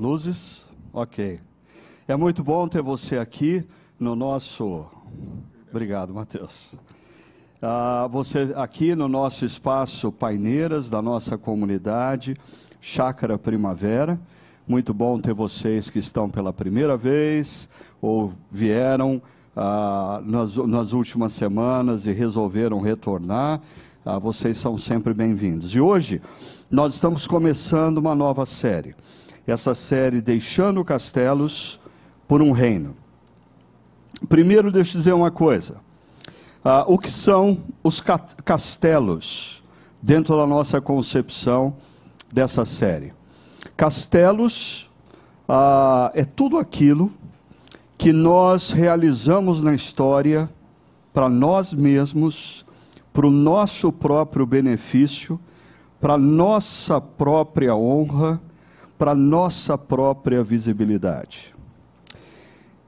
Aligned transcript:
Luzes? 0.00 0.66
Ok. 0.94 1.38
É 2.08 2.16
muito 2.16 2.42
bom 2.42 2.66
ter 2.66 2.80
você 2.80 3.18
aqui 3.18 3.62
no 3.98 4.16
nosso. 4.16 4.86
Obrigado, 5.70 6.14
Matheus. 6.14 6.74
Ah, 7.60 8.08
você 8.10 8.50
aqui 8.56 8.94
no 8.94 9.08
nosso 9.08 9.44
espaço 9.44 10.10
Paineiras, 10.10 10.88
da 10.88 11.02
nossa 11.02 11.36
comunidade, 11.36 12.34
Chácara 12.80 13.36
Primavera. 13.36 14.18
Muito 14.66 14.94
bom 14.94 15.20
ter 15.20 15.34
vocês 15.34 15.90
que 15.90 15.98
estão 15.98 16.30
pela 16.30 16.50
primeira 16.50 16.96
vez 16.96 17.68
ou 18.00 18.32
vieram 18.50 19.20
ah, 19.54 20.22
nas, 20.24 20.56
nas, 20.56 20.94
últimas 20.94 21.34
semanas 21.34 22.06
e 22.06 22.12
resolveram 22.12 22.80
retornar. 22.80 23.60
Ah, 24.02 24.18
vocês 24.18 24.56
são 24.56 24.78
sempre 24.78 25.12
bem-vindos. 25.12 25.74
E 25.74 25.80
hoje 25.80 26.22
nós 26.70 26.94
estamos 26.94 27.26
começando 27.26 27.98
uma 27.98 28.14
nova 28.14 28.46
série. 28.46 28.94
Essa 29.46 29.74
série 29.74 30.20
Deixando 30.20 30.84
Castelos 30.84 31.80
por 32.28 32.42
um 32.42 32.52
Reino. 32.52 32.94
Primeiro, 34.28 34.70
deixa 34.70 34.96
eu 34.96 34.98
dizer 34.98 35.12
uma 35.12 35.30
coisa. 35.30 35.76
Ah, 36.64 36.84
o 36.86 36.98
que 36.98 37.10
são 37.10 37.62
os 37.82 38.02
castelos 38.44 39.62
dentro 40.02 40.36
da 40.36 40.46
nossa 40.46 40.80
concepção 40.80 41.74
dessa 42.32 42.64
série? 42.64 43.14
Castelos 43.76 44.90
ah, 45.48 46.12
é 46.14 46.24
tudo 46.24 46.58
aquilo 46.58 47.10
que 47.96 48.12
nós 48.12 48.72
realizamos 48.72 49.62
na 49.62 49.74
história 49.74 50.48
para 51.12 51.28
nós 51.28 51.72
mesmos, 51.72 52.64
para 53.12 53.26
o 53.26 53.30
nosso 53.30 53.90
próprio 53.90 54.46
benefício, 54.46 55.40
para 56.00 56.16
nossa 56.16 57.00
própria 57.00 57.74
honra, 57.74 58.40
para 59.00 59.14
nossa 59.14 59.78
própria 59.78 60.44
visibilidade. 60.44 61.54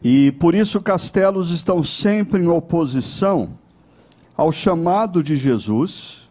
E 0.05 0.31
por 0.33 0.55
isso 0.55 0.79
castelos 0.79 1.51
estão 1.51 1.83
sempre 1.83 2.43
em 2.43 2.49
oposição 2.49 3.57
ao 4.37 4.53
chamado 4.53 5.23
de 5.23 5.39
Jesus 5.39 6.31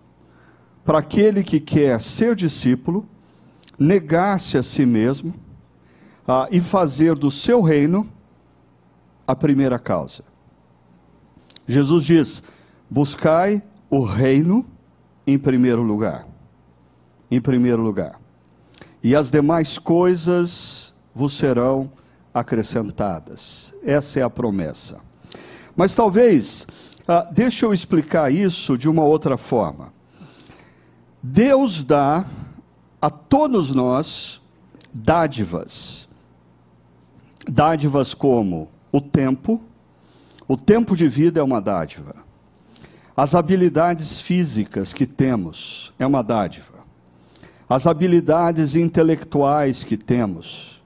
para 0.86 1.00
aquele 1.00 1.44
que 1.44 1.60
quer 1.60 2.00
ser 2.00 2.36
discípulo, 2.36 3.08
negar-se 3.80 4.56
a 4.56 4.62
si 4.62 4.86
mesmo 4.86 5.34
ah, 6.28 6.48
e 6.52 6.62
fazer 6.62 7.16
do 7.16 7.32
seu 7.32 7.60
reino 7.64 8.08
a 9.28 9.36
primeira 9.36 9.80
causa. 9.80 10.24
Jesus 11.68 12.04
diz: 12.04 12.44
buscai 12.88 13.64
o 13.90 14.04
reino 14.04 14.64
em 15.26 15.40
primeiro 15.40 15.82
lugar. 15.82 16.28
Em 17.32 17.42
primeiro 17.42 17.82
lugar. 17.82 18.21
E 19.04 19.16
as 19.16 19.32
demais 19.32 19.78
coisas 19.78 20.94
vos 21.14 21.34
serão 21.34 21.92
acrescentadas. 22.34 23.74
Essa 23.84 24.20
é 24.20 24.24
a 24.24 24.30
promessa. 24.30 25.00
Mas 25.76 25.96
talvez, 25.96 26.68
ah, 27.08 27.28
deixa 27.32 27.66
eu 27.66 27.74
explicar 27.74 28.32
isso 28.32 28.78
de 28.78 28.88
uma 28.88 29.04
outra 29.04 29.38
forma. 29.38 29.92
Deus 31.22 31.84
dá 31.84 32.26
a 33.02 33.10
todos 33.10 33.74
nós 33.74 34.42
dádivas. 34.94 36.08
Dádivas 37.50 38.14
como 38.14 38.70
o 38.92 39.02
tempo, 39.02 39.62
o 40.48 40.56
tempo 40.56 40.96
de 40.96 41.08
vida 41.08 41.40
é 41.40 41.44
uma 41.44 41.60
dádiva. 41.60 42.16
As 43.16 43.36
habilidades 43.36 44.20
físicas 44.20 44.94
que 44.94 45.06
temos 45.06 45.94
é 45.98 46.06
uma 46.06 46.22
dádiva. 46.22 46.81
As 47.72 47.88
habilidades 47.88 48.76
intelectuais 48.76 49.82
que 49.82 49.96
temos 49.96 50.84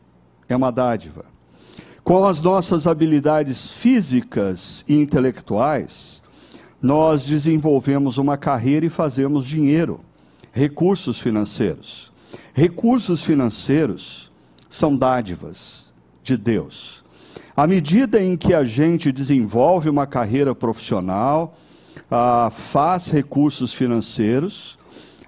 é 0.47 0.55
uma 0.55 0.71
dádiva. 0.71 1.25
Com 2.03 2.23
as 2.23 2.43
nossas 2.43 2.85
habilidades 2.85 3.71
físicas 3.71 4.85
e 4.87 4.93
intelectuais, 4.93 6.21
nós 6.79 7.25
desenvolvemos 7.25 8.19
uma 8.19 8.37
carreira 8.37 8.85
e 8.85 8.91
fazemos 8.91 9.47
dinheiro, 9.47 10.01
recursos 10.51 11.19
financeiros. 11.19 12.11
Recursos 12.53 13.23
financeiros 13.23 14.31
são 14.69 14.95
dádivas 14.95 15.91
de 16.21 16.37
Deus. 16.37 17.03
À 17.57 17.65
medida 17.65 18.21
em 18.21 18.37
que 18.37 18.53
a 18.53 18.63
gente 18.63 19.11
desenvolve 19.11 19.89
uma 19.89 20.05
carreira 20.05 20.53
profissional, 20.53 21.57
ah, 22.11 22.51
faz 22.51 23.09
recursos 23.09 23.73
financeiros, 23.73 24.77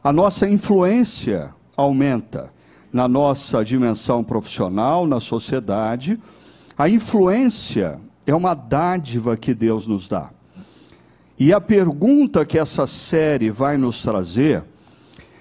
a 0.08 0.14
nossa 0.14 0.48
influência 0.48 1.54
aumenta 1.78 2.52
na 2.92 3.08
nossa 3.08 3.64
dimensão 3.64 4.24
profissional, 4.24 5.08
na 5.08 5.20
sociedade 5.20 6.20
a 6.78 6.88
influência 6.88 8.00
é 8.26 8.36
uma 8.36 8.54
dádiva 8.54 9.36
que 9.36 9.56
Deus 9.56 9.88
nos 9.88 10.08
dá. 10.08 10.30
E 11.40 11.52
a 11.52 11.60
pergunta 11.60 12.46
que 12.46 12.60
essa 12.60 12.86
série 12.86 13.50
vai 13.50 13.78
nos 13.78 14.02
trazer 14.02 14.64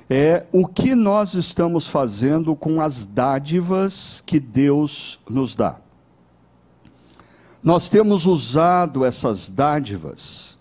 é 0.08 0.46
o 0.50 0.66
que 0.66 0.94
nós 0.94 1.34
estamos 1.34 1.86
fazendo 1.86 2.56
com 2.56 2.80
as 2.80 3.04
dádivas 3.04 4.22
que 4.24 4.40
Deus 4.40 5.20
nos 5.28 5.54
dá. 5.54 5.76
Nós 7.62 7.90
temos 7.90 8.24
usado 8.24 9.04
essas 9.04 9.50
dádivas 9.50 10.56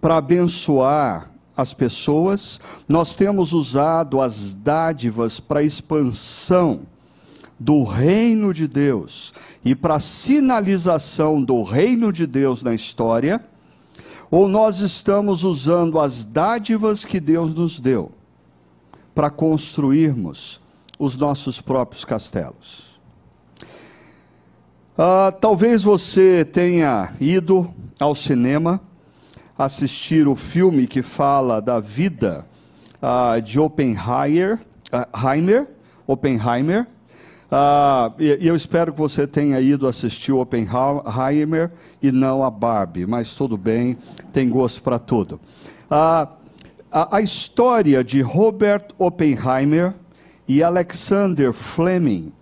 para 0.00 0.16
abençoar 0.16 1.31
as 1.56 1.74
pessoas, 1.74 2.60
nós 2.88 3.14
temos 3.14 3.52
usado 3.52 4.20
as 4.20 4.54
dádivas 4.54 5.38
para 5.38 5.62
expansão 5.62 6.82
do 7.58 7.84
reino 7.84 8.52
de 8.52 8.66
Deus 8.66 9.32
e 9.64 9.74
para 9.74 10.00
sinalização 10.00 11.42
do 11.42 11.62
reino 11.62 12.12
de 12.12 12.26
Deus 12.26 12.62
na 12.62 12.74
história, 12.74 13.44
ou 14.30 14.48
nós 14.48 14.80
estamos 14.80 15.44
usando 15.44 16.00
as 16.00 16.24
dádivas 16.24 17.04
que 17.04 17.20
Deus 17.20 17.54
nos 17.54 17.78
deu 17.78 18.10
para 19.14 19.30
construirmos 19.30 20.60
os 20.98 21.16
nossos 21.16 21.60
próprios 21.60 22.04
castelos. 22.04 22.92
Ah, 24.96 25.32
talvez 25.38 25.82
você 25.82 26.44
tenha 26.44 27.12
ido 27.20 27.72
ao 28.00 28.14
cinema 28.14 28.80
assistir 29.64 30.26
o 30.26 30.36
filme 30.36 30.86
que 30.86 31.02
fala 31.02 31.60
da 31.60 31.80
vida 31.80 32.46
ah, 33.00 33.38
de 33.38 33.58
Oppenheimer, 33.58 34.58
uh, 34.92 35.66
Oppenheimer 36.06 36.86
ah, 37.54 38.10
e, 38.18 38.38
e, 38.40 38.48
eu 38.48 38.56
espero 38.56 38.94
que 38.94 38.98
você 38.98 39.26
tenha 39.26 39.60
ido 39.60 39.86
assistir 39.86 40.32
o 40.32 40.40
Oppenheimer 40.40 41.70
e 42.02 42.10
não 42.10 42.42
a 42.42 42.50
Barbie, 42.50 43.04
mas 43.04 43.36
tudo 43.36 43.58
bem, 43.58 43.98
tem 44.32 44.48
gosto 44.48 44.82
para 44.82 44.98
tudo. 44.98 45.38
A, 45.90 46.28
a 46.90 47.20
história 47.20 48.02
de 48.02 48.22
Robert 48.22 48.86
Oppenheimer 48.98 49.92
e 50.48 50.62
Alexander 50.62 51.52
Fleming, 51.52 52.32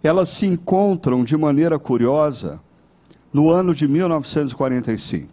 elas 0.00 0.28
se 0.28 0.46
encontram 0.46 1.24
de 1.24 1.36
maneira 1.36 1.76
curiosa 1.76 2.60
no 3.32 3.50
ano 3.50 3.74
de 3.74 3.88
1945. 3.88 5.31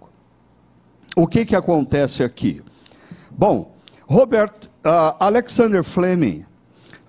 O 1.20 1.28
que, 1.28 1.44
que 1.44 1.54
acontece 1.54 2.24
aqui? 2.24 2.62
Bom, 3.30 3.76
Robert 4.08 4.54
uh, 4.86 5.18
Alexander 5.20 5.84
Fleming 5.84 6.46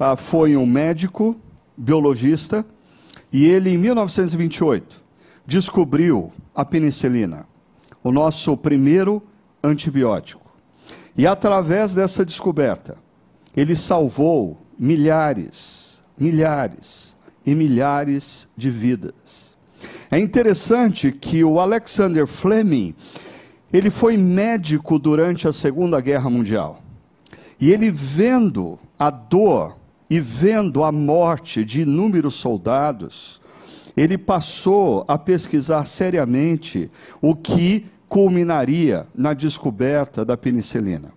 uh, 0.01 0.17
foi 0.17 0.57
um 0.57 0.67
médico 0.67 1.41
biologista, 1.77 2.67
e 3.33 3.47
ele, 3.47 3.71
em 3.71 3.79
1928, 3.79 5.05
descobriu 5.47 6.33
a 6.53 6.65
penicilina, 6.65 7.47
o 8.03 8.11
nosso 8.11 8.57
primeiro 8.57 9.23
antibiótico. 9.63 10.51
E 11.17 11.25
através 11.25 11.95
dessa 11.95 12.25
descoberta, 12.25 12.97
ele 13.57 13.77
salvou 13.77 14.59
milhares, 14.77 16.03
milhares 16.19 17.17
e 17.47 17.55
milhares 17.55 18.49
de 18.57 18.71
vidas. 18.71 19.55
É 20.11 20.19
interessante 20.19 21.13
que 21.13 21.45
o 21.45 21.61
Alexander 21.61 22.27
Fleming, 22.27 22.93
ele 23.73 23.91
foi 23.91 24.17
médico 24.17 24.99
durante 24.99 25.47
a 25.47 25.53
Segunda 25.53 26.01
Guerra 26.01 26.29
Mundial. 26.29 26.83
E 27.61 27.71
ele 27.71 27.91
vendo 27.91 28.79
a 28.99 29.11
dor 29.11 29.77
e 30.09 30.19
vendo 30.19 30.83
a 30.83 30.91
morte 30.91 31.65
de 31.65 31.83
inúmeros 31.83 32.35
soldados, 32.35 33.41
ele 33.97 34.19
passou 34.19 35.05
a 35.07 35.17
pesquisar 35.17 35.85
seriamente 35.85 36.91
o 37.21 37.35
que 37.35 37.87
culminaria 38.09 39.07
na 39.15 39.33
descoberta 39.33 40.25
da 40.25 40.37
penicilina. 40.37 41.13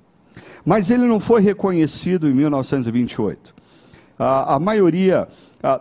Mas 0.63 0.91
ele 0.91 1.05
não 1.05 1.19
foi 1.19 1.41
reconhecido 1.41 2.29
em 2.29 2.33
1928. 2.33 3.53
A, 4.17 4.55
a 4.55 4.59
maioria 4.59 5.27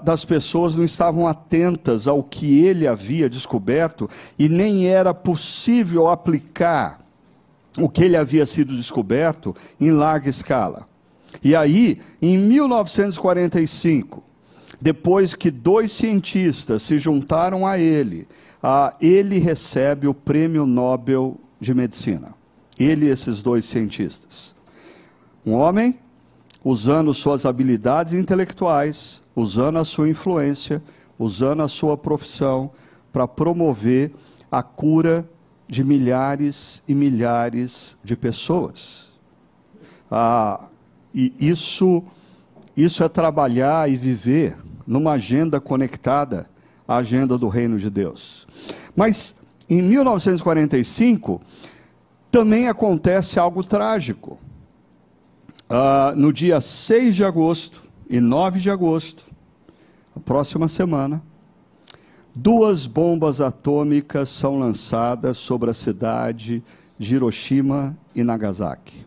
das 0.05 0.25
pessoas 0.25 0.76
não 0.76 0.84
estavam 0.84 1.26
atentas 1.26 2.06
ao 2.06 2.23
que 2.23 2.64
ele 2.64 2.87
havia 2.87 3.29
descoberto 3.29 4.08
e 4.38 4.49
nem 4.49 4.87
era 4.87 5.12
possível 5.12 6.08
aplicar 6.08 7.00
o 7.81 7.88
que 7.88 8.05
ele 8.05 8.17
havia 8.17 8.46
sido 8.46 8.76
descoberto 8.76 9.56
em 9.81 9.90
larga 9.90 10.31
escala. 10.31 10.87
E 11.43 11.56
aí, 11.56 12.00
em 12.20 12.38
1945, 12.38 14.23
depois 14.81 15.34
que 15.34 15.50
dois 15.50 15.90
cientistas 15.90 16.82
se 16.82 16.99
juntaram 16.99 17.67
a 17.67 17.79
ele, 17.79 18.29
ah, 18.62 18.94
ele 19.00 19.38
recebe 19.38 20.06
o 20.06 20.14
prêmio 20.14 20.67
Nobel 20.67 21.40
de 21.61 21.73
Medicina. 21.75 22.34
Ele 22.79 23.06
e 23.06 23.08
esses 23.08 23.43
dois 23.43 23.64
cientistas. 23.64 24.55
Um 25.44 25.55
homem 25.55 25.99
usando 26.64 27.12
suas 27.14 27.44
habilidades 27.46 28.12
intelectuais, 28.12 29.21
usando 29.34 29.79
a 29.79 29.84
sua 29.84 30.08
influência, 30.08 30.82
usando 31.19 31.62
a 31.62 31.69
sua 31.69 31.96
profissão 31.96 32.70
para 33.12 33.26
promover 33.29 34.12
a 34.50 34.62
cura 34.62 35.29
de 35.69 35.82
milhares 35.82 36.82
e 36.87 36.94
milhares 36.94 37.99
de 38.05 38.17
pessoas. 38.17 39.11
Ah, 40.11 40.67
e 41.14 41.32
isso, 41.38 42.02
isso 42.76 43.02
é 43.02 43.08
trabalhar 43.08 43.90
e 43.90 43.96
viver 43.96 44.56
numa 44.87 45.12
agenda 45.12 45.61
conectada 45.61 46.46
à 46.87 46.96
agenda 46.96 47.38
do 47.38 47.49
reino 47.49 47.79
de 47.79 47.88
Deus. 47.88 48.46
Mas 48.94 49.34
em 49.69 49.81
1945 49.81 51.40
também 52.31 52.69
acontece 52.69 53.38
algo 53.38 53.62
trágico. 53.62 54.38
Ah, 55.69 56.12
no 56.14 56.32
dia 56.32 56.61
6 56.61 57.17
de 57.17 57.25
agosto 57.25 57.91
e 58.12 58.20
9 58.20 58.60
de 58.60 58.68
agosto, 58.68 59.24
a 60.14 60.20
próxima 60.20 60.68
semana, 60.68 61.22
duas 62.34 62.86
bombas 62.86 63.40
atômicas 63.40 64.28
são 64.28 64.58
lançadas 64.58 65.38
sobre 65.38 65.70
a 65.70 65.74
cidade 65.74 66.62
de 66.98 67.14
Hiroshima 67.14 67.96
e 68.14 68.22
Nagasaki. 68.22 69.06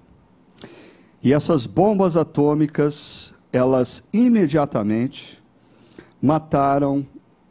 E 1.22 1.32
essas 1.32 1.68
bombas 1.68 2.18
atômicas, 2.18 3.32
elas 3.54 4.04
imediatamente 4.12 5.40
mataram 6.20 7.06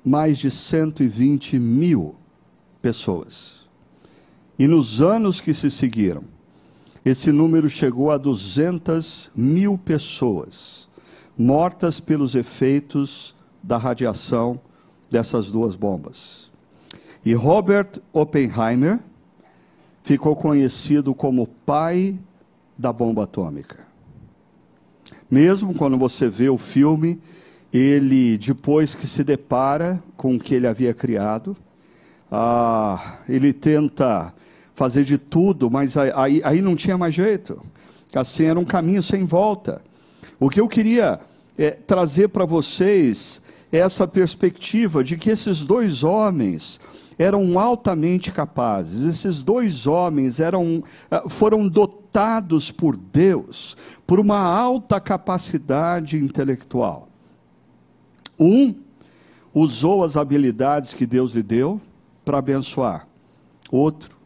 mais 0.04 0.38
de 0.38 0.50
120 0.50 1.56
mil 1.60 2.16
pessoas. 2.82 3.68
E 4.58 4.66
nos 4.66 5.00
anos 5.00 5.40
que 5.40 5.54
se 5.54 5.70
seguiram, 5.70 6.24
esse 7.04 7.30
número 7.30 7.70
chegou 7.70 8.10
a 8.10 8.18
200 8.18 9.30
mil 9.36 9.78
pessoas 9.78 10.92
mortas 11.36 12.00
pelos 12.00 12.34
efeitos 12.34 13.34
da 13.62 13.76
radiação 13.76 14.60
dessas 15.10 15.50
duas 15.50 15.76
bombas. 15.76 16.50
E 17.24 17.32
Robert 17.32 18.00
Oppenheimer 18.12 19.00
ficou 20.02 20.36
conhecido 20.36 21.14
como 21.14 21.46
pai 21.46 22.18
da 22.76 22.92
bomba 22.92 23.24
atômica. 23.24 23.78
Mesmo 25.30 25.74
quando 25.74 25.96
você 25.96 26.28
vê 26.28 26.48
o 26.48 26.58
filme, 26.58 27.18
ele, 27.72 28.36
depois 28.38 28.94
que 28.94 29.06
se 29.06 29.24
depara 29.24 30.02
com 30.16 30.36
o 30.36 30.38
que 30.38 30.54
ele 30.54 30.66
havia 30.66 30.92
criado, 30.92 31.56
ah, 32.30 33.18
ele 33.28 33.52
tenta 33.52 34.34
fazer 34.74 35.04
de 35.04 35.16
tudo, 35.16 35.70
mas 35.70 35.96
aí, 35.96 36.42
aí 36.44 36.60
não 36.60 36.76
tinha 36.76 36.98
mais 36.98 37.14
jeito. 37.14 37.62
Assim 38.14 38.44
era 38.44 38.58
um 38.58 38.64
caminho 38.64 39.02
sem 39.02 39.24
volta. 39.24 39.82
O 40.38 40.50
que 40.50 40.60
eu 40.60 40.68
queria 40.68 41.20
é, 41.56 41.70
trazer 41.70 42.28
para 42.28 42.44
vocês 42.44 43.40
é 43.72 43.78
essa 43.78 44.06
perspectiva 44.06 45.02
de 45.02 45.16
que 45.16 45.30
esses 45.30 45.64
dois 45.64 46.02
homens 46.04 46.80
eram 47.18 47.58
altamente 47.58 48.32
capazes. 48.32 49.02
Esses 49.02 49.44
dois 49.44 49.86
homens 49.86 50.40
eram, 50.40 50.82
ah, 51.10 51.28
foram 51.28 51.68
dotados 51.68 52.70
por 52.70 52.96
Deus 52.96 53.76
por 54.06 54.18
uma 54.18 54.38
alta 54.38 55.00
capacidade 55.00 56.16
intelectual. 56.16 57.08
Um 58.38 58.74
usou 59.52 60.02
as 60.02 60.16
habilidades 60.16 60.92
que 60.94 61.06
Deus 61.06 61.34
lhe 61.34 61.42
deu 61.42 61.80
para 62.24 62.38
abençoar. 62.38 63.06
Outro 63.70 64.18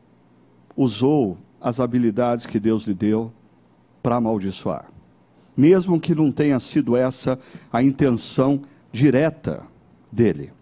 usou 0.77 1.37
as 1.61 1.81
habilidades 1.81 2.47
que 2.47 2.59
Deus 2.59 2.87
lhe 2.87 2.95
deu 2.95 3.33
para 4.03 4.17
amaldiçoar. 4.17 4.91
Mesmo 5.59 5.99
que 5.99 6.15
não 6.15 6.31
tenha 6.31 6.61
sido 6.61 6.97
essa 6.97 7.37
a 7.73 7.83
intenção 7.83 8.63
direta 8.93 9.65
dele. 10.11 10.53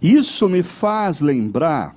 Isso 0.00 0.48
me 0.48 0.62
faz 0.62 1.20
lembrar 1.20 1.96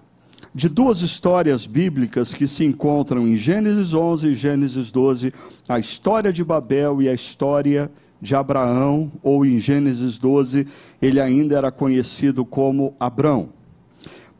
de 0.53 0.67
duas 0.67 1.01
histórias 1.01 1.67
bíblicas 1.67 2.33
que 2.33 2.47
se 2.47 2.65
encontram 2.65 3.27
em 3.27 3.35
Gênesis 3.35 3.93
11 3.93 4.27
e 4.29 4.35
Gênesis 4.35 4.91
12, 4.91 5.31
a 5.69 5.77
história 5.77 6.33
de 6.33 6.43
Babel 6.43 7.03
e 7.03 7.07
a 7.07 7.13
história 7.13 7.91
de 8.19 8.35
Abraão, 8.35 9.11
ou 9.21 9.45
em 9.45 9.59
Gênesis 9.59 10.17
12, 10.17 10.65
ele 10.99 11.21
ainda 11.21 11.55
era 11.55 11.71
conhecido 11.71 12.43
como 12.43 12.95
Abrão. 12.99 13.49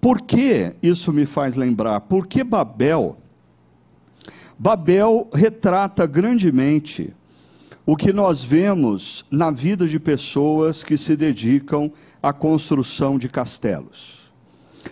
Por 0.02 0.22
que 0.22 0.76
isso 0.82 1.14
me 1.14 1.28
faz 1.28 1.56
lembrar? 1.56 2.02
Porque 2.02 2.44
Babel, 2.44 3.18
Babel 4.58 5.30
retrata 5.32 6.08
grandemente 6.08 7.14
o 7.86 7.96
que 7.96 8.14
nós 8.14 8.44
vemos 8.44 9.26
na 9.30 9.52
vida 9.52 9.88
de 9.88 10.00
pessoas 10.00 10.84
que 10.84 10.98
se 10.98 11.16
dedicam 11.18 11.92
à 12.22 12.32
construção 12.32 13.18
de 13.18 13.28
castelos. 13.28 14.32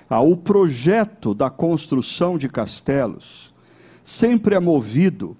Ah, 0.09 0.21
o 0.21 0.35
projeto 0.35 1.33
da 1.33 1.49
construção 1.49 2.37
de 2.37 2.49
castelos 2.49 3.53
sempre 4.03 4.55
é 4.55 4.59
movido 4.59 5.37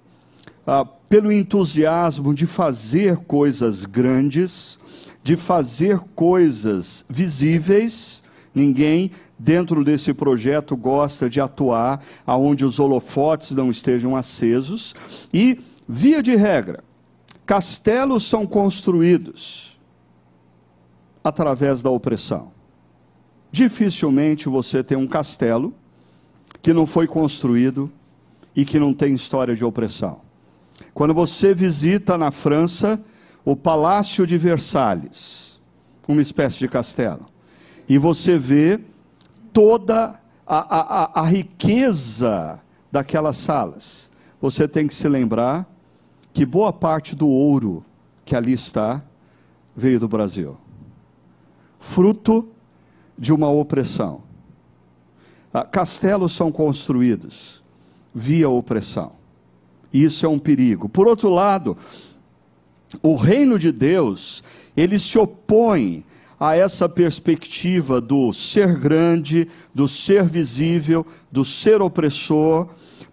ah, 0.66 0.84
pelo 0.84 1.30
entusiasmo 1.30 2.32
de 2.32 2.46
fazer 2.46 3.16
coisas 3.18 3.84
grandes, 3.84 4.78
de 5.22 5.36
fazer 5.36 5.98
coisas 6.14 7.04
visíveis. 7.08 8.22
Ninguém 8.54 9.10
dentro 9.38 9.84
desse 9.84 10.14
projeto 10.14 10.76
gosta 10.76 11.28
de 11.28 11.40
atuar 11.40 12.02
aonde 12.26 12.64
os 12.64 12.78
holofotes 12.78 13.50
não 13.50 13.70
estejam 13.70 14.16
acesos 14.16 14.94
e, 15.32 15.58
via 15.88 16.22
de 16.22 16.36
regra, 16.36 16.82
Castelos 17.52 18.24
são 18.24 18.46
construídos 18.46 19.78
através 21.22 21.82
da 21.82 21.90
opressão. 21.90 22.50
Dificilmente 23.50 24.48
você 24.48 24.82
tem 24.82 24.96
um 24.96 25.06
castelo 25.06 25.74
que 26.62 26.72
não 26.72 26.86
foi 26.86 27.06
construído 27.06 27.92
e 28.56 28.64
que 28.64 28.78
não 28.78 28.94
tem 28.94 29.12
história 29.12 29.54
de 29.54 29.66
opressão. 29.66 30.22
Quando 30.94 31.12
você 31.12 31.54
visita 31.54 32.16
na 32.16 32.30
França 32.30 32.98
o 33.44 33.54
Palácio 33.54 34.26
de 34.26 34.38
Versalhes, 34.38 35.60
uma 36.08 36.22
espécie 36.22 36.56
de 36.56 36.68
castelo, 36.68 37.26
e 37.86 37.98
você 37.98 38.38
vê 38.38 38.80
toda 39.52 40.18
a, 40.46 41.10
a, 41.18 41.20
a 41.20 41.26
riqueza 41.26 42.62
daquelas 42.90 43.36
salas, 43.36 44.10
você 44.40 44.66
tem 44.66 44.86
que 44.86 44.94
se 44.94 45.06
lembrar 45.06 45.70
que 46.32 46.46
boa 46.46 46.72
parte 46.72 47.14
do 47.14 47.28
ouro 47.28 47.84
que 48.24 48.34
ali 48.34 48.52
está 48.52 49.02
veio 49.76 50.00
do 50.00 50.08
Brasil 50.08 50.56
fruto 51.82 52.48
de 53.18 53.32
uma 53.32 53.50
opressão. 53.50 54.22
Ah, 55.52 55.64
castelos 55.64 56.32
são 56.32 56.50
construídos 56.50 57.62
via 58.14 58.48
opressão. 58.48 59.12
Isso 59.92 60.24
é 60.24 60.28
um 60.28 60.38
perigo. 60.38 60.88
Por 60.88 61.06
outro 61.06 61.28
lado, 61.28 61.76
o 63.02 63.16
reino 63.16 63.58
de 63.58 63.70
Deus, 63.70 64.42
ele 64.74 64.98
se 64.98 65.18
opõe 65.18 66.04
a 66.40 66.56
essa 66.56 66.88
perspectiva 66.88 68.00
do 68.00 68.32
ser 68.32 68.78
grande, 68.78 69.48
do 69.74 69.86
ser 69.86 70.26
visível, 70.26 71.04
do 71.30 71.44
ser 71.44 71.82
opressor 71.82 72.68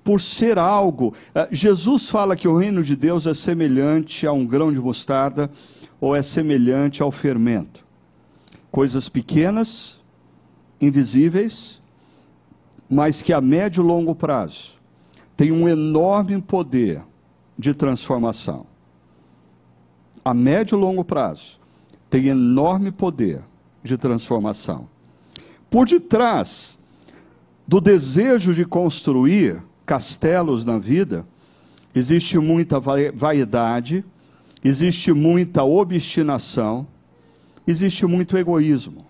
por 0.09 0.19
ser 0.19 0.57
algo. 0.57 1.13
Eh, 1.35 1.49
Jesus 1.51 2.09
fala 2.09 2.35
que 2.35 2.47
o 2.47 2.57
reino 2.57 2.81
de 2.81 2.95
Deus 2.95 3.27
é 3.27 3.33
semelhante 3.35 4.25
a 4.25 4.33
um 4.33 4.43
grão 4.43 4.73
de 4.73 4.79
mostarda 4.79 5.51
ou 6.01 6.15
é 6.15 6.23
semelhante 6.23 7.03
ao 7.03 7.11
fermento. 7.11 7.85
Coisas 8.71 9.07
pequenas, 9.07 9.99
invisíveis, 10.81 11.79
mas 12.89 13.21
que 13.21 13.31
a 13.31 13.39
médio 13.39 13.83
e 13.83 13.85
longo 13.85 14.15
prazo 14.15 14.79
têm 15.37 15.51
um 15.51 15.69
enorme 15.69 16.41
poder 16.41 17.03
de 17.55 17.75
transformação. 17.75 18.65
A 20.25 20.33
médio 20.33 20.75
e 20.75 20.81
longo 20.81 21.05
prazo 21.05 21.59
tem 22.09 22.29
enorme 22.29 22.91
poder 22.91 23.43
de 23.83 23.95
transformação. 23.95 24.89
Por 25.69 25.85
detrás 25.85 26.79
do 27.67 27.79
desejo 27.79 28.55
de 28.55 28.65
construir 28.65 29.68
castelos 29.89 30.65
na 30.65 30.77
vida, 30.77 31.25
existe 31.95 32.37
muita 32.37 32.79
vaidade, 32.79 34.05
existe 34.63 35.11
muita 35.11 35.63
obstinação, 35.63 36.85
existe 37.65 38.05
muito 38.05 38.37
egoísmo. 38.37 39.07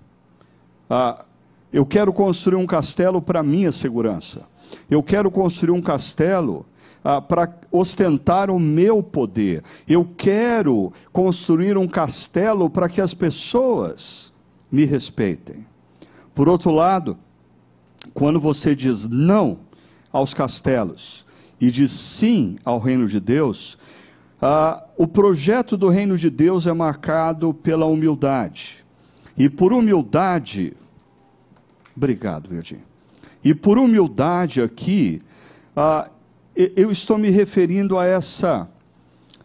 Ah, 0.89 1.25
eu 1.73 1.85
quero 1.85 2.13
construir 2.13 2.55
um 2.55 2.65
castelo 2.65 3.21
para 3.21 3.43
minha 3.43 3.73
segurança. 3.73 4.47
Eu 4.89 5.03
quero 5.03 5.29
construir 5.29 5.71
um 5.71 5.81
castelo 5.81 6.65
ah, 7.03 7.19
para 7.19 7.53
ostentar 7.69 8.49
o 8.49 8.57
meu 8.57 9.03
poder. 9.03 9.61
Eu 9.85 10.07
quero 10.15 10.93
construir 11.11 11.77
um 11.77 11.89
castelo 11.89 12.69
para 12.69 12.87
que 12.87 13.01
as 13.01 13.13
pessoas 13.13 14.31
me 14.71 14.85
respeitem. 14.85 15.67
Por 16.33 16.47
outro 16.47 16.71
lado, 16.71 17.17
quando 18.13 18.39
você 18.39 18.73
diz 18.73 19.09
não 19.09 19.67
aos 20.11 20.33
castelos 20.33 21.25
e 21.59 21.69
diz 21.69 21.91
sim 21.91 22.57
ao 22.63 22.79
reino 22.79 23.07
de 23.07 23.19
Deus, 23.19 23.77
ah, 24.41 24.83
o 24.97 25.05
projeto 25.05 25.75
do 25.75 25.89
reino 25.89 26.17
de 26.17 26.29
Deus 26.29 26.65
é 26.65 26.73
marcado 26.73 27.53
pela 27.53 27.85
humildade. 27.85 28.85
E 29.37 29.49
por 29.49 29.73
humildade, 29.73 30.73
obrigado, 31.95 32.49
Virgínia. 32.49 32.85
E 33.43 33.53
por 33.53 33.77
humildade 33.77 34.61
aqui, 34.61 35.21
ah, 35.75 36.09
eu 36.55 36.91
estou 36.91 37.17
me 37.17 37.29
referindo 37.29 37.97
a 37.97 38.05
essa 38.05 38.67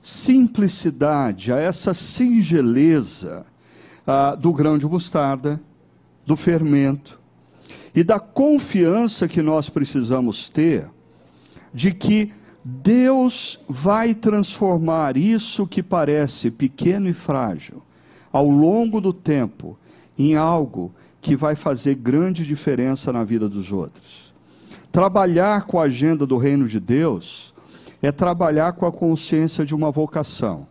simplicidade, 0.00 1.52
a 1.52 1.58
essa 1.58 1.94
singeleza 1.94 3.44
ah, 4.06 4.34
do 4.34 4.52
grão 4.52 4.78
de 4.78 4.86
mostarda, 4.86 5.60
do 6.24 6.36
fermento 6.36 7.23
e 7.94 8.02
da 8.02 8.18
confiança 8.18 9.28
que 9.28 9.40
nós 9.40 9.68
precisamos 9.68 10.50
ter 10.50 10.90
de 11.72 11.92
que 11.92 12.32
Deus 12.64 13.60
vai 13.68 14.14
transformar 14.14 15.16
isso 15.16 15.66
que 15.66 15.82
parece 15.82 16.50
pequeno 16.50 17.08
e 17.08 17.12
frágil 17.12 17.82
ao 18.32 18.48
longo 18.48 19.00
do 19.00 19.12
tempo 19.12 19.78
em 20.18 20.34
algo 20.34 20.92
que 21.20 21.36
vai 21.36 21.54
fazer 21.54 21.94
grande 21.94 22.44
diferença 22.44 23.12
na 23.12 23.22
vida 23.22 23.48
dos 23.48 23.70
outros. 23.70 24.34
Trabalhar 24.90 25.66
com 25.66 25.78
a 25.78 25.84
agenda 25.84 26.26
do 26.26 26.36
reino 26.36 26.66
de 26.66 26.78
Deus 26.78 27.54
é 28.00 28.12
trabalhar 28.12 28.72
com 28.74 28.86
a 28.86 28.92
consciência 28.92 29.64
de 29.64 29.74
uma 29.74 29.90
vocação. 29.90 30.66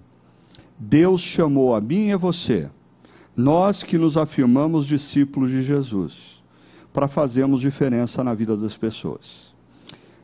Deus 0.77 1.21
chamou 1.21 1.75
a 1.75 1.81
mim 1.81 2.07
e 2.07 2.13
a 2.13 2.17
você, 2.17 2.69
nós 3.35 3.83
que 3.83 3.97
nos 3.97 4.17
afirmamos 4.17 4.85
discípulos 4.85 5.49
de 5.49 5.63
Jesus, 5.63 6.42
para 6.93 7.07
fazermos 7.07 7.59
diferença 7.59 8.23
na 8.23 8.35
vida 8.35 8.55
das 8.55 8.77
pessoas. 8.77 9.53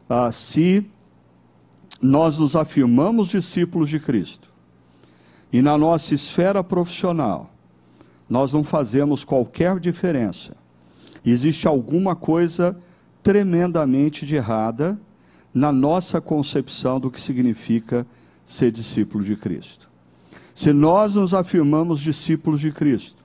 Ah, 0.08 0.32
se 0.32 0.86
nós 2.02 2.38
nos 2.38 2.56
afirmamos 2.56 3.28
discípulos 3.28 3.90
de 3.90 4.00
Cristo 4.00 4.54
e 5.52 5.62
na 5.62 5.78
nossa 5.78 6.14
esfera 6.14 6.64
profissional 6.64 7.52
nós 8.30 8.54
não 8.54 8.64
fazemos 8.64 9.26
qualquer 9.26 9.80
diferença, 9.80 10.56
existe 11.26 11.68
alguma 11.68 12.16
coisa 12.16 12.78
tremendamente 13.24 14.26
de 14.26 14.36
errada 14.36 15.00
na 15.52 15.72
nossa 15.72 16.22
concepção 16.22 17.00
do 17.00 17.10
que 17.10 17.20
significa 17.20 18.06
ser 18.46 18.72
discípulo 18.72 19.24
de 19.24 19.36
Cristo. 19.36 19.90
Se 20.54 20.72
nós 20.72 21.16
nos 21.16 21.34
afirmamos 21.34 22.00
discípulos 22.00 22.60
de 22.60 22.72
Cristo 22.72 23.24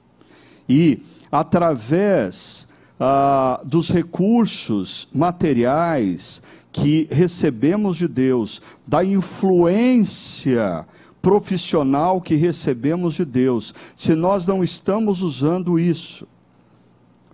e 0.69 1.03
através 1.31 2.67
ah, 2.99 3.61
dos 3.65 3.91
recursos 3.91 5.09
materiais 5.13 6.43
que 6.73 7.07
recebemos 7.11 7.97
de 7.97 8.09
Deus, 8.09 8.61
da 8.87 9.05
influência 9.05 10.87
profissional 11.23 12.21
que 12.21 12.35
recebemos 12.35 13.15
de 13.15 13.25
Deus, 13.25 13.73
se 13.97 14.15
nós 14.15 14.47
não 14.47 14.63
estamos 14.63 15.23
usando 15.23 15.79
isso 15.79 16.27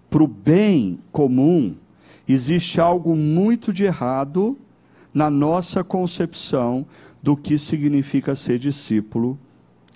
para 0.08 0.22
o 0.22 0.28
bem 0.28 1.00
comum, 1.10 1.74
existe 2.28 2.80
algo 2.80 3.16
muito 3.16 3.72
de 3.72 3.84
errado 3.84 4.58
na 5.12 5.28
nossa 5.30 5.82
concepção 5.82 6.86
do 7.22 7.36
que 7.36 7.58
significa 7.58 8.34
ser 8.34 8.58
discípulo 8.58 9.38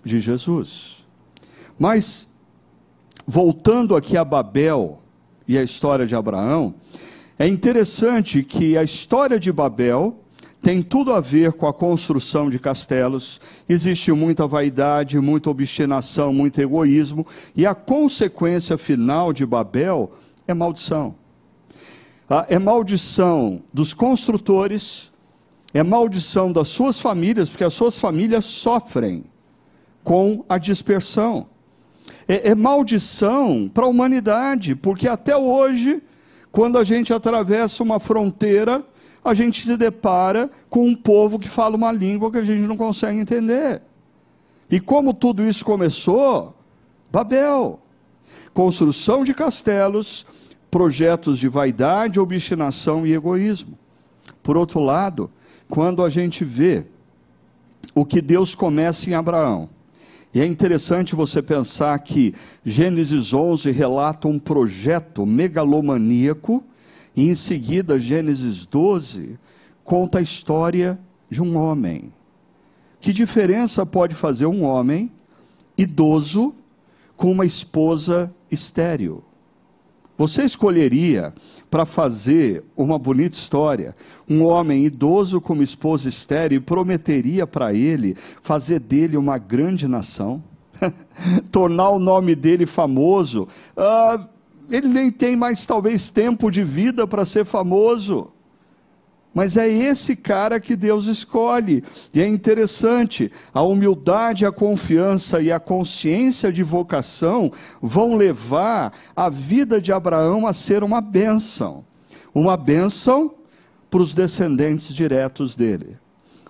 de 0.05 0.21
Jesus. 0.21 1.07
Mas, 1.79 2.29
voltando 3.27 3.95
aqui 3.95 4.17
a 4.17 4.25
Babel 4.25 5.04
e 5.47 5.59
a 5.59 5.63
história 5.63 6.07
de 6.07 6.15
Abraão, 6.15 6.75
é 7.39 7.49
interessante 7.49 8.43
que 8.43 8.79
a 8.79 8.85
história 8.85 9.39
de 9.39 9.53
Babel 9.53 10.17
tem 10.63 10.83
tudo 10.83 11.13
a 11.13 11.21
ver 11.21 11.53
com 11.53 11.67
a 11.67 11.75
construção 11.75 12.49
de 12.49 12.59
castelos. 12.59 13.39
Existe 13.69 14.11
muita 14.13 14.47
vaidade, 14.47 15.21
muita 15.21 15.51
obstinação, 15.51 16.33
muito 16.33 16.59
egoísmo, 16.59 17.27
e 17.55 17.67
a 17.67 17.75
consequência 17.75 18.79
final 18.79 19.33
de 19.33 19.45
Babel 19.45 20.13
é 20.49 20.55
maldição. 20.55 21.15
Ah, 22.31 22.47
é 22.49 22.59
maldição 22.59 23.63
dos 23.73 23.93
construtores, 23.93 25.13
é 25.75 25.83
maldição 25.83 26.51
das 26.51 26.69
suas 26.69 26.99
famílias, 26.99 27.51
porque 27.51 27.65
as 27.65 27.75
suas 27.75 27.99
famílias 27.99 28.47
sofrem 28.47 29.25
com 30.03 30.45
a 30.49 30.57
dispersão. 30.57 31.47
É, 32.27 32.51
é 32.51 32.55
maldição 32.55 33.71
para 33.73 33.85
a 33.85 33.89
humanidade, 33.89 34.75
porque 34.75 35.09
até 35.09 35.37
hoje 35.37 36.03
quando 36.55 36.79
a 36.79 36.85
gente 36.85 37.13
atravessa 37.13 37.83
uma 37.83 37.99
fronteira, 37.99 38.85
a 39.25 39.35
gente 39.35 39.67
se 39.67 39.77
depara 39.77 40.49
com 40.71 40.87
um 40.87 40.95
povo 40.95 41.37
que 41.37 41.49
fala 41.49 41.75
uma 41.75 41.91
língua 41.91 42.31
que 42.31 42.39
a 42.39 42.45
gente 42.45 42.61
não 42.61 42.77
consegue 42.77 43.19
entender. 43.19 43.83
E 44.71 44.79
como 44.79 45.13
tudo 45.13 45.43
isso 45.43 45.65
começou? 45.65 46.55
Babel. 47.11 47.81
Construção 48.53 49.25
de 49.25 49.35
castelos, 49.35 50.25
projetos 50.71 51.41
de 51.41 51.49
vaidade, 51.49 52.21
obstinação 52.21 53.05
e 53.05 53.15
egoísmo. 53.15 53.77
Por 54.41 54.57
outro 54.57 54.79
lado, 54.79 55.29
quando 55.69 56.05
a 56.05 56.09
gente 56.09 56.45
vê 56.45 56.87
o 57.97 58.05
que 58.05 58.23
Deus 58.23 58.55
começa 58.55 59.11
em 59.11 59.15
Abraão, 59.15 59.69
e 60.35 60.41
é 60.41 60.47
interessante 60.47 61.15
você 61.15 61.41
pensar 61.41 61.97
que 62.01 62.35
Gênesis 62.65 63.33
11 63.33 63.71
relata 63.71 64.27
um 64.27 64.39
projeto 64.39 65.25
megalomaníaco, 65.25 66.65
e 67.17 67.31
em 67.31 67.35
seguida 67.37 68.01
Gênesis 68.01 68.67
12 68.67 69.39
conta 69.85 70.19
a 70.19 70.23
história 70.23 70.99
de 71.31 71.41
um 71.41 71.57
homem. 71.57 72.13
Que 72.99 73.13
diferença 73.13 73.87
pode 73.87 74.15
fazer 74.15 74.47
um 74.47 74.65
homem 74.65 75.13
idoso 75.79 76.55
com 77.17 77.31
uma 77.31 77.47
esposa 77.47 78.35
estéril? 78.51 79.23
Você 80.17 80.43
escolheria 80.43 81.35
para 81.69 81.85
fazer 81.85 82.63
uma 82.77 82.99
bonita 82.99 83.37
história, 83.37 83.97
um 84.29 84.45
homem 84.45 84.85
idoso 84.85 85.41
com 85.41 85.55
uma 85.55 85.65
esposa 85.65 86.09
estéril 86.09 86.63
prometeria 86.63 87.47
para 87.47 87.75
ele 87.75 88.17
fazer 88.41 88.79
dele 88.79 89.17
uma 89.17 89.39
grande 89.39 89.89
nação, 89.89 90.43
tornar 91.51 91.91
o 91.91 91.99
nome 91.99 92.37
dele 92.37 92.65
famoso. 92.65 93.49
Ah, 93.77 94.25
ele 94.71 94.89
nem 94.89 95.11
tem 95.11 95.35
mais 95.35 95.67
talvez 95.67 96.11
tempo 96.11 96.49
de 96.49 96.63
vida 96.63 97.09
para 97.09 97.25
ser 97.25 97.45
famoso. 97.45 98.34
Mas 99.35 99.57
é 99.57 99.69
esse 99.69 100.15
cara 100.15 100.61
que 100.61 100.77
Deus 100.77 101.07
escolhe. 101.07 101.83
E 102.13 102.23
é 102.23 102.27
interessante, 102.27 103.33
a 103.53 103.63
humildade, 103.63 104.47
a 104.47 104.53
confiança 104.53 105.41
e 105.41 105.51
a 105.51 105.59
consciência 105.59 106.53
de 106.53 106.63
vocação 106.63 107.51
vão 107.83 108.15
levar 108.15 108.93
a 109.17 109.29
vida 109.29 109.81
de 109.81 109.93
Abraão 109.93 110.47
a 110.47 110.53
ser 110.53 110.85
uma 110.85 111.01
bênção. 111.01 111.85
Uma 112.33 112.57
bênção 112.57 113.35
para 113.91 114.01
os 114.01 114.15
descendentes 114.15 114.95
diretos 114.95 115.57
dele. 115.57 115.99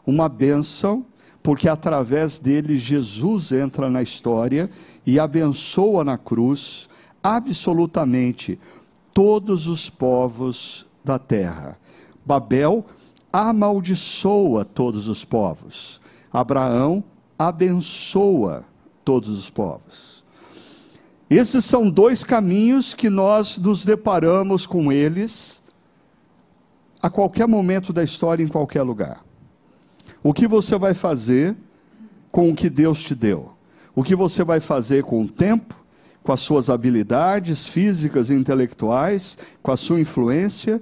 Uma 0.07 0.29
bênção 0.29 1.07
porque 1.43 1.69
através 1.69 2.38
dele 2.38 2.79
Jesus 2.79 3.53
entra 3.53 3.91
na 3.91 4.03
história 4.03 4.71
e 5.07 5.19
abençoa 5.19 6.03
na 6.03 6.17
cruz 6.17 6.88
absolutamente 7.23 8.59
todos 9.12 9.67
os 9.67 9.91
povos 9.91 10.87
da 11.05 11.19
terra. 11.19 11.79
Babel 12.25 12.85
amaldiçoa 13.33 14.64
todos 14.64 15.09
os 15.09 15.25
povos. 15.25 16.00
Abraão 16.33 17.02
abençoa 17.38 18.64
todos 19.04 19.28
os 19.28 19.50
povos. 19.50 20.25
Esses 21.28 21.64
são 21.64 21.88
dois 21.90 22.23
caminhos 22.23 22.95
que 22.95 23.11
nós 23.11 23.59
nos 23.59 23.85
deparamos 23.85 24.66
com 24.66 24.93
eles 24.93 25.62
a 27.02 27.11
qualquer 27.11 27.47
momento 27.47 27.93
da 27.93 28.02
história, 28.02 28.43
em 28.43 28.49
qualquer 28.49 28.83
lugar. 28.83 29.25
O 30.23 30.33
que 30.33 30.47
você 30.47 30.78
vai 30.78 30.95
fazer 30.95 31.57
com 32.31 32.50
o 32.50 32.54
que 32.54 32.71
Deus 32.71 33.00
te 33.00 33.14
deu? 33.14 33.52
O 33.95 34.02
que 34.02 34.16
você 34.16 34.43
vai 34.43 34.59
fazer 34.59 35.04
com 35.04 35.23
o 35.23 35.28
tempo, 35.28 35.75
com 36.23 36.33
as 36.33 36.40
suas 36.40 36.71
habilidades 36.71 37.66
físicas 37.66 38.31
e 38.31 38.35
intelectuais, 38.35 39.37
com 39.62 39.71
a 39.71 39.76
sua 39.76 40.00
influência? 40.00 40.81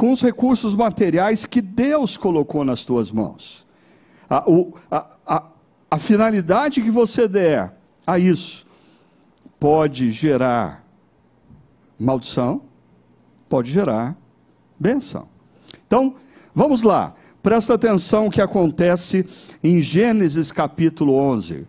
Com 0.00 0.12
os 0.12 0.22
recursos 0.22 0.74
materiais 0.74 1.44
que 1.44 1.60
Deus 1.60 2.16
colocou 2.16 2.64
nas 2.64 2.86
tuas 2.86 3.12
mãos. 3.12 3.66
A, 4.30 4.50
o, 4.50 4.72
a, 4.90 5.06
a, 5.26 5.46
a 5.90 5.98
finalidade 5.98 6.80
que 6.80 6.90
você 6.90 7.28
der 7.28 7.76
a 8.06 8.18
isso 8.18 8.66
pode 9.58 10.10
gerar 10.10 10.82
maldição, 11.98 12.62
pode 13.46 13.70
gerar 13.70 14.16
benção. 14.78 15.28
Então, 15.86 16.14
vamos 16.54 16.80
lá. 16.82 17.14
Presta 17.42 17.74
atenção 17.74 18.28
o 18.28 18.30
que 18.30 18.40
acontece 18.40 19.28
em 19.62 19.82
Gênesis 19.82 20.50
capítulo 20.50 21.12
11. 21.12 21.68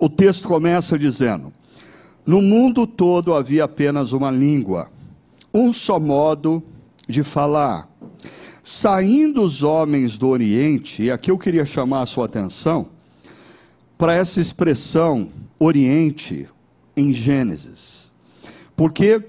O 0.00 0.08
texto 0.08 0.48
começa 0.48 0.98
dizendo: 0.98 1.52
No 2.24 2.40
mundo 2.40 2.86
todo 2.86 3.34
havia 3.34 3.64
apenas 3.64 4.14
uma 4.14 4.30
língua, 4.30 4.90
um 5.52 5.72
só 5.72 5.98
modo 5.98 6.62
de 7.08 7.22
falar. 7.22 7.88
Saindo 8.62 9.42
os 9.42 9.62
homens 9.62 10.16
do 10.16 10.28
Oriente, 10.28 11.04
e 11.04 11.10
aqui 11.10 11.30
eu 11.30 11.38
queria 11.38 11.64
chamar 11.64 12.02
a 12.02 12.06
sua 12.06 12.26
atenção 12.26 12.88
para 13.98 14.14
essa 14.14 14.40
expressão 14.40 15.30
Oriente 15.58 16.48
em 16.96 17.12
Gênesis. 17.12 18.10
Porque 18.76 19.22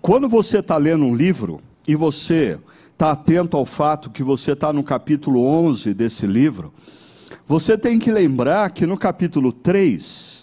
quando 0.00 0.28
você 0.28 0.58
está 0.58 0.76
lendo 0.76 1.04
um 1.04 1.14
livro 1.14 1.60
e 1.86 1.94
você 1.94 2.58
está 2.92 3.12
atento 3.12 3.56
ao 3.56 3.64
fato 3.64 4.10
que 4.10 4.22
você 4.22 4.52
está 4.52 4.72
no 4.72 4.84
capítulo 4.84 5.44
11 5.44 5.94
desse 5.94 6.26
livro, 6.26 6.72
você 7.46 7.76
tem 7.76 7.98
que 7.98 8.10
lembrar 8.10 8.70
que 8.70 8.86
no 8.86 8.96
capítulo 8.96 9.52
3, 9.52 10.33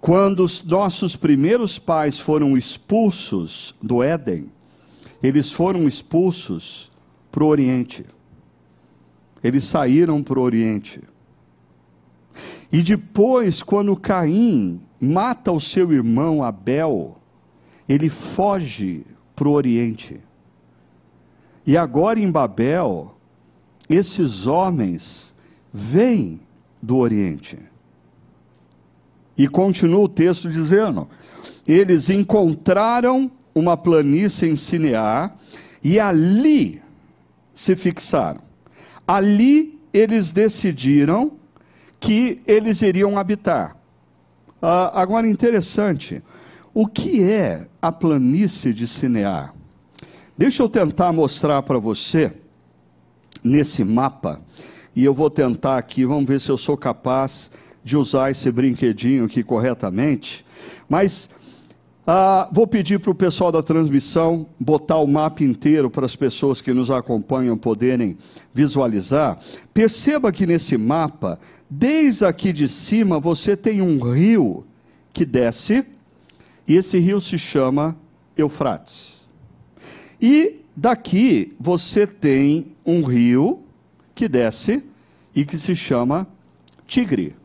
quando 0.00 0.44
os 0.44 0.62
nossos 0.62 1.16
primeiros 1.16 1.78
pais 1.78 2.18
foram 2.18 2.56
expulsos 2.56 3.74
do 3.82 4.02
Éden, 4.02 4.50
eles 5.22 5.50
foram 5.50 5.88
expulsos 5.88 6.90
para 7.32 7.42
o 7.42 7.48
Oriente. 7.48 8.04
Eles 9.42 9.64
saíram 9.64 10.22
para 10.22 10.38
o 10.38 10.42
Oriente. 10.42 11.02
E 12.70 12.82
depois, 12.82 13.62
quando 13.62 13.96
Caim 13.96 14.80
mata 15.00 15.50
o 15.50 15.60
seu 15.60 15.92
irmão 15.92 16.42
Abel, 16.44 17.18
ele 17.88 18.10
foge 18.10 19.04
para 19.34 19.48
o 19.48 19.52
Oriente. 19.52 20.20
E 21.66 21.76
agora 21.76 22.20
em 22.20 22.30
Babel, 22.30 23.14
esses 23.88 24.46
homens 24.46 25.34
vêm 25.72 26.40
do 26.80 26.96
Oriente. 26.96 27.58
E 29.38 29.46
continua 29.46 30.00
o 30.00 30.08
texto 30.08 30.50
dizendo: 30.50 31.08
eles 31.66 32.10
encontraram 32.10 33.30
uma 33.54 33.76
planície 33.76 34.50
em 34.50 34.56
Sinear 34.56 35.36
e 35.82 36.00
ali 36.00 36.82
se 37.54 37.76
fixaram. 37.76 38.40
Ali 39.06 39.78
eles 39.92 40.32
decidiram 40.32 41.32
que 42.00 42.38
eles 42.46 42.82
iriam 42.82 43.16
habitar. 43.16 43.76
Ah, 44.60 45.00
agora, 45.00 45.28
interessante, 45.28 46.22
o 46.74 46.86
que 46.86 47.22
é 47.22 47.68
a 47.80 47.92
planície 47.92 48.72
de 48.72 48.86
Sinear? 48.86 49.54
Deixa 50.36 50.62
eu 50.62 50.68
tentar 50.68 51.12
mostrar 51.12 51.62
para 51.62 51.78
você 51.78 52.32
nesse 53.42 53.84
mapa, 53.84 54.40
e 54.94 55.04
eu 55.04 55.14
vou 55.14 55.30
tentar 55.30 55.78
aqui, 55.78 56.04
vamos 56.04 56.26
ver 56.26 56.40
se 56.40 56.50
eu 56.50 56.58
sou 56.58 56.76
capaz 56.76 57.50
de 57.82 57.96
usar 57.96 58.30
esse 58.30 58.50
brinquedinho 58.50 59.24
aqui 59.24 59.42
corretamente. 59.42 60.44
Mas 60.88 61.30
ah, 62.10 62.48
vou 62.50 62.66
pedir 62.66 62.98
para 62.98 63.10
o 63.10 63.14
pessoal 63.14 63.52
da 63.52 63.62
transmissão 63.62 64.46
botar 64.58 64.96
o 64.96 65.06
mapa 65.06 65.44
inteiro 65.44 65.90
para 65.90 66.06
as 66.06 66.16
pessoas 66.16 66.62
que 66.62 66.72
nos 66.72 66.90
acompanham 66.90 67.54
poderem 67.54 68.16
visualizar. 68.54 69.38
Perceba 69.74 70.32
que 70.32 70.46
nesse 70.46 70.78
mapa, 70.78 71.38
desde 71.68 72.24
aqui 72.24 72.50
de 72.50 72.66
cima, 72.66 73.20
você 73.20 73.54
tem 73.54 73.82
um 73.82 74.00
rio 74.02 74.64
que 75.12 75.26
desce, 75.26 75.84
e 76.66 76.76
esse 76.76 76.98
rio 76.98 77.20
se 77.20 77.38
chama 77.38 77.94
Eufrates. 78.38 79.26
E 80.18 80.62
daqui 80.74 81.52
você 81.60 82.06
tem 82.06 82.74
um 82.86 83.02
rio 83.02 83.60
que 84.14 84.28
desce 84.28 84.82
e 85.34 85.44
que 85.44 85.58
se 85.58 85.76
chama 85.76 86.26
Tigre. 86.86 87.36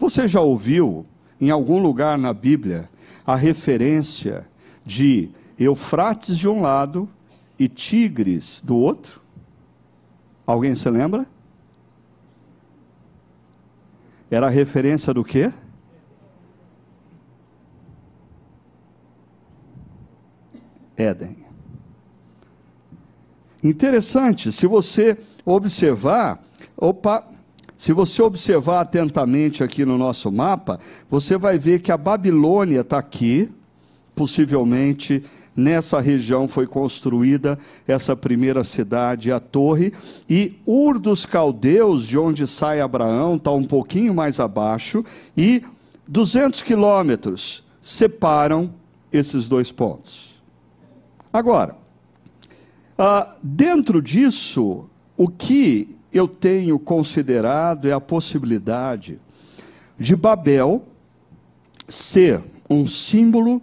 Você 0.00 0.26
já 0.26 0.40
ouviu 0.40 1.04
em 1.38 1.50
algum 1.50 1.78
lugar 1.78 2.16
na 2.16 2.32
Bíblia 2.32 2.88
a 3.26 3.36
referência 3.36 4.48
de 4.82 5.28
Eufrates 5.58 6.38
de 6.38 6.48
um 6.48 6.62
lado 6.62 7.06
e 7.58 7.68
Tigres 7.68 8.62
do 8.64 8.78
outro? 8.78 9.20
Alguém 10.46 10.74
se 10.74 10.88
lembra? 10.88 11.26
Era 14.30 14.46
a 14.46 14.50
referência 14.50 15.12
do 15.12 15.22
quê? 15.22 15.52
Éden. 20.96 21.44
Interessante, 23.62 24.50
se 24.50 24.66
você 24.66 25.18
observar, 25.44 26.42
opa, 26.74 27.28
se 27.80 27.94
você 27.94 28.20
observar 28.20 28.82
atentamente 28.82 29.64
aqui 29.64 29.86
no 29.86 29.96
nosso 29.96 30.30
mapa, 30.30 30.78
você 31.08 31.38
vai 31.38 31.56
ver 31.56 31.80
que 31.80 31.90
a 31.90 31.96
Babilônia 31.96 32.82
está 32.82 32.98
aqui, 32.98 33.50
possivelmente 34.14 35.24
nessa 35.56 35.98
região 35.98 36.46
foi 36.46 36.66
construída 36.66 37.58
essa 37.88 38.14
primeira 38.14 38.64
cidade, 38.64 39.32
a 39.32 39.40
torre, 39.40 39.94
e 40.28 40.58
Ur 40.66 40.98
dos 40.98 41.24
Caldeus, 41.24 42.06
de 42.06 42.18
onde 42.18 42.46
sai 42.46 42.82
Abraão, 42.82 43.36
está 43.36 43.50
um 43.50 43.64
pouquinho 43.64 44.12
mais 44.12 44.38
abaixo, 44.40 45.02
e 45.34 45.62
200 46.06 46.60
quilômetros 46.60 47.64
separam 47.80 48.74
esses 49.10 49.48
dois 49.48 49.72
pontos. 49.72 50.34
Agora, 51.32 51.74
ah, 52.98 53.36
dentro 53.42 54.02
disso, 54.02 54.84
o 55.16 55.28
que 55.28 55.98
eu 56.12 56.26
tenho 56.26 56.78
considerado 56.78 57.88
é 57.88 57.92
a 57.92 58.00
possibilidade 58.00 59.20
de 59.98 60.16
Babel 60.16 60.84
ser 61.86 62.42
um 62.68 62.86
símbolo 62.86 63.62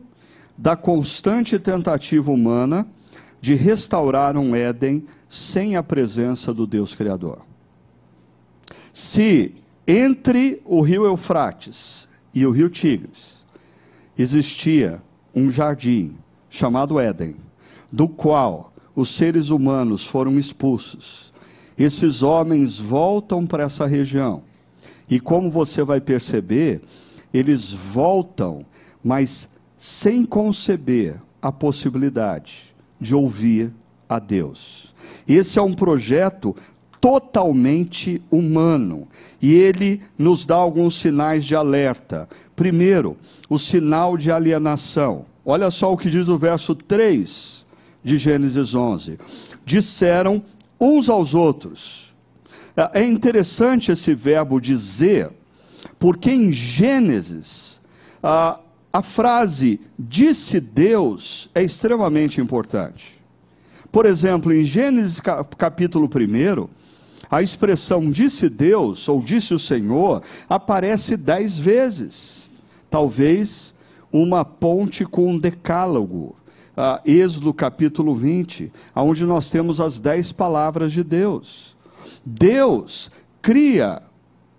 da 0.58 0.76
constante 0.76 1.60
tentativa 1.60 2.32
humana 2.32 2.88
de 3.40 3.54
restaurar 3.54 4.38
um 4.38 4.56
Éden 4.56 5.06
sem 5.30 5.76
a 5.76 5.84
presença 5.84 6.54
do 6.54 6.66
Deus 6.66 6.96
Criador. 6.96 7.42
Se 8.94 9.56
entre 9.86 10.62
o 10.66 10.82
rio 10.82 11.06
Eufrates 11.06 12.08
e 12.34 12.46
o 12.46 12.52
rio 12.52 12.70
Tigres 12.70 13.46
existia 14.18 15.02
um 15.34 15.52
jardim 15.52 16.16
chamado 16.50 17.00
Éden, 17.00 17.36
do 17.92 18.08
qual 18.08 18.74
os 18.96 19.16
seres 19.16 19.50
humanos 19.50 20.06
foram 20.06 20.38
expulsos, 20.38 21.32
esses 21.78 22.24
homens 22.24 22.80
voltam 22.80 23.46
para 23.46 23.64
essa 23.64 23.86
região. 23.86 24.42
E 25.10 25.20
como 25.20 25.50
você 25.50 25.84
vai 25.84 26.02
perceber, 26.02 26.82
eles 27.34 27.72
voltam, 27.72 28.66
mas 29.04 29.48
sem 29.76 30.26
conceber 30.26 31.22
a 31.42 31.52
possibilidade 31.52 32.74
de 33.00 33.14
ouvir 33.14 33.72
a 34.10 34.20
Deus. 34.20 34.94
Esse 35.28 35.60
é 35.60 35.62
um 35.62 35.74
projeto 35.74 36.56
totalmente 37.00 38.22
humano 38.32 39.08
e 39.42 39.54
ele 39.54 40.02
nos 40.18 40.46
dá 40.46 40.56
alguns 40.56 41.00
sinais 41.00 41.46
de 41.46 41.56
alerta. 41.56 42.28
Primeiro, 42.56 43.16
o 43.48 43.60
sinal 43.60 44.18
de 44.18 44.32
alienação. 44.32 45.26
Olha 45.46 45.70
só 45.70 45.94
o 45.94 45.98
que 45.98 46.10
diz 46.10 46.28
o 46.28 46.38
verso 46.38 46.74
3 46.74 47.68
de 48.04 48.18
Gênesis 48.18 48.74
11. 48.74 49.20
Disseram 49.66 50.42
uns 50.80 51.10
aos 51.10 51.34
outros. 51.34 52.16
É, 52.76 53.02
é 53.02 53.06
interessante 53.06 53.92
esse 53.92 54.14
verbo 54.14 54.60
dizer, 54.60 55.32
porque 56.00 56.32
em 56.32 56.52
Gênesis, 56.52 57.82
a, 58.22 58.60
a 58.92 59.02
frase 59.02 59.80
disse 59.98 60.60
Deus 60.60 61.50
é 61.54 61.64
extremamente 61.64 62.42
importante. 62.42 63.18
Por 63.92 64.06
exemplo, 64.06 64.54
em 64.54 64.66
Gênesis 64.66 65.22
capítulo 65.58 66.08
1, 66.08 66.68
a 67.30 67.42
expressão 67.42 68.10
disse 68.10 68.48
Deus 68.50 69.08
ou 69.10 69.22
disse 69.22 69.54
o 69.54 69.60
Senhor 69.60 70.22
aparece 70.50 71.18
dez 71.18 71.58
vezes. 71.58 72.52
Talvez 72.90 73.74
uma 74.12 74.46
ponte 74.46 75.06
com 75.06 75.32
um 75.32 75.40
decálogo 75.40 76.36
uh, 76.78 77.02
Êxodo 77.04 77.54
capítulo 77.54 78.16
20, 78.16 78.72
onde 78.96 79.26
nós 79.26 79.50
temos 79.50 79.82
as 79.82 80.00
dez 80.00 80.32
palavras 80.32 80.92
de 80.92 81.04
Deus. 81.04 81.76
Deus 82.24 83.12
cria 83.42 84.02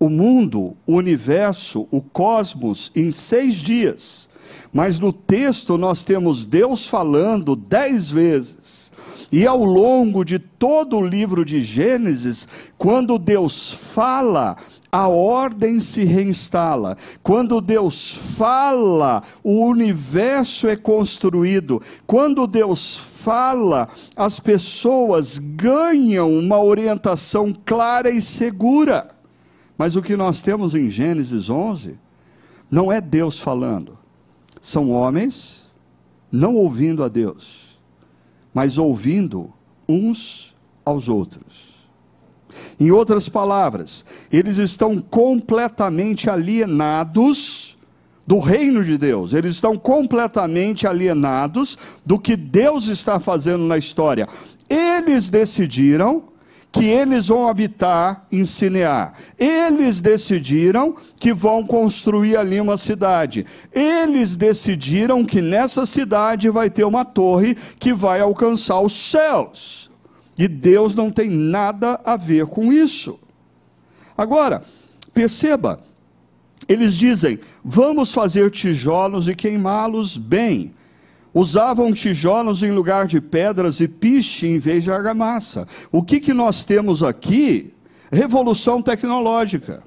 o 0.00 0.09
mundo, 0.09 0.76
o 0.87 0.94
universo, 0.96 1.87
o 1.90 2.02
cosmos 2.02 2.90
em 2.94 3.11
seis 3.11 3.54
dias. 3.54 4.28
Mas 4.72 4.98
no 4.98 5.12
texto 5.12 5.78
nós 5.78 6.04
temos 6.04 6.46
Deus 6.46 6.87
falando 6.87 7.57
dez 7.57 8.11
vezes. 8.11 8.90
E 9.31 9.46
ao 9.46 9.62
longo 9.62 10.24
de 10.24 10.38
todo 10.38 10.96
o 10.96 11.07
livro 11.07 11.44
de 11.44 11.61
Gênesis, 11.61 12.48
quando 12.78 13.18
Deus 13.18 13.70
fala, 13.70 14.57
a 14.90 15.07
ordem 15.09 15.81
se 15.81 16.05
reinstala. 16.05 16.96
Quando 17.22 17.61
Deus 17.61 18.37
fala, 18.37 19.22
o 19.42 19.66
universo 19.66 20.66
é 20.66 20.77
construído. 20.77 21.83
Quando 22.07 22.46
Deus 22.46 22.96
fala, 22.96 23.88
as 24.16 24.40
pessoas 24.40 25.38
ganham 25.38 26.33
uma 26.33 26.62
orientação 26.62 27.55
clara 27.64 28.11
e 28.11 28.22
segura. 28.22 29.11
Mas 29.77 29.94
o 29.94 30.03
que 30.03 30.16
nós 30.16 30.42
temos 30.42 30.74
em 30.74 30.90
Gênesis 30.90 31.51
11 31.51 31.98
não 32.70 32.90
é 32.90 33.01
Deus 33.01 33.38
falando, 33.38 33.96
são 34.61 34.90
homens 34.90 35.70
não 36.31 36.55
ouvindo 36.55 37.03
a 37.03 37.09
Deus, 37.09 37.79
mas 38.53 38.77
ouvindo 38.77 39.53
uns 39.88 40.55
aos 40.85 41.09
outros. 41.09 41.67
Em 42.79 42.90
outras 42.90 43.29
palavras, 43.29 44.05
eles 44.33 44.59
estão 44.59 45.01
completamente 45.01 46.29
alienados 46.31 47.77
do 48.27 48.38
reino 48.38 48.85
de 48.85 48.99
Deus, 48.99 49.33
eles 49.33 49.57
estão 49.57 49.77
completamente 49.77 50.87
alienados 50.87 51.79
do 52.05 52.18
que 52.18 52.37
Deus 52.37 52.88
está 52.88 53.18
fazendo 53.18 53.64
na 53.64 53.79
história. 53.79 54.29
Eles 54.68 55.31
decidiram 55.31 56.25
que 56.71 56.85
eles 56.85 57.29
vão 57.29 57.49
habitar 57.49 58.27
em 58.31 58.44
Sinear. 58.44 59.14
Eles 59.38 60.01
decidiram 60.01 60.94
que 61.18 61.33
vão 61.33 61.66
construir 61.66 62.37
ali 62.37 62.61
uma 62.61 62.77
cidade. 62.77 63.47
Eles 63.73 64.37
decidiram 64.37 65.25
que 65.25 65.40
nessa 65.40 65.87
cidade 65.87 66.51
vai 66.51 66.68
ter 66.68 66.85
uma 66.85 67.05
torre 67.05 67.57
que 67.81 67.92
vai 67.92 68.21
alcançar 68.21 68.81
os 68.81 68.92
céus. 68.92 69.88
E 70.38 70.46
Deus 70.46 70.94
não 70.94 71.11
tem 71.11 71.29
nada 71.29 72.01
a 72.05 72.16
ver 72.16 72.46
com 72.46 72.72
isso. 72.72 73.18
Agora, 74.16 74.62
perceba, 75.12 75.81
eles 76.68 76.94
dizem: 76.94 77.40
vamos 77.64 78.12
fazer 78.12 78.51
tijolos 78.51 79.29
e 79.29 79.35
queimá-los 79.35 80.16
bem. 80.16 80.74
Usavam 81.35 81.92
tijolos 81.92 82.62
em 82.62 82.70
lugar 82.70 83.07
de 83.07 83.20
pedras 83.20 83.81
e 83.81 83.88
piche 83.88 84.46
em 84.46 84.59
vez 84.59 84.85
de 84.85 84.90
argamassa. 84.90 85.66
O 85.92 86.03
que, 86.03 86.20
que 86.20 86.33
nós 86.33 86.64
temos 86.64 87.03
aqui? 87.03 87.74
Revolução 88.11 88.81
tecnológica. 88.81 89.83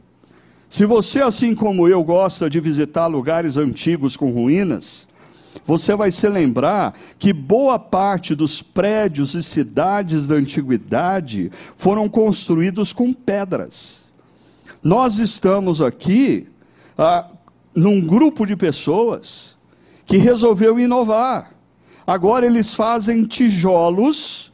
Se 0.70 0.86
você, 0.86 1.22
assim 1.22 1.54
como 1.54 1.88
eu, 1.88 2.04
gosta 2.04 2.50
de 2.50 2.60
visitar 2.60 3.08
lugares 3.08 3.58
antigos 3.58 4.16
com 4.16 4.32
ruínas, 4.32 5.08
você 5.66 5.96
vai 5.96 6.12
se 6.12 6.28
lembrar 6.28 6.94
que 7.20 7.34
boa 7.34 7.78
parte 7.78 8.34
dos 8.34 8.62
prédios 8.62 9.34
e 9.34 9.44
cidades 9.44 10.28
da 10.28 10.36
antiguidade 10.36 11.52
foram 11.76 12.08
construídos 12.10 12.94
com 12.94 13.14
pedras. 13.14 14.12
Nós 14.84 15.20
estamos 15.20 15.82
aqui 15.82 16.48
ah, 16.98 17.30
num 17.76 18.02
grupo 18.06 18.46
de 18.46 18.56
pessoas 18.56 19.58
que 20.06 20.18
resolveu 20.18 20.80
inovar. 20.80 21.54
Agora 22.06 22.46
eles 22.46 22.74
fazem 22.74 23.24
tijolos 23.24 24.52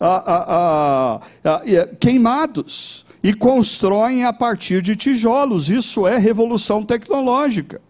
ah, 0.00 0.24
ah, 0.26 0.44
ah, 0.48 1.20
ah 1.44 1.86
queimados 1.98 3.04
e 3.22 3.34
constroem 3.34 4.24
a 4.24 4.32
partir 4.32 4.80
de 4.80 4.96
tijolos. 4.96 5.68
Isso 5.68 6.06
é 6.06 6.16
revolução 6.16 6.82
tecnológica. 6.82 7.80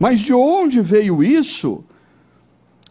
Mas 0.00 0.20
de 0.20 0.32
onde 0.32 0.80
veio 0.80 1.22
isso? 1.22 1.84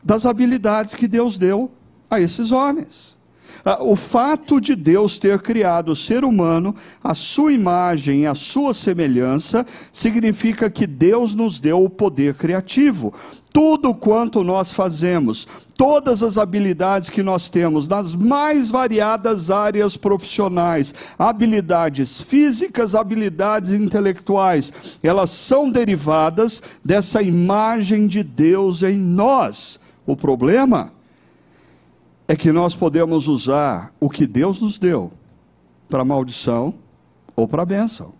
Das 0.03 0.27
habilidades 0.27 0.93
que 0.93 1.07
Deus 1.07 1.39
deu 1.39 1.71
a 2.07 2.21
esses 2.21 2.51
homens. 2.51 3.17
Ah, 3.65 3.79
o 3.81 3.95
fato 3.95 4.61
de 4.61 4.75
Deus 4.75 5.17
ter 5.17 5.41
criado 5.41 5.91
o 5.91 5.95
ser 5.95 6.23
humano, 6.23 6.73
a 7.03 7.15
sua 7.15 7.51
imagem 7.51 8.21
e 8.21 8.27
a 8.27 8.35
sua 8.35 8.75
semelhança, 8.75 9.65
significa 9.91 10.69
que 10.69 10.85
Deus 10.85 11.33
nos 11.33 11.59
deu 11.59 11.83
o 11.83 11.89
poder 11.89 12.35
criativo. 12.35 13.11
Tudo 13.51 13.93
quanto 13.93 14.43
nós 14.43 14.71
fazemos, 14.71 15.47
todas 15.79 16.21
as 16.21 16.37
habilidades 16.37 17.09
que 17.09 17.23
nós 17.23 17.49
temos 17.49 17.87
nas 17.87 18.13
mais 18.13 18.69
variadas 18.69 19.49
áreas 19.49 19.95
profissionais, 19.95 20.93
habilidades 21.17 22.19
físicas, 22.19 22.95
habilidades 22.95 23.71
intelectuais, 23.71 24.73
elas 25.01 25.29
são 25.29 25.71
derivadas 25.71 26.61
dessa 26.83 27.21
imagem 27.21 28.07
de 28.07 28.23
Deus 28.23 28.83
em 28.83 28.97
nós. 28.97 29.79
O 30.05 30.17
problema 30.17 30.91
é 32.27 32.35
que 32.35 32.51
nós 32.51 32.75
podemos 32.75 33.29
usar 33.29 33.93
o 34.01 34.09
que 34.09 34.27
Deus 34.27 34.59
nos 34.59 34.79
deu 34.79 35.13
para 35.87 36.03
maldição 36.03 36.73
ou 37.37 37.47
para 37.47 37.63
bênção. 37.63 38.11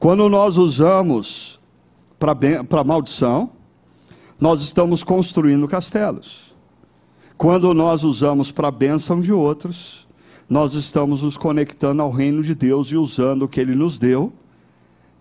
Quando 0.00 0.28
nós 0.28 0.56
usamos 0.56 1.60
para 2.18 2.82
maldição, 2.82 3.53
nós 4.44 4.60
estamos 4.60 5.02
construindo 5.02 5.66
castelos. 5.66 6.54
Quando 7.34 7.72
nós 7.72 8.04
usamos 8.04 8.52
para 8.52 8.68
a 8.68 8.70
bênção 8.70 9.22
de 9.22 9.32
outros, 9.32 10.06
nós 10.50 10.74
estamos 10.74 11.22
nos 11.22 11.38
conectando 11.38 12.02
ao 12.02 12.10
reino 12.10 12.42
de 12.42 12.54
Deus 12.54 12.88
e 12.88 12.96
usando 12.98 13.44
o 13.44 13.48
que 13.48 13.58
Ele 13.58 13.74
nos 13.74 13.98
deu 13.98 14.30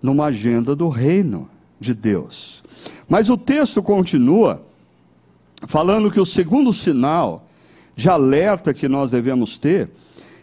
numa 0.02 0.26
agenda 0.26 0.76
do 0.76 0.90
reino 0.90 1.50
de 1.80 1.94
Deus. 1.94 2.66
Mas 3.08 3.30
o 3.30 3.38
texto 3.38 3.82
continua 3.82 4.62
falando 5.68 6.12
que 6.12 6.20
o 6.20 6.26
segundo 6.26 6.74
sinal 6.74 7.48
de 7.96 8.10
alerta 8.10 8.74
que 8.74 8.90
nós 8.90 9.12
devemos 9.12 9.58
ter 9.58 9.90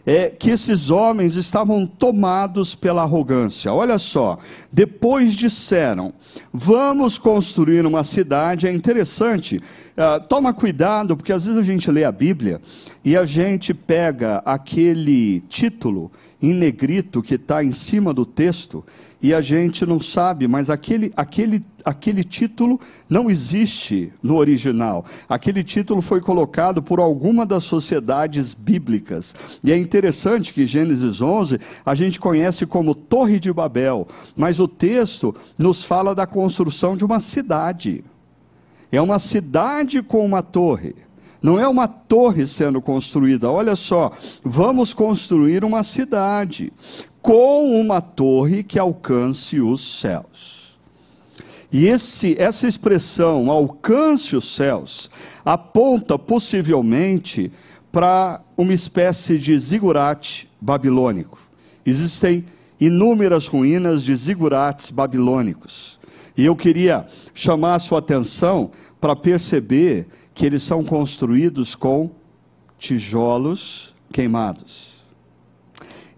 é 0.05 0.29
que 0.29 0.49
esses 0.49 0.89
homens 0.89 1.35
estavam 1.35 1.85
tomados 1.85 2.75
pela 2.75 3.03
arrogância. 3.03 3.71
Olha 3.73 3.99
só, 3.99 4.37
depois 4.71 5.33
disseram: 5.33 6.13
vamos 6.51 7.17
construir 7.17 7.85
uma 7.85 8.03
cidade. 8.03 8.67
É 8.67 8.73
interessante, 8.73 9.57
uh, 9.57 10.27
toma 10.27 10.53
cuidado, 10.53 11.15
porque 11.15 11.33
às 11.33 11.45
vezes 11.45 11.59
a 11.59 11.63
gente 11.63 11.89
lê 11.91 12.03
a 12.03 12.11
Bíblia 12.11 12.61
e 13.03 13.17
a 13.17 13.25
gente 13.25 13.73
pega 13.73 14.43
aquele 14.45 15.39
título 15.41 16.11
em 16.41 16.53
negrito 16.53 17.21
que 17.21 17.35
está 17.35 17.63
em 17.63 17.73
cima 17.73 18.13
do 18.13 18.25
texto 18.25 18.83
e 19.21 19.33
a 19.33 19.41
gente 19.41 19.85
não 19.85 19.99
sabe, 19.99 20.47
mas 20.47 20.69
aquele, 20.69 21.11
aquele, 21.15 21.63
aquele 21.83 22.23
título 22.23 22.79
não 23.09 23.29
existe 23.29 24.11
no 24.21 24.37
original. 24.37 25.05
Aquele 25.29 25.63
título 25.63 26.01
foi 26.01 26.21
colocado 26.21 26.81
por 26.81 26.99
alguma 26.99 27.45
das 27.45 27.63
sociedades 27.63 28.53
bíblicas. 28.53 29.35
E 29.63 29.71
é 29.71 29.77
interessante 29.77 30.53
que 30.53 30.65
Gênesis 30.65 31.21
11 31.21 31.59
a 31.85 31.93
gente 31.95 32.19
conhece 32.19 32.65
como 32.65 32.95
Torre 32.95 33.39
de 33.39 33.53
Babel, 33.53 34.07
mas 34.35 34.59
o 34.59 34.67
texto 34.67 35.35
nos 35.57 35.83
fala 35.83 36.15
da 36.15 36.25
construção 36.25 36.97
de 36.97 37.05
uma 37.05 37.19
cidade. 37.19 38.03
É 38.91 39.01
uma 39.01 39.19
cidade 39.19 40.01
com 40.01 40.25
uma 40.25 40.41
torre. 40.41 40.95
Não 41.41 41.59
é 41.59 41.67
uma 41.67 41.87
torre 41.87 42.47
sendo 42.47 42.81
construída, 42.81 43.49
olha 43.49 43.75
só, 43.75 44.11
vamos 44.43 44.93
construir 44.93 45.63
uma 45.65 45.83
cidade 45.83 46.71
com 47.21 47.79
uma 47.79 47.99
torre 47.99 48.63
que 48.63 48.77
alcance 48.77 49.59
os 49.59 49.99
céus. 49.99 50.77
E 51.71 51.85
esse, 51.87 52.35
essa 52.39 52.67
expressão, 52.67 53.49
alcance 53.49 54.35
os 54.35 54.55
céus, 54.55 55.09
aponta 55.43 56.19
possivelmente 56.19 57.51
para 57.91 58.41
uma 58.57 58.73
espécie 58.73 59.37
de 59.37 59.57
zigurate 59.57 60.49
babilônico. 60.59 61.39
Existem 61.85 62.45
inúmeras 62.79 63.47
ruínas 63.47 64.03
de 64.03 64.15
zigurates 64.15 64.91
babilônicos. 64.91 65.99
E 66.37 66.45
eu 66.45 66.55
queria 66.55 67.05
chamar 67.33 67.75
a 67.75 67.79
sua 67.79 67.99
atenção 67.99 68.71
para 68.99 69.15
perceber 69.15 70.07
que 70.33 70.45
eles 70.45 70.63
são 70.63 70.83
construídos 70.83 71.75
com 71.75 72.11
tijolos 72.77 73.93
queimados. 74.11 74.91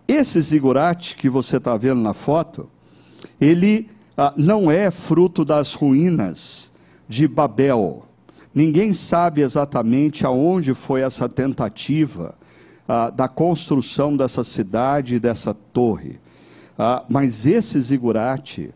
Esse 0.08 0.41
zigurate 0.41 1.15
que 1.15 1.30
você 1.30 1.58
está 1.58 1.76
vendo 1.78 2.02
na 2.02 2.13
foto, 2.13 2.69
ele 3.39 3.89
ah, 4.17 4.34
não 4.36 4.69
é 4.69 4.91
fruto 4.91 5.43
das 5.43 5.73
ruínas 5.73 6.71
de 7.08 7.28
Babel. 7.28 8.06
Ninguém 8.54 8.93
sabe 8.93 9.41
exatamente 9.41 10.26
aonde 10.26 10.73
foi 10.73 11.02
essa 11.02 11.28
tentativa 11.28 12.36
ah, 12.88 13.10
da 13.10 13.28
construção 13.28 14.15
dessa 14.15 14.43
cidade 14.43 15.15
e 15.15 15.19
dessa 15.19 15.54
torre. 15.54 16.19
Ah, 16.78 17.04
mas 17.10 17.45
esse 17.45 17.80
zigurate, 17.80 18.73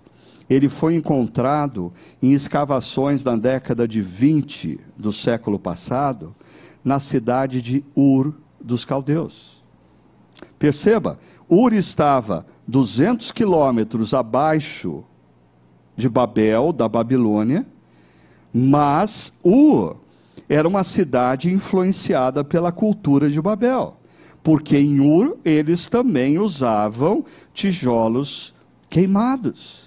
ele 0.50 0.70
foi 0.70 0.96
encontrado 0.96 1.92
em 2.22 2.32
escavações 2.32 3.24
na 3.24 3.36
década 3.36 3.88
de 3.88 4.02
20 4.02 4.80
do 4.98 5.12
século 5.12 5.60
passado, 5.60 6.36
na 6.84 7.00
cidade 7.00 7.62
de 7.62 7.84
Ur 7.96 8.34
dos 8.62 8.86
Caldeus. 8.86 9.62
Perceba, 10.58 11.20
Ur 11.50 11.74
estava 11.74 12.46
200 12.68 13.32
quilômetros 13.32 14.14
abaixo 14.14 15.04
de 15.96 16.08
Babel, 16.08 16.72
da 16.72 16.88
Babilônia, 16.88 17.66
mas 18.54 19.34
Ur 19.44 19.98
era 20.48 20.68
uma 20.68 20.84
cidade 20.84 21.54
influenciada 21.54 22.44
pela 22.44 22.72
cultura 22.72 23.30
de 23.30 23.42
Babel. 23.42 23.98
porque 24.44 24.78
em 24.78 25.02
Ur 25.02 25.38
eles 25.44 25.90
também 25.90 26.40
usavam 26.40 27.26
tijolos 27.54 28.54
queimados. 28.90 29.87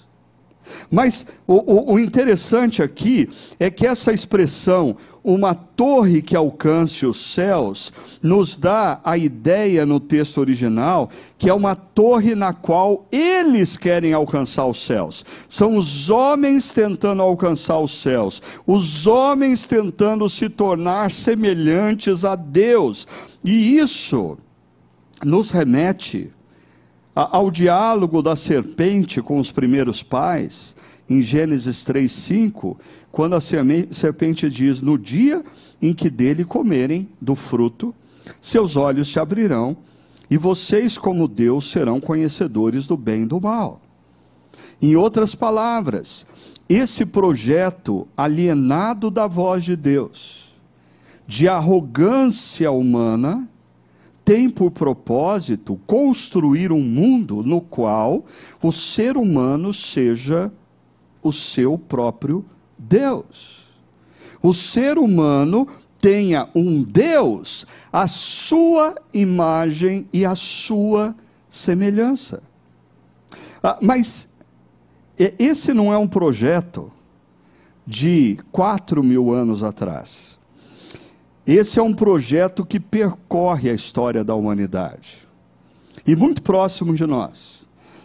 Mas 0.90 1.26
o, 1.46 1.54
o, 1.54 1.94
o 1.94 1.98
interessante 1.98 2.82
aqui 2.82 3.28
é 3.58 3.70
que 3.70 3.86
essa 3.86 4.12
expressão 4.12 4.96
uma 5.22 5.54
torre 5.54 6.22
que 6.22 6.34
alcance 6.34 7.04
os 7.04 7.34
céus, 7.34 7.92
nos 8.22 8.56
dá 8.56 9.00
a 9.04 9.18
ideia 9.18 9.84
no 9.84 10.00
texto 10.00 10.38
original 10.38 11.10
que 11.36 11.48
é 11.48 11.54
uma 11.54 11.74
torre 11.74 12.34
na 12.34 12.52
qual 12.52 13.06
eles 13.12 13.76
querem 13.76 14.12
alcançar 14.12 14.66
os 14.66 14.84
céus. 14.84 15.24
São 15.48 15.76
os 15.76 16.10
homens 16.10 16.72
tentando 16.72 17.22
alcançar 17.22 17.78
os 17.78 18.00
céus, 18.00 18.42
os 18.66 19.06
homens 19.06 19.66
tentando 19.66 20.28
se 20.28 20.48
tornar 20.48 21.10
semelhantes 21.10 22.24
a 22.24 22.34
Deus. 22.34 23.06
E 23.44 23.76
isso 23.76 24.38
nos 25.24 25.50
remete 25.50 26.30
ao 27.14 27.50
diálogo 27.50 28.22
da 28.22 28.36
serpente 28.36 29.20
com 29.20 29.38
os 29.38 29.50
primeiros 29.50 30.02
pais, 30.02 30.76
em 31.08 31.20
Gênesis 31.20 31.84
3:5, 31.84 32.76
quando 33.10 33.34
a 33.34 33.40
serpente 33.40 34.48
diz: 34.48 34.80
No 34.80 34.96
dia 34.96 35.44
em 35.82 35.92
que 35.92 36.08
dele 36.08 36.44
comerem 36.44 37.08
do 37.20 37.34
fruto, 37.34 37.94
seus 38.40 38.76
olhos 38.76 39.12
se 39.12 39.18
abrirão, 39.18 39.76
e 40.30 40.36
vocês, 40.36 40.96
como 40.96 41.26
Deus, 41.26 41.70
serão 41.70 42.00
conhecedores 42.00 42.86
do 42.86 42.96
bem 42.96 43.22
e 43.22 43.26
do 43.26 43.40
mal. 43.40 43.80
Em 44.80 44.94
outras 44.94 45.34
palavras, 45.34 46.26
esse 46.68 47.04
projeto 47.04 48.06
alienado 48.16 49.10
da 49.10 49.26
voz 49.26 49.64
de 49.64 49.74
Deus, 49.74 50.54
de 51.26 51.48
arrogância 51.48 52.70
humana, 52.70 53.48
tem 54.30 54.48
por 54.48 54.70
propósito 54.70 55.76
construir 55.88 56.70
um 56.70 56.80
mundo 56.80 57.42
no 57.42 57.60
qual 57.60 58.24
o 58.62 58.70
ser 58.70 59.16
humano 59.16 59.74
seja 59.74 60.52
o 61.20 61.32
seu 61.32 61.76
próprio 61.76 62.44
Deus. 62.78 63.64
O 64.40 64.54
ser 64.54 64.98
humano 64.98 65.66
tenha 66.00 66.48
um 66.54 66.80
Deus, 66.80 67.66
a 67.92 68.06
sua 68.06 68.94
imagem 69.12 70.06
e 70.12 70.24
a 70.24 70.36
sua 70.36 71.12
semelhança. 71.48 72.40
Ah, 73.60 73.80
mas 73.82 74.28
esse 75.18 75.74
não 75.74 75.92
é 75.92 75.98
um 75.98 76.06
projeto 76.06 76.92
de 77.84 78.38
quatro 78.52 79.02
mil 79.02 79.32
anos 79.32 79.64
atrás. 79.64 80.29
Esse 81.46 81.78
é 81.78 81.82
um 81.82 81.94
projeto 81.94 82.64
que 82.64 82.78
percorre 82.78 83.70
a 83.70 83.74
história 83.74 84.22
da 84.22 84.34
humanidade 84.34 85.28
e 86.06 86.14
muito 86.14 86.42
próximo 86.42 86.94
de 86.94 87.06
nós. 87.06 87.59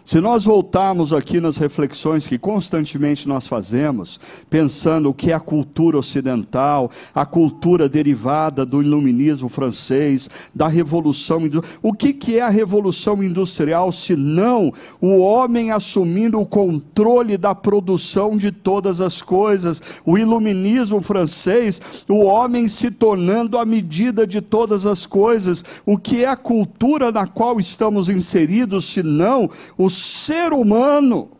Se 0.06 0.20
nós 0.20 0.44
voltarmos 0.44 1.12
aqui 1.12 1.40
nas 1.40 1.56
reflexões 1.56 2.28
que 2.28 2.38
constantemente 2.38 3.26
nós 3.26 3.48
fazemos, 3.48 4.20
pensando 4.48 5.10
o 5.10 5.12
que 5.12 5.32
é 5.32 5.34
a 5.34 5.40
cultura 5.40 5.98
ocidental, 5.98 6.92
a 7.12 7.26
cultura 7.26 7.88
derivada 7.88 8.64
do 8.64 8.80
iluminismo 8.80 9.48
francês, 9.48 10.30
da 10.54 10.68
revolução 10.68 11.40
o 11.82 11.92
que, 11.92 12.12
que 12.12 12.38
é 12.38 12.42
a 12.42 12.48
revolução 12.48 13.20
industrial 13.20 13.90
se 13.90 14.14
não 14.14 14.72
o 15.00 15.18
homem 15.18 15.72
assumindo 15.72 16.40
o 16.40 16.46
controle 16.46 17.36
da 17.36 17.52
produção 17.52 18.36
de 18.36 18.52
todas 18.52 19.00
as 19.00 19.20
coisas, 19.20 19.82
o 20.04 20.16
iluminismo 20.16 21.02
francês, 21.02 21.82
o 22.08 22.22
homem 22.26 22.68
se 22.68 22.92
tornando 22.92 23.58
a 23.58 23.64
medida 23.64 24.24
de 24.24 24.40
todas 24.40 24.86
as 24.86 25.04
coisas, 25.04 25.64
o 25.84 25.98
que 25.98 26.22
é 26.22 26.28
a 26.28 26.36
cultura 26.36 27.10
na 27.10 27.26
qual 27.26 27.58
estamos 27.58 28.08
inseridos, 28.08 28.84
se 28.84 29.02
não 29.02 29.50
o 29.76 29.95
ser 29.96 30.52
humano 30.52 31.30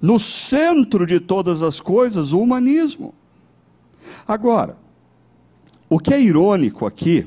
no 0.00 0.18
centro 0.18 1.06
de 1.06 1.18
todas 1.20 1.62
as 1.62 1.80
coisas, 1.80 2.32
o 2.32 2.40
humanismo. 2.40 3.14
Agora, 4.26 4.76
o 5.88 5.98
que 5.98 6.12
é 6.12 6.20
irônico 6.20 6.86
aqui 6.86 7.26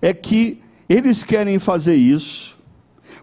é 0.00 0.12
que 0.12 0.60
eles 0.88 1.22
querem 1.22 1.58
fazer 1.58 1.94
isso 1.94 2.58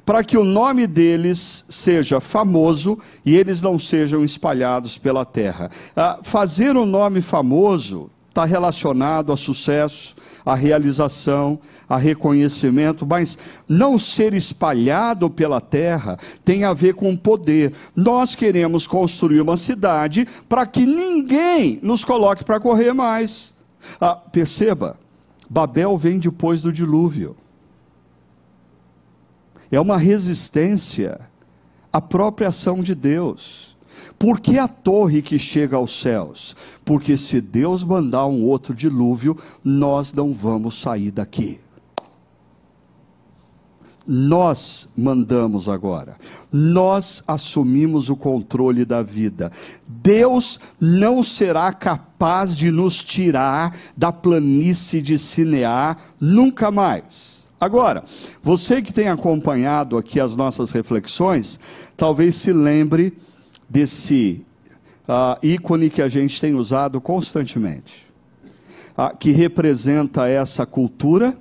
para 0.08 0.24
que 0.24 0.38
o 0.38 0.46
nome 0.46 0.88
deles 0.88 1.66
seja 1.68 2.22
famoso 2.22 2.98
e 3.26 3.36
eles 3.36 3.62
não 3.62 3.78
sejam 3.78 4.24
espalhados 4.24 4.98
pela 4.98 5.26
terra. 5.26 5.70
Ah, 5.94 6.20
fazer 6.24 6.78
um 6.78 6.86
nome 6.86 7.22
famoso 7.22 8.10
está 8.30 8.46
relacionado 8.46 9.34
a 9.34 9.38
sucesso, 9.38 10.16
a 10.48 10.56
realização, 10.56 11.60
a 11.90 11.98
reconhecimento, 11.98 13.06
mas 13.06 13.38
não 13.68 14.00
ser 14.00 14.34
espalhado 14.34 15.30
pela 15.30 15.60
terra 15.60 16.18
tem 16.46 16.64
a 16.64 16.72
ver 16.74 16.94
com 16.94 17.18
poder. 17.18 17.74
Nós 17.94 18.34
queremos 18.34 18.88
construir 18.88 19.42
uma 19.42 19.58
cidade 19.58 20.26
para 20.48 20.66
que 20.66 20.86
ninguém 20.86 21.80
nos 21.84 22.06
coloque 22.06 22.46
para 22.46 22.62
correr 22.62 22.94
mais. 22.94 23.54
Ah, 24.00 24.16
perceba, 24.16 24.98
Babel 25.50 25.98
vem 25.98 26.18
depois 26.18 26.62
do 26.62 26.72
dilúvio. 26.72 27.36
É 29.70 29.82
uma 29.82 29.98
resistência 29.98 31.20
à 31.92 32.00
própria 32.00 32.48
ação 32.48 32.82
de 32.82 32.96
Deus. 32.96 33.77
Por 34.20 34.40
que 34.40 34.58
a 34.58 34.68
torre 34.68 35.22
que 35.22 35.38
chega 35.38 35.78
aos 35.78 36.00
céus? 36.00 36.56
Porque 36.84 37.18
se 37.18 37.40
Deus 37.40 37.84
mandar 37.84 38.26
um 38.26 38.44
outro 38.44 38.74
dilúvio, 38.74 39.38
nós 39.64 40.14
não 40.14 40.34
vamos 40.34 40.80
sair 40.82 41.12
daqui. 41.12 41.60
Nós 44.10 44.88
mandamos 44.96 45.68
agora, 45.68 46.16
nós 46.50 47.22
assumimos 47.28 48.10
o 48.10 48.16
controle 48.16 48.86
da 48.86 49.04
vida. 49.04 49.52
Deus 49.86 50.62
não 50.80 51.22
será 51.22 51.74
capaz 51.74 52.56
de 52.56 52.72
nos 52.72 53.04
tirar 53.04 53.76
da 53.98 54.10
planície 54.10 55.02
de 55.02 55.20
Cinear 55.20 55.98
nunca 56.22 56.72
mais. 56.72 57.46
Agora, 57.60 58.06
você 58.42 58.82
que 58.82 58.94
tem 58.94 59.10
acompanhado 59.10 59.98
aqui 59.98 60.22
as 60.22 60.38
nossas 60.38 60.72
reflexões, 60.72 61.60
talvez 61.98 62.36
se 62.36 62.54
lembre 62.54 63.18
desse 63.70 64.46
uh, 65.08 65.38
ícone 65.46 65.90
que 65.90 66.02
a 66.02 66.10
gente 66.10 66.40
tem 66.40 66.54
usado 66.54 67.00
constantemente, 67.02 68.06
uh, 68.98 69.16
que 69.18 69.32
representa 69.32 70.28
essa 70.28 70.66
cultura 70.66 71.38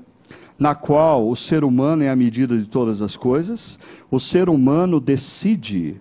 na 0.58 0.74
qual 0.74 1.28
o 1.28 1.36
ser 1.36 1.64
humano 1.64 2.02
é 2.02 2.08
a 2.08 2.16
medida 2.16 2.56
de 2.56 2.64
todas 2.64 3.02
as 3.02 3.14
coisas, 3.14 3.78
o 4.10 4.18
ser 4.18 4.48
humano 4.48 4.98
decide 4.98 6.00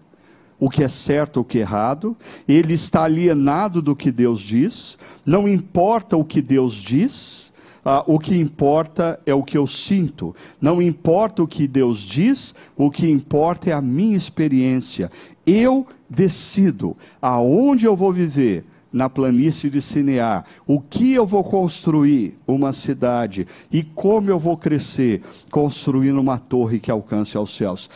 o 0.58 0.70
que 0.70 0.84
é 0.84 0.88
certo 0.88 1.38
ou 1.38 1.44
o 1.44 1.46
que 1.46 1.58
é 1.58 1.62
errado, 1.62 2.16
ele 2.48 2.74
está 2.74 3.04
alienado 3.04 3.82
do 3.82 3.96
que 3.96 4.12
Deus 4.12 4.40
diz, 4.40 4.98
não 5.26 5.48
importa 5.48 6.16
o 6.16 6.24
que 6.24 6.42
Deus 6.42 6.74
diz, 6.74 7.52
ah, 7.88 8.04
o 8.08 8.18
que 8.18 8.36
importa 8.36 9.20
é 9.28 9.34
o 9.36 9.44
que 9.44 9.56
eu 9.56 9.68
sinto. 9.68 10.36
Não 10.60 10.82
importa 10.82 11.44
o 11.44 11.48
que 11.48 11.68
Deus 11.68 12.00
diz, 12.00 12.56
o 12.76 12.90
que 12.90 13.08
importa 13.08 13.70
é 13.70 13.74
a 13.74 13.82
minha 13.82 14.18
experiência. 14.18 15.12
Eu 15.46 15.86
decido 16.10 16.96
aonde 17.22 17.86
eu 17.86 17.96
vou 17.96 18.12
viver 18.12 18.66
na 18.96 19.10
planície 19.10 19.70
de 19.70 19.82
Cinear, 19.82 20.46
o 20.66 20.80
que 20.80 21.14
eu 21.14 21.26
vou 21.26 21.44
construir 21.44 22.40
uma 22.48 22.72
cidade 22.72 23.46
e 23.70 23.84
como 23.84 24.30
eu 24.30 24.40
vou 24.40 24.56
crescer 24.56 25.22
construindo 25.52 26.18
uma 26.18 26.40
torre 26.40 26.80
que 26.80 26.90
alcance 26.90 27.36
aos 27.36 27.58
céus. 27.58 27.90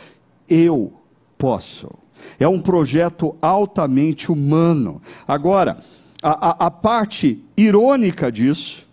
Eu 0.46 0.92
posso. 1.38 1.90
É 2.38 2.46
um 2.46 2.60
projeto 2.60 3.34
altamente 3.40 4.30
humano. 4.30 5.00
Agora, 5.26 5.78
a, 6.22 6.48
a, 6.48 6.66
a 6.66 6.70
parte 6.70 7.42
irônica 7.56 8.30
disso 8.30 8.86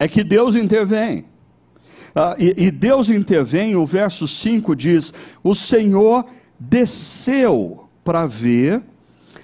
é 0.00 0.08
que 0.08 0.24
Deus 0.24 0.56
intervém. 0.56 1.24
Ah, 2.14 2.34
e, 2.36 2.64
e 2.64 2.70
Deus 2.70 3.10
intervém, 3.10 3.76
o 3.76 3.86
verso 3.86 4.26
5 4.26 4.74
diz: 4.74 5.14
O 5.44 5.54
Senhor 5.54 6.24
desceu 6.58 7.88
para 8.04 8.26
ver 8.26 8.82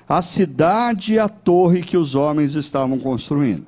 a 0.09 0.21
cidade 0.21 1.15
e 1.15 1.19
a 1.19 1.29
torre 1.29 1.81
que 1.81 1.97
os 1.97 2.15
homens 2.15 2.55
estavam 2.55 2.99
construindo. 2.99 3.67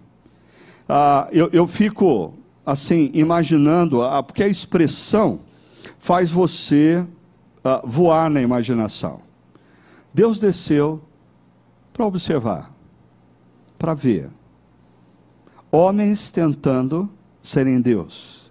Ah, 0.89 1.29
eu, 1.33 1.49
eu 1.53 1.67
fico 1.67 2.35
assim 2.65 3.11
imaginando, 3.15 4.03
ah, 4.03 4.23
porque 4.23 4.43
a 4.43 4.49
expressão 4.49 5.41
faz 5.99 6.31
você 6.31 7.07
ah, 7.63 7.83
voar 7.85 8.29
na 8.29 8.41
imaginação. 8.41 9.21
Deus 10.13 10.39
desceu 10.39 11.03
para 11.93 12.07
observar, 12.07 12.71
para 13.79 13.95
ver. 13.95 14.31
Homens 15.71 16.31
tentando 16.31 17.09
serem 17.43 17.81
Deus. 17.81 18.51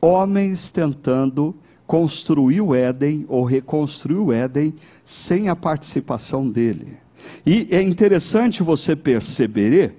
Homens 0.00 0.70
tentando 0.70 1.54
construiu 1.88 2.68
o 2.68 2.74
Éden 2.74 3.24
ou 3.28 3.44
reconstruiu 3.44 4.26
o 4.26 4.32
Éden 4.32 4.74
sem 5.02 5.48
a 5.48 5.56
participação 5.56 6.48
dele. 6.48 6.98
E 7.46 7.66
é 7.70 7.82
interessante 7.82 8.62
você 8.62 8.94
perceber 8.94 9.96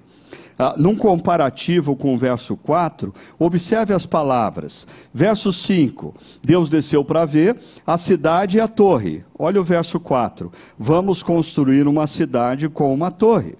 ah, 0.57 0.75
num 0.77 0.95
comparativo 0.95 1.95
com 1.95 2.13
o 2.13 2.17
verso 2.17 2.55
4, 2.55 3.13
observe 3.39 3.93
as 3.93 4.05
palavras. 4.05 4.85
Verso 5.11 5.51
5: 5.51 6.13
Deus 6.43 6.69
desceu 6.69 7.03
para 7.03 7.25
ver 7.25 7.57
a 7.87 7.97
cidade 7.97 8.57
e 8.57 8.61
a 8.61 8.67
torre. 8.67 9.25
Olha 9.37 9.59
o 9.59 9.63
verso 9.63 9.99
4. 9.99 10.51
Vamos 10.77 11.23
construir 11.23 11.87
uma 11.87 12.05
cidade 12.05 12.69
com 12.69 12.93
uma 12.93 13.09
torre. 13.09 13.55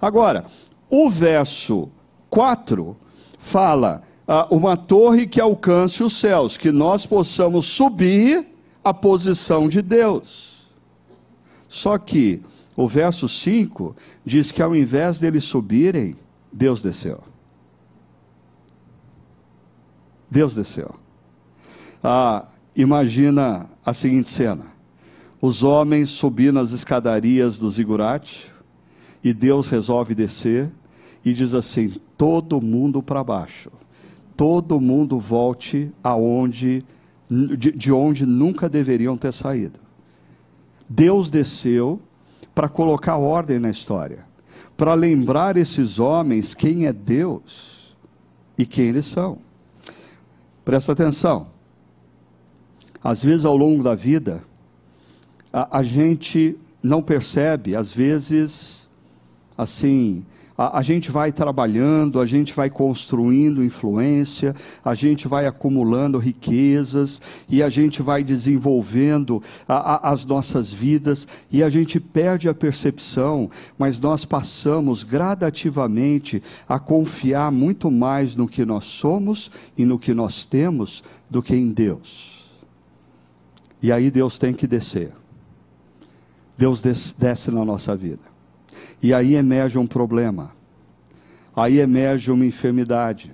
Agora, 0.00 0.46
o 0.88 1.10
verso 1.10 1.90
4 2.30 2.96
fala 3.38 4.02
uma 4.50 4.76
torre 4.76 5.26
que 5.26 5.40
alcance 5.40 6.02
os 6.02 6.18
céus, 6.18 6.58
que 6.58 6.70
nós 6.70 7.06
possamos 7.06 7.66
subir 7.66 8.46
a 8.84 8.92
posição 8.92 9.68
de 9.68 9.80
Deus. 9.80 10.68
Só 11.68 11.96
que 11.98 12.42
o 12.76 12.86
verso 12.86 13.28
5 13.28 13.96
diz 14.24 14.52
que 14.52 14.62
ao 14.62 14.76
invés 14.76 15.18
deles 15.18 15.44
subirem, 15.44 16.16
Deus 16.52 16.82
desceu. 16.82 17.20
Deus 20.30 20.54
desceu. 20.54 20.94
Ah, 22.02 22.46
imagina 22.76 23.66
a 23.84 23.92
seguinte 23.92 24.28
cena: 24.28 24.66
os 25.40 25.62
homens 25.62 26.10
subindo 26.10 26.58
as 26.58 26.72
escadarias 26.72 27.58
do 27.58 27.70
zigurate, 27.70 28.52
e 29.24 29.32
Deus 29.32 29.68
resolve 29.68 30.14
descer 30.14 30.70
e 31.24 31.32
diz 31.32 31.54
assim: 31.54 31.94
todo 32.16 32.60
mundo 32.60 33.02
para 33.02 33.24
baixo, 33.24 33.70
todo 34.38 34.80
mundo 34.80 35.18
volte 35.18 35.92
aonde 36.00 36.84
de, 37.28 37.72
de 37.72 37.92
onde 37.92 38.24
nunca 38.24 38.68
deveriam 38.68 39.16
ter 39.16 39.32
saído. 39.32 39.80
Deus 40.88 41.28
desceu 41.28 42.00
para 42.54 42.68
colocar 42.68 43.16
ordem 43.16 43.58
na 43.58 43.68
história, 43.68 44.24
para 44.76 44.94
lembrar 44.94 45.56
esses 45.56 45.98
homens 45.98 46.54
quem 46.54 46.86
é 46.86 46.92
Deus 46.92 47.96
e 48.56 48.64
quem 48.64 48.86
eles 48.86 49.06
são. 49.06 49.38
Presta 50.64 50.92
atenção. 50.92 51.48
Às 53.02 53.24
vezes 53.24 53.44
ao 53.44 53.56
longo 53.56 53.82
da 53.82 53.96
vida, 53.96 54.44
a, 55.52 55.78
a 55.78 55.82
gente 55.82 56.56
não 56.80 57.02
percebe, 57.02 57.74
às 57.74 57.92
vezes, 57.92 58.88
assim, 59.56 60.24
a, 60.58 60.80
a, 60.80 60.82
gente 60.82 61.12
vai 61.12 61.30
trabalhando, 61.30 62.20
a 62.20 62.26
gente 62.26 62.52
vai 62.52 62.68
construindo 62.68 63.62
influência, 63.62 64.52
a 64.84 64.92
gente 64.92 65.28
vai 65.28 65.46
acumulando 65.46 66.18
riquezas 66.18 67.22
e 67.48 67.62
a 67.62 67.70
gente 67.70 68.02
vai 68.02 68.24
desenvolvendo 68.24 69.40
a, 69.68 70.08
a, 70.08 70.10
as 70.10 70.26
nossas 70.26 70.72
vidas 70.72 71.28
e 71.48 71.62
a 71.62 71.70
gente 71.70 72.00
perde 72.00 72.48
a 72.48 72.54
percepção, 72.54 73.48
mas 73.78 74.00
nós 74.00 74.24
passamos 74.24 75.04
gradativamente 75.04 76.42
a 76.68 76.80
confiar 76.80 77.52
muito 77.52 77.88
mais 77.88 78.34
no 78.34 78.48
que 78.48 78.64
nós 78.64 78.84
somos 78.84 79.52
e 79.76 79.84
no 79.84 79.96
que 79.96 80.12
nós 80.12 80.44
temos 80.44 81.04
do 81.30 81.40
que 81.40 81.54
em 81.54 81.70
Deus. 81.70 82.50
E 83.80 83.92
aí 83.92 84.10
Deus 84.10 84.40
tem 84.40 84.52
que 84.52 84.66
descer. 84.66 85.12
Deus 86.56 86.82
desce 86.82 87.52
na 87.52 87.64
nossa 87.64 87.94
vida. 87.94 88.37
E 89.02 89.14
aí 89.14 89.34
emerge 89.34 89.78
um 89.78 89.86
problema, 89.86 90.52
aí 91.54 91.78
emerge 91.78 92.32
uma 92.32 92.44
enfermidade, 92.44 93.32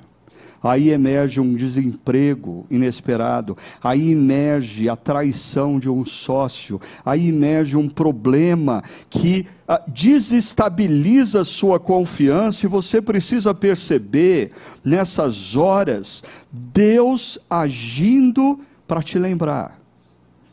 aí 0.62 0.90
emerge 0.90 1.40
um 1.40 1.54
desemprego 1.54 2.66
inesperado, 2.70 3.56
aí 3.82 4.10
emerge 4.10 4.88
a 4.88 4.96
traição 4.96 5.78
de 5.78 5.88
um 5.88 6.04
sócio, 6.04 6.78
aí 7.04 7.28
emerge 7.28 7.76
um 7.78 7.88
problema 7.88 8.82
que 9.08 9.46
ah, 9.66 9.82
desestabiliza 9.88 11.44
sua 11.44 11.80
confiança 11.80 12.66
e 12.66 12.68
você 12.68 13.00
precisa 13.00 13.54
perceber 13.54 14.52
nessas 14.84 15.56
horas 15.56 16.22
Deus 16.50 17.38
agindo 17.48 18.60
para 18.86 19.02
te 19.02 19.18
lembrar 19.18 19.80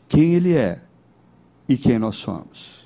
quem 0.08 0.34
Ele 0.34 0.54
é 0.54 0.80
e 1.68 1.76
quem 1.76 1.98
nós 1.98 2.16
somos 2.16 2.81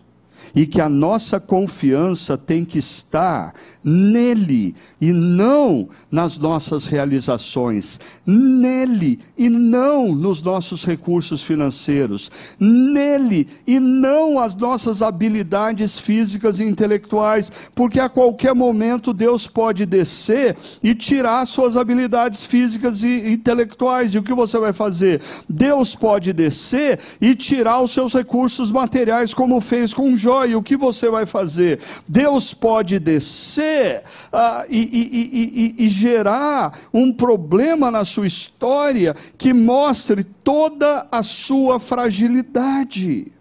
e 0.57 0.67
que 0.67 0.81
a 0.81 0.89
nossa 0.89 1.39
confiança 1.39 2.39
tem 2.39 2.65
que 2.65 2.79
estar 2.79 3.53
nele 3.85 4.75
e 4.99 5.13
não 5.13 5.87
nas 6.11 6.39
nossas 6.39 6.87
realizações, 6.87 8.01
nele 8.27 9.21
e 9.37 9.51
não 9.51 10.15
nos 10.15 10.41
nossos 10.41 10.85
recursos 10.87 11.43
financeiros, 11.43 12.31
nele 12.59 13.47
e 13.67 13.79
não 13.79 14.39
as 14.39 14.57
nossas 14.57 15.03
habilidades 15.03 15.99
físicas 15.99 16.59
e 16.59 16.65
intelectuais, 16.65 17.53
porque 17.75 18.01
a 18.01 18.09
qualquer 18.09 18.55
momento 18.55 19.13
Deus 19.13 19.47
pode 19.47 19.85
descer 19.85 20.57
e 20.83 20.95
tirar 20.95 21.47
suas 21.47 21.77
habilidades 21.77 22.45
físicas 22.45 23.03
e 23.03 23.31
intelectuais. 23.31 24.15
E 24.15 24.19
o 24.19 24.23
que 24.23 24.33
você 24.33 24.59
vai 24.59 24.73
fazer? 24.73 25.21
Deus 25.47 25.95
pode 25.95 26.33
descer 26.33 26.99
e 27.21 27.35
tirar 27.35 27.83
os 27.83 27.91
seus 27.91 28.15
recursos 28.15 28.73
materiais, 28.73 29.35
como 29.35 29.61
fez 29.61 29.93
com 29.93 30.17
Jó 30.17 30.46
e 30.47 30.57
o 30.57 30.63
que 30.63 30.77
você 30.77 31.11
vai 31.11 31.27
fazer? 31.27 31.81
Deus 32.07 32.55
pode 32.55 32.99
descer 32.99 34.03
ah, 34.33 34.65
e, 34.69 34.79
e, 34.79 35.83
e, 35.83 35.87
e 35.87 35.89
gerar 35.89 36.79
um 36.93 37.13
problema 37.13 37.91
na 37.91 38.05
sua 38.05 38.27
história 38.27 39.15
que 39.37 39.53
mostre 39.53 40.25
toda 40.25 41.07
a 41.11 41.23
sua 41.23 41.79
fragilidade. 41.79 43.33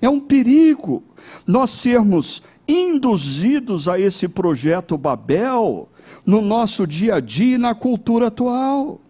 É 0.00 0.08
um 0.08 0.20
perigo 0.20 1.02
nós 1.46 1.70
sermos 1.70 2.42
induzidos 2.66 3.88
a 3.88 3.98
esse 3.98 4.28
projeto 4.28 4.96
Babel 4.96 5.88
no 6.24 6.40
nosso 6.40 6.86
dia 6.86 7.16
a 7.16 7.20
dia 7.20 7.56
e 7.56 7.58
na 7.58 7.74
cultura 7.74 8.28
atual. 8.28 9.00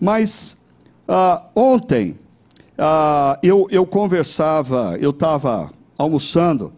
Mas 0.00 0.56
ah, 1.06 1.44
ontem 1.54 2.16
ah, 2.78 3.38
eu, 3.42 3.66
eu 3.70 3.86
conversava, 3.86 4.96
eu 5.00 5.10
estava 5.10 5.70
almoçando 5.96 6.72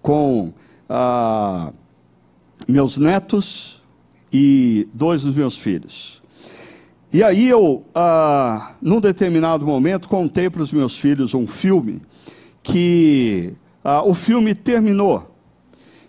com 0.00 0.52
ah, 0.88 1.72
meus 2.66 2.96
netos 2.96 3.82
e 4.32 4.88
dois 4.94 5.22
dos 5.22 5.34
meus 5.34 5.56
filhos. 5.56 6.22
E 7.12 7.22
aí 7.22 7.48
eu, 7.48 7.84
ah, 7.94 8.74
num 8.80 8.98
determinado 8.98 9.66
momento, 9.66 10.08
contei 10.08 10.48
para 10.48 10.62
os 10.62 10.72
meus 10.72 10.96
filhos 10.96 11.34
um 11.34 11.46
filme 11.46 12.00
que 12.62 13.52
ah, 13.84 14.02
o 14.02 14.14
filme 14.14 14.54
terminou. 14.54 15.30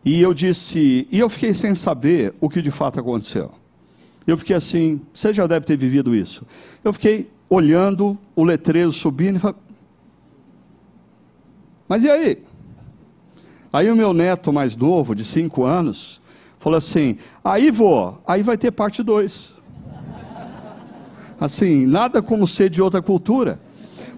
E 0.05 0.21
eu 0.21 0.33
disse, 0.33 1.07
e 1.11 1.19
eu 1.19 1.29
fiquei 1.29 1.53
sem 1.53 1.75
saber 1.75 2.33
o 2.39 2.49
que 2.49 2.61
de 2.61 2.71
fato 2.71 2.99
aconteceu. 2.99 3.51
Eu 4.25 4.37
fiquei 4.37 4.55
assim, 4.55 5.01
você 5.13 5.33
já 5.33 5.45
deve 5.45 5.65
ter 5.65 5.75
vivido 5.75 6.15
isso. 6.15 6.45
Eu 6.83 6.93
fiquei 6.93 7.29
olhando 7.53 8.17
o 8.35 8.43
letreiro 8.43 8.91
subindo 8.91 9.37
e 9.37 9.39
falando, 9.39 9.59
mas 11.87 12.03
e 12.03 12.09
aí? 12.09 12.43
Aí 13.71 13.91
o 13.91 13.95
meu 13.95 14.13
neto 14.13 14.51
mais 14.51 14.75
novo, 14.75 15.15
de 15.15 15.23
cinco 15.23 15.63
anos, 15.63 16.21
falou 16.59 16.77
assim: 16.77 17.17
aí 17.43 17.69
vou, 17.69 18.21
aí 18.25 18.41
vai 18.41 18.57
ter 18.57 18.71
parte 18.71 19.03
2. 19.03 19.53
Assim, 21.39 21.85
nada 21.85 22.21
como 22.21 22.47
ser 22.47 22.69
de 22.69 22.81
outra 22.81 23.01
cultura. 23.01 23.59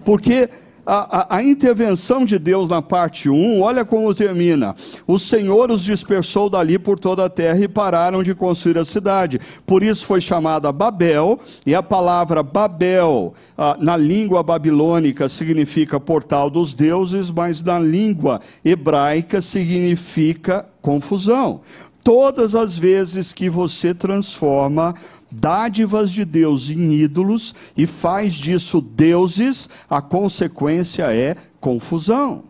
Porque 0.04 0.48
a, 0.86 1.34
a, 1.34 1.36
a, 1.38 1.42
intervenção 1.42 2.24
de 2.24 2.38
Deus 2.38 2.68
na 2.68 2.80
parte 2.80 3.28
1, 3.28 3.60
olha 3.60 3.84
como 3.84 4.14
termina. 4.14 4.76
O 5.04 5.18
Senhor 5.18 5.70
os 5.72 5.82
dispersou 5.82 6.48
dali 6.48 6.78
por 6.78 6.96
toda 6.98 7.24
a 7.24 7.28
terra 7.28 7.58
e 7.58 7.66
pararam 7.66 8.22
de 8.22 8.34
construir 8.34 8.78
a 8.78 8.84
cidade. 8.84 9.40
Por 9.66 9.82
isso 9.82 10.06
foi 10.06 10.20
chamada 10.20 10.70
Babel, 10.70 11.40
e 11.66 11.74
a 11.74 11.82
palavra 11.82 12.40
Babel, 12.42 13.34
ah, 13.58 13.76
na 13.80 13.96
língua 13.96 14.44
babilônica, 14.44 15.28
significa 15.28 15.98
portal 15.98 16.48
dos 16.48 16.74
deuses, 16.74 17.30
mas 17.30 17.62
na 17.64 17.80
língua 17.80 18.40
hebraica 18.64 19.40
significa 19.40 20.66
confusão. 20.80 21.60
Todas 22.04 22.54
as 22.54 22.78
vezes 22.78 23.32
que 23.32 23.50
você 23.50 23.92
transforma 23.92 24.94
dádivas 25.30 26.10
de 26.10 26.24
Deus 26.24 26.70
em 26.70 26.92
ídolos 26.92 27.54
e 27.76 27.86
faz 27.86 28.34
disso 28.34 28.80
deuses, 28.80 29.68
a 29.88 30.00
consequência 30.00 31.12
é 31.12 31.34
confusão. 31.60 32.44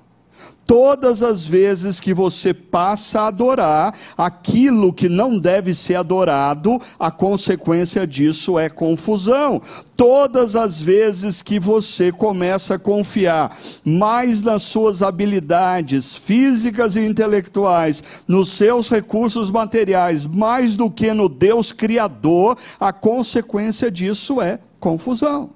Todas 0.66 1.22
as 1.22 1.46
vezes 1.46 2.00
que 2.00 2.12
você 2.12 2.52
passa 2.52 3.20
a 3.20 3.28
adorar 3.28 3.94
aquilo 4.18 4.92
que 4.92 5.08
não 5.08 5.38
deve 5.38 5.72
ser 5.72 5.94
adorado, 5.94 6.80
a 6.98 7.08
consequência 7.08 8.04
disso 8.04 8.58
é 8.58 8.68
confusão. 8.68 9.62
Todas 9.94 10.56
as 10.56 10.80
vezes 10.80 11.40
que 11.40 11.60
você 11.60 12.10
começa 12.10 12.74
a 12.74 12.78
confiar 12.80 13.56
mais 13.84 14.42
nas 14.42 14.64
suas 14.64 15.04
habilidades 15.04 16.16
físicas 16.16 16.96
e 16.96 17.06
intelectuais, 17.06 18.02
nos 18.26 18.50
seus 18.50 18.90
recursos 18.90 19.52
materiais, 19.52 20.26
mais 20.26 20.74
do 20.74 20.90
que 20.90 21.12
no 21.12 21.28
Deus 21.28 21.70
Criador, 21.70 22.58
a 22.80 22.92
consequência 22.92 23.88
disso 23.88 24.40
é 24.40 24.58
confusão. 24.80 25.50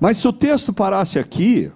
Mas 0.00 0.16
se 0.16 0.26
o 0.26 0.32
texto 0.32 0.72
parasse 0.72 1.18
aqui, 1.18 1.70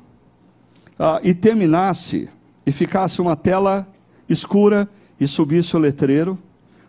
ah, 1.05 1.21
e 1.25 1.35
terminasse 1.35 2.31
e 2.65 2.71
ficasse 2.71 3.21
uma 3.21 3.35
tela 3.35 3.89
escura 4.29 4.89
e 5.19 5.27
subisse 5.27 5.75
o 5.75 5.81
letreiro, 5.81 6.39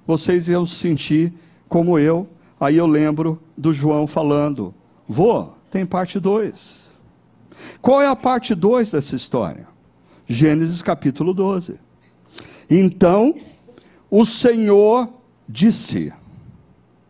vocês 0.06 0.48
iam 0.48 0.68
se 0.68 0.76
sentir 0.76 1.34
como 1.68 1.98
eu. 1.98 2.30
Aí 2.60 2.78
eu 2.78 2.86
lembro 2.86 3.42
do 3.58 3.74
João 3.74 4.06
falando: 4.06 4.72
Vô, 5.08 5.48
tem 5.72 5.84
parte 5.84 6.20
2. 6.20 6.92
Qual 7.82 8.04
é 8.04 8.08
a 8.08 8.16
parte 8.16 8.54
2 8.54 8.92
dessa 8.92 9.16
história? 9.16 9.68
Gênesis 10.28 10.84
capítulo 10.84 11.34
12. 11.34 11.80
Então, 12.70 13.34
o 14.12 14.24
Senhor 14.28 15.12
disse. 15.50 16.14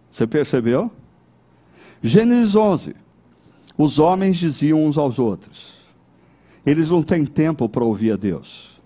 Você 0.09 0.25
percebeu? 0.25 0.89
Gênesis 2.01 2.55
11. 2.55 2.95
Os 3.77 3.99
homens 3.99 4.37
diziam 4.37 4.85
uns 4.85 4.97
aos 4.97 5.19
outros. 5.19 5.82
Eles 6.65 6.89
não 6.89 7.03
têm 7.03 7.25
tempo 7.25 7.67
para 7.67 7.83
ouvir 7.83 8.13
a 8.13 8.15
Deus. 8.15 8.81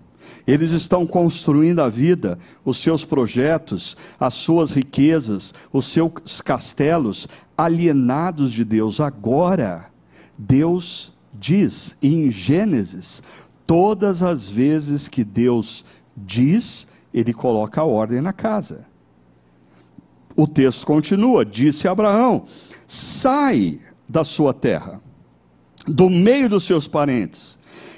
Eles 0.48 0.72
estão 0.72 1.06
construindo 1.06 1.82
a 1.82 1.90
vida, 1.90 2.40
os 2.64 2.78
seus 2.78 3.04
projetos, 3.04 3.98
as 4.18 4.34
suas 4.34 4.72
riquezas, 4.72 5.54
os 5.74 5.86
seus 5.86 6.42
castelos, 6.42 7.28
alienados 7.58 8.52
de 8.52 8.64
Deus. 8.64 9.02
Agora, 9.02 9.92
Deus 10.38 11.14
diz 11.34 11.98
em 12.02 12.32
Gênesis, 12.32 13.22
todas 13.66 14.24
as 14.24 14.50
vezes 14.50 15.10
que 15.10 15.24
Deus 15.24 15.84
diz, 16.16 16.88
ele 17.14 17.34
coloca 17.34 17.82
a 17.82 17.86
ordem 17.86 18.22
na 18.22 18.32
casa. 18.32 18.86
O 20.34 20.48
texto 20.48 20.86
continua: 20.86 21.46
disse 21.46 21.90
Abraão: 21.90 22.46
sai 22.88 23.82
da 24.08 24.24
sua 24.24 24.54
terra, 24.54 25.02
do 25.86 26.10
meio 26.10 26.48
dos 26.48 26.64
seus 26.64 26.88
parentes 26.88 27.57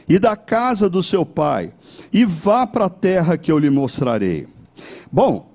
e 0.09 0.17
da 0.17 0.35
casa 0.35 0.89
do 0.89 1.03
seu 1.03 1.23
pai, 1.23 1.71
e 2.11 2.25
vá 2.25 2.65
para 2.65 2.85
a 2.85 2.89
terra 2.89 3.37
que 3.37 3.51
eu 3.51 3.59
lhe 3.59 3.69
mostrarei. 3.69 4.47
Bom, 5.11 5.47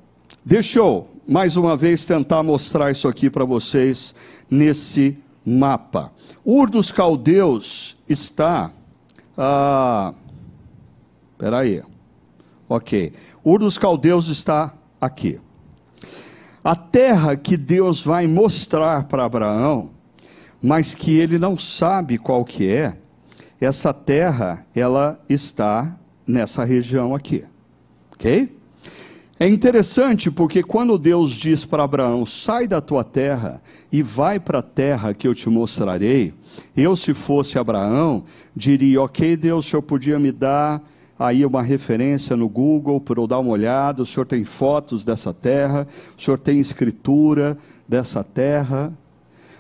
deixa 0.45 0.79
eu 0.79 1.09
mais 1.27 1.57
uma 1.57 1.77
vez 1.77 2.07
tentar 2.07 2.43
mostrar 2.43 2.91
isso 2.93 3.09
aqui 3.09 3.29
para 3.29 3.45
vocês 3.45 4.15
nesse 4.49 5.19
mapa. 5.45 6.13
Ur 6.45 6.71
dos 6.71 6.93
Caldeus 6.93 7.97
está. 8.09 8.71
Ah, 9.37 10.15
aí. 11.41 11.83
Ok. 12.69 13.13
Ur 13.43 13.59
dos 13.59 13.77
Caldeus 13.77 14.29
está 14.29 14.75
aqui. 15.01 15.41
A 16.63 16.75
terra 16.75 17.37
que 17.37 17.57
Deus 17.57 18.03
vai 18.03 18.27
mostrar 18.27 19.05
para 19.05 19.25
Abraão, 19.25 19.91
mas 20.63 20.95
que 20.95 21.19
ele 21.19 21.39
não 21.39 21.59
sabe 21.59 22.17
qual 22.17 22.45
que 22.45 22.69
é, 22.69 22.97
essa 23.61 23.93
terra, 23.93 24.67
ela 24.75 25.21
está 25.29 25.97
nessa 26.27 26.65
região 26.65 27.15
aqui. 27.15 27.45
Ok? 28.13 28.55
É 29.39 29.49
interessante 29.49 30.31
porque 30.31 30.63
quando 30.63 30.97
Deus 30.97 31.33
diz 31.33 31.65
para 31.65 31.83
Abraão: 31.83 32.25
sai 32.25 32.69
da 32.69 32.81
tua 32.81 33.03
terra 33.03 33.61
e 33.91 34.03
vai 34.03 34.39
para 34.39 34.61
a 34.61 34.63
terra 34.63 35.13
que 35.13 35.27
eu 35.27 35.35
te 35.35 35.49
mostrarei, 35.49 36.33
eu, 36.77 36.95
se 36.95 37.13
fosse 37.15 37.59
Abraão, 37.59 38.25
diria: 38.55 39.03
ok, 39.03 39.37
Deus, 39.37 39.67
o 39.67 39.69
senhor 39.69 39.83
podia 39.83 40.19
me 40.19 40.31
dar 40.31 40.83
aí 41.19 41.45
uma 41.45 41.63
referência 41.63 42.37
no 42.37 42.49
Google 42.49 43.01
para 43.01 43.21
eu 43.21 43.27
dar 43.27 43.41
uma 43.41 43.51
olhada, 43.51 44.03
o 44.03 44.07
senhor 44.07 44.25
tem 44.25 44.45
fotos 44.45 45.05
dessa 45.05 45.35
terra, 45.35 45.87
o 46.17 46.23
senhor 46.23 46.39
tem 46.39 46.61
escritura 46.61 47.59
dessa 47.89 48.23
terra, 48.23 48.93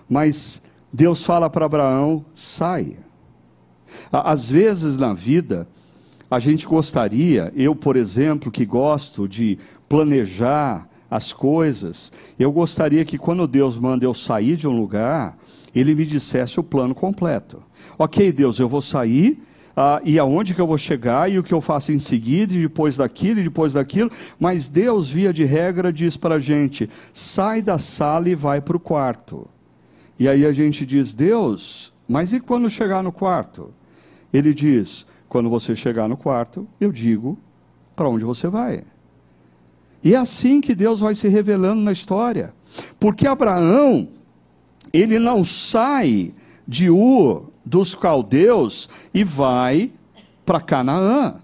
mas 0.08 0.62
Deus 0.92 1.24
fala 1.24 1.50
para 1.50 1.66
Abraão: 1.66 2.24
sai. 2.32 2.96
Às 4.12 4.48
vezes 4.48 4.98
na 4.98 5.12
vida, 5.12 5.68
a 6.30 6.38
gente 6.38 6.66
gostaria, 6.66 7.52
eu, 7.54 7.74
por 7.74 7.96
exemplo, 7.96 8.50
que 8.50 8.64
gosto 8.64 9.28
de 9.28 9.58
planejar 9.88 10.88
as 11.10 11.32
coisas, 11.32 12.10
eu 12.38 12.50
gostaria 12.50 13.04
que 13.04 13.18
quando 13.18 13.46
Deus 13.46 13.78
manda 13.78 14.04
eu 14.04 14.14
sair 14.14 14.56
de 14.56 14.66
um 14.66 14.76
lugar, 14.76 15.38
Ele 15.74 15.94
me 15.94 16.04
dissesse 16.04 16.58
o 16.58 16.64
plano 16.64 16.94
completo. 16.94 17.62
Ok, 17.98 18.32
Deus, 18.32 18.58
eu 18.58 18.68
vou 18.68 18.82
sair. 18.82 19.40
Ah, 19.76 20.00
e 20.04 20.20
aonde 20.20 20.54
que 20.54 20.60
eu 20.60 20.66
vou 20.68 20.78
chegar 20.78 21.30
e 21.30 21.38
o 21.38 21.42
que 21.42 21.52
eu 21.52 21.60
faço 21.60 21.90
em 21.90 21.98
seguida, 21.98 22.54
e 22.54 22.62
depois 22.62 22.96
daquilo, 22.96 23.40
e 23.40 23.44
depois 23.44 23.72
daquilo, 23.72 24.10
mas 24.38 24.68
Deus, 24.68 25.10
via 25.10 25.32
de 25.32 25.44
regra, 25.44 25.92
diz 25.92 26.16
para 26.16 26.36
a 26.36 26.40
gente: 26.40 26.88
sai 27.12 27.60
da 27.60 27.76
sala 27.76 28.28
e 28.28 28.36
vai 28.36 28.60
para 28.60 28.76
o 28.76 28.80
quarto. 28.80 29.48
E 30.18 30.28
aí 30.28 30.46
a 30.46 30.52
gente 30.52 30.86
diz: 30.86 31.14
Deus, 31.14 31.92
mas 32.08 32.32
e 32.32 32.38
quando 32.38 32.70
chegar 32.70 33.02
no 33.02 33.10
quarto? 33.10 33.72
Ele 34.34 34.52
diz: 34.52 35.06
quando 35.28 35.48
você 35.48 35.76
chegar 35.76 36.08
no 36.08 36.16
quarto, 36.16 36.66
eu 36.80 36.90
digo 36.90 37.38
para 37.94 38.08
onde 38.08 38.24
você 38.24 38.48
vai. 38.48 38.82
E 40.02 40.12
é 40.12 40.18
assim 40.18 40.60
que 40.60 40.74
Deus 40.74 40.98
vai 41.00 41.14
se 41.14 41.28
revelando 41.28 41.80
na 41.80 41.92
história. 41.92 42.52
Porque 42.98 43.26
Abraão, 43.26 44.08
ele 44.92 45.20
não 45.20 45.44
sai 45.44 46.34
de 46.66 46.90
Ur 46.90 47.50
dos 47.64 47.94
caldeus 47.94 48.90
e 49.14 49.22
vai 49.22 49.92
para 50.44 50.60
Canaã. 50.60 51.36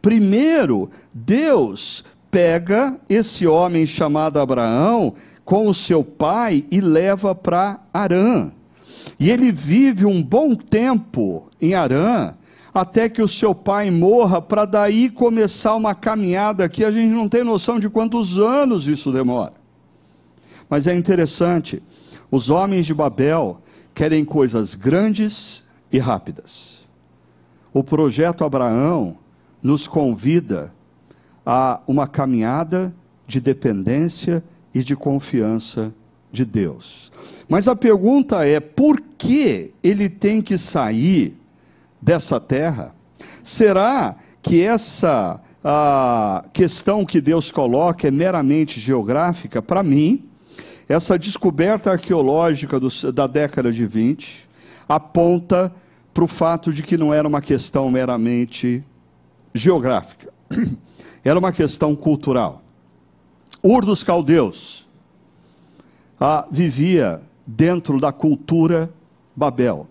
Primeiro, 0.00 0.90
Deus 1.14 2.04
pega 2.30 2.98
esse 3.08 3.46
homem 3.46 3.86
chamado 3.86 4.40
Abraão 4.40 5.14
com 5.44 5.68
o 5.68 5.74
seu 5.74 6.02
pai 6.02 6.64
e 6.70 6.80
leva 6.80 7.34
para 7.34 7.80
Arã. 7.92 8.50
E 9.20 9.30
ele 9.30 9.52
vive 9.52 10.04
um 10.04 10.22
bom 10.22 10.54
tempo 10.54 11.47
em 11.60 11.74
Arã, 11.74 12.34
até 12.72 13.08
que 13.08 13.22
o 13.22 13.28
seu 13.28 13.54
pai 13.54 13.90
morra, 13.90 14.40
para 14.40 14.64
daí 14.64 15.08
começar 15.10 15.74
uma 15.74 15.94
caminhada 15.94 16.68
que 16.68 16.84
a 16.84 16.90
gente 16.92 17.12
não 17.12 17.28
tem 17.28 17.42
noção 17.42 17.80
de 17.80 17.88
quantos 17.88 18.38
anos 18.38 18.86
isso 18.86 19.10
demora. 19.12 19.54
Mas 20.68 20.86
é 20.86 20.94
interessante, 20.94 21.82
os 22.30 22.50
homens 22.50 22.86
de 22.86 22.94
Babel 22.94 23.60
querem 23.94 24.24
coisas 24.24 24.74
grandes 24.74 25.64
e 25.90 25.98
rápidas. 25.98 26.86
O 27.72 27.82
projeto 27.82 28.44
Abraão 28.44 29.16
nos 29.62 29.88
convida 29.88 30.72
a 31.44 31.80
uma 31.86 32.06
caminhada 32.06 32.94
de 33.26 33.40
dependência 33.40 34.44
e 34.74 34.84
de 34.84 34.94
confiança 34.94 35.94
de 36.30 36.44
Deus. 36.44 37.10
Mas 37.48 37.66
a 37.66 37.74
pergunta 37.74 38.46
é: 38.46 38.60
por 38.60 39.00
que 39.00 39.72
ele 39.82 40.08
tem 40.08 40.42
que 40.42 40.58
sair 40.58 41.37
dessa 42.00 42.40
terra? 42.40 42.94
Será 43.42 44.16
que 44.42 44.62
essa 44.62 45.40
a 45.62 46.44
questão 46.52 47.04
que 47.04 47.20
Deus 47.20 47.50
coloca 47.50 48.08
é 48.08 48.10
meramente 48.10 48.80
geográfica? 48.80 49.60
Para 49.60 49.82
mim, 49.82 50.24
essa 50.88 51.18
descoberta 51.18 51.92
arqueológica 51.92 52.80
do, 52.80 52.88
da 53.12 53.26
década 53.26 53.72
de 53.72 53.86
20 53.86 54.48
aponta 54.88 55.72
para 56.14 56.24
o 56.24 56.28
fato 56.28 56.72
de 56.72 56.82
que 56.82 56.96
não 56.96 57.12
era 57.12 57.28
uma 57.28 57.42
questão 57.42 57.90
meramente 57.90 58.82
geográfica, 59.54 60.32
era 61.24 61.38
uma 61.38 61.52
questão 61.52 61.94
cultural. 61.94 62.62
Ur 63.62 63.84
dos 63.84 64.02
caldeus 64.02 64.88
ah, 66.18 66.46
vivia 66.50 67.20
dentro 67.46 68.00
da 68.00 68.12
cultura 68.12 68.90
Babel. 69.36 69.86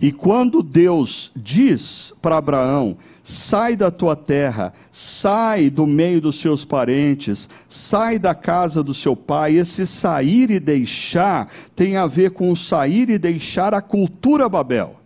E 0.00 0.12
quando 0.12 0.62
Deus 0.62 1.32
diz 1.34 2.12
para 2.20 2.36
Abraão: 2.36 2.96
sai 3.22 3.76
da 3.76 3.90
tua 3.90 4.14
terra, 4.14 4.72
sai 4.92 5.70
do 5.70 5.86
meio 5.86 6.20
dos 6.20 6.38
seus 6.38 6.64
parentes, 6.64 7.48
sai 7.66 8.18
da 8.18 8.34
casa 8.34 8.82
do 8.82 8.92
seu 8.92 9.16
pai, 9.16 9.56
esse 9.56 9.86
sair 9.86 10.50
e 10.50 10.60
deixar 10.60 11.50
tem 11.74 11.96
a 11.96 12.06
ver 12.06 12.32
com 12.32 12.54
sair 12.54 13.08
e 13.08 13.18
deixar 13.18 13.72
a 13.72 13.80
cultura 13.80 14.48
Babel. 14.48 14.96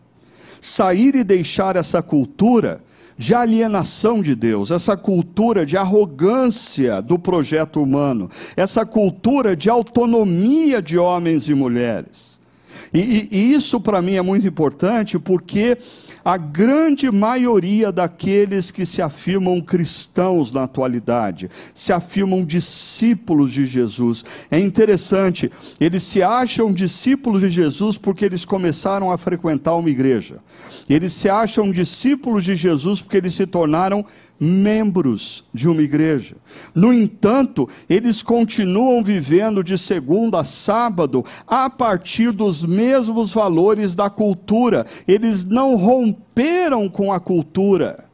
Sair 0.61 1.15
e 1.15 1.25
deixar 1.25 1.77
essa 1.77 2.03
cultura 2.03 2.83
de 3.17 3.35
alienação 3.35 4.23
de 4.23 4.35
Deus, 4.35 4.71
essa 4.71 4.97
cultura 4.97 5.65
de 5.65 5.77
arrogância 5.77 7.01
do 7.01 7.19
projeto 7.19 7.83
humano, 7.83 8.29
essa 8.57 8.85
cultura 8.85 9.55
de 9.55 9.71
autonomia 9.71 10.83
de 10.83 10.99
homens 10.99 11.49
e 11.49 11.55
mulheres. 11.55 12.30
E, 12.93 13.29
e, 13.31 13.55
isso 13.55 13.81
para 13.81 14.03
mim 14.03 14.15
é 14.15 14.23
muito 14.23 14.47
importante 14.47 15.19
porque 15.19 15.79
a 16.25 16.37
grande 16.37 17.11
maioria 17.11 17.91
daqueles 17.93 18.71
que 18.71 18.85
se 18.85 19.01
afirmam 19.01 19.61
cristãos 19.61 20.53
na 20.53 20.65
atualidade, 20.65 21.49
se 21.73 21.93
afirmam 21.93 22.45
discípulos 22.45 23.53
de 23.53 23.67
Jesus. 23.67 24.25
É 24.51 24.59
interessante, 24.59 25.51
eles 25.79 26.03
se 26.03 26.23
acham 26.23 26.73
discípulos 26.73 27.41
de 27.41 27.51
Jesus 27.51 27.97
porque 27.97 28.25
eles 28.25 28.45
começaram 28.45 29.11
a 29.11 29.17
frequentar 29.17 29.75
uma 29.77 29.89
igreja. 29.89 30.39
Eles 30.89 31.13
se 31.13 31.29
acham 31.29 31.71
discípulos 31.71 32.45
de 32.45 32.57
Jesus 32.57 33.01
porque 33.01 33.17
eles 33.17 33.35
se 33.35 33.47
tornaram 33.47 34.05
membros 34.41 35.45
de 35.53 35.69
uma 35.69 35.83
igreja. 35.83 36.37
No 36.75 36.93
entanto, 36.93 37.69
eles 37.89 38.23
continuam 38.23 39.05
vivendo 39.05 39.63
de 39.63 39.77
segunda 39.77 40.41
a 40.41 40.45
sábado 40.45 41.25
a 41.47 41.69
partir 41.69 42.33
dos 42.33 42.65
mesmos 42.65 43.33
valores 43.33 43.95
da 43.95 44.09
cultura. 44.09 44.87
Eles 45.07 45.45
não 45.45 45.77
romperam 45.77 46.89
com 46.89 47.13
a 47.13 47.21
cultura. 47.21 48.10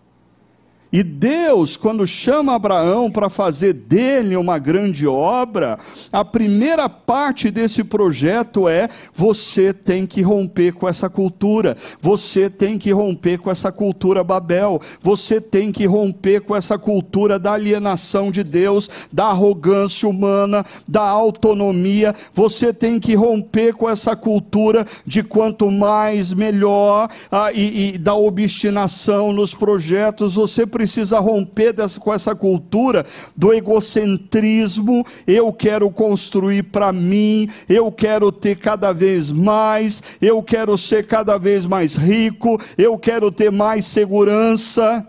E 0.97 1.03
Deus, 1.03 1.77
quando 1.77 2.07
chama 2.07 2.55
Abraão 2.55 3.11
para 3.11 3.29
fazer 3.29 3.75
dele 3.75 4.35
uma 4.35 4.59
grande 4.59 5.07
obra, 5.07 5.79
a 6.11 6.25
primeira 6.25 6.89
parte 6.89 7.51
desse 7.51 7.85
projeto 7.85 8.67
é: 8.67 8.89
você 9.15 9.75
tem 9.75 10.07
que 10.07 10.23
romper 10.23 10.73
com 10.73 10.89
essa 10.89 11.11
cultura, 11.11 11.77
você 12.01 12.49
tem 12.49 12.79
que 12.79 12.93
romper 12.93 13.37
com 13.37 13.51
essa 13.51 13.71
cultura 13.71 14.25
Babel, 14.25 14.81
você 15.03 15.39
tem 15.39 15.71
que 15.71 15.85
romper 15.85 16.41
com 16.41 16.57
essa 16.57 16.79
cultura 16.79 17.39
da 17.39 17.53
alienação 17.53 18.31
de 18.31 18.43
Deus, 18.43 18.89
da 19.13 19.27
arrogância 19.27 20.09
humana, 20.09 20.65
da 20.89 21.03
autonomia, 21.03 22.15
você 22.33 22.73
tem 22.73 22.99
que 22.99 23.15
romper 23.15 23.75
com 23.75 23.87
essa 23.87 24.17
cultura 24.17 24.87
de 25.05 25.23
quanto 25.23 25.71
mais 25.71 26.33
melhor 26.33 27.11
ah, 27.31 27.53
e, 27.53 27.97
e 27.97 27.99
da 27.99 28.15
obstinação 28.15 29.31
nos 29.31 29.53
projetos, 29.53 30.37
você 30.37 30.65
precisa 30.65 30.86
romper 31.19 31.73
dessa, 31.73 31.99
com 32.01 32.13
essa 32.13 32.35
cultura 32.35 33.05
do 33.37 33.53
egocentrismo. 33.53 35.05
Eu 35.27 35.53
quero 35.53 35.91
construir 35.91 36.65
para 36.65 36.93
mim, 36.93 37.49
eu 37.69 37.91
quero 37.91 38.31
ter 38.31 38.59
cada 38.59 38.93
vez 38.93 39.31
mais, 39.31 40.03
eu 40.21 40.43
quero 40.43 40.77
ser 40.77 41.07
cada 41.07 41.39
vez 41.39 41.67
mais 41.67 41.97
rico, 41.97 42.61
eu 42.77 42.99
quero 42.99 43.31
ter 43.31 43.51
mais 43.51 43.85
segurança. 43.87 45.07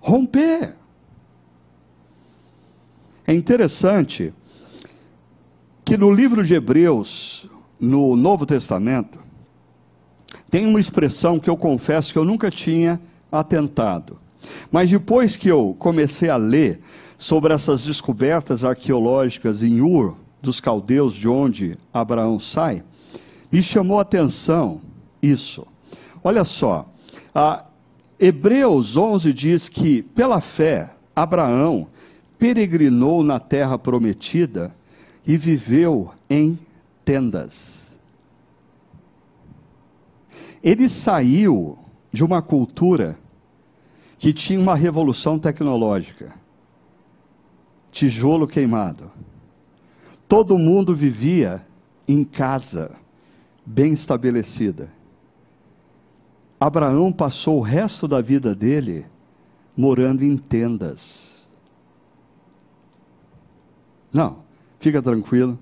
Romper. 0.00 0.76
É 3.26 3.32
interessante 3.32 4.34
que 5.84 5.96
no 5.96 6.10
livro 6.10 6.44
de 6.44 6.54
Hebreus, 6.54 7.48
no 7.80 8.16
Novo 8.16 8.46
Testamento, 8.46 9.18
tem 10.50 10.66
uma 10.66 10.80
expressão 10.80 11.40
que 11.40 11.50
eu 11.50 11.56
confesso 11.56 12.12
que 12.12 12.18
eu 12.18 12.24
nunca 12.24 12.50
tinha 12.50 13.00
atentado. 13.30 14.18
Mas 14.70 14.90
depois 14.90 15.36
que 15.36 15.48
eu 15.48 15.74
comecei 15.78 16.28
a 16.28 16.36
ler 16.36 16.80
sobre 17.16 17.52
essas 17.52 17.84
descobertas 17.84 18.64
arqueológicas 18.64 19.62
em 19.62 19.80
Ur, 19.80 20.16
dos 20.42 20.60
caldeus, 20.60 21.14
de 21.14 21.28
onde 21.28 21.76
Abraão 21.92 22.38
sai, 22.38 22.84
me 23.50 23.62
chamou 23.62 23.98
a 23.98 24.02
atenção 24.02 24.80
isso. 25.22 25.66
Olha 26.22 26.44
só, 26.44 26.86
Hebreus 28.18 28.96
11 28.96 29.32
diz 29.32 29.68
que, 29.68 30.02
pela 30.02 30.40
fé, 30.40 30.90
Abraão 31.14 31.86
peregrinou 32.38 33.22
na 33.22 33.38
terra 33.38 33.78
prometida 33.78 34.74
e 35.26 35.36
viveu 35.36 36.10
em 36.28 36.58
tendas. 37.04 37.98
Ele 40.62 40.88
saiu 40.88 41.78
de 42.12 42.24
uma 42.24 42.40
cultura 42.40 43.18
que 44.24 44.32
tinha 44.32 44.58
uma 44.58 44.74
revolução 44.74 45.38
tecnológica. 45.38 46.32
Tijolo 47.92 48.46
queimado. 48.48 49.10
Todo 50.26 50.56
mundo 50.56 50.96
vivia 50.96 51.62
em 52.08 52.24
casa, 52.24 52.92
bem 53.66 53.92
estabelecida. 53.92 54.88
Abraão 56.58 57.12
passou 57.12 57.58
o 57.58 57.60
resto 57.60 58.08
da 58.08 58.22
vida 58.22 58.54
dele 58.54 59.04
morando 59.76 60.24
em 60.24 60.38
tendas. 60.38 61.46
Não, 64.10 64.38
fica 64.80 65.02
tranquilo. 65.02 65.58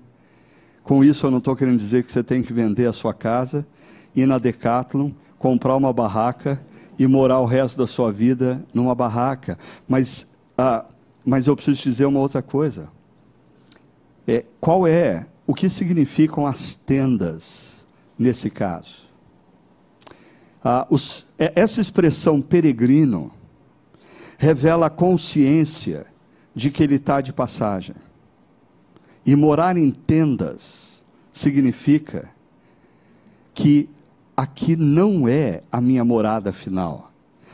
Com 0.83 1.03
isso 1.03 1.25
eu 1.25 1.31
não 1.31 1.39
estou 1.39 1.53
querendo 1.53 1.79
dizer 1.79 2.05
que 2.05 2.13
você 2.13 2.23
tem 2.23 2.41
que 2.41 2.53
vender 2.53 2.85
a 2.85 2.93
sua 2.93 3.13
casa, 3.13 3.67
ir 4.15 4.25
na 4.25 4.37
Decathlon, 4.37 5.11
comprar 5.37 5.75
uma 5.75 5.91
barraca 5.91 6.63
e 7.03 7.07
morar 7.07 7.41
o 7.41 7.45
resto 7.45 7.77
da 7.77 7.85
sua 7.85 8.13
vida 8.13 8.63
numa 8.73 8.95
barraca. 8.95 9.59
Mas, 9.85 10.25
ah, 10.57 10.85
mas 11.25 11.47
eu 11.47 11.55
preciso 11.55 11.83
dizer 11.83 12.05
uma 12.05 12.21
outra 12.21 12.41
coisa. 12.41 12.89
É, 14.25 14.45
qual 14.61 14.87
é, 14.87 15.27
o 15.45 15.53
que 15.53 15.69
significam 15.69 16.47
as 16.47 16.75
tendas 16.75 17.85
nesse 18.17 18.49
caso? 18.49 19.03
Ah, 20.63 20.87
os, 20.89 21.27
é, 21.37 21.51
essa 21.57 21.81
expressão 21.81 22.41
peregrino 22.41 23.33
revela 24.37 24.85
a 24.85 24.89
consciência 24.89 26.05
de 26.55 26.71
que 26.71 26.83
ele 26.83 26.95
está 26.95 27.19
de 27.19 27.33
passagem. 27.33 27.95
E 29.25 29.35
morar 29.35 29.75
em 29.75 29.91
tendas 29.91 31.03
significa 31.33 32.29
que 33.53 33.89
aqui 34.35 34.75
não 34.75 35.27
é 35.27 35.63
a 35.71 35.79
minha 35.79 36.03
morada 36.03 36.51
final. 36.51 37.11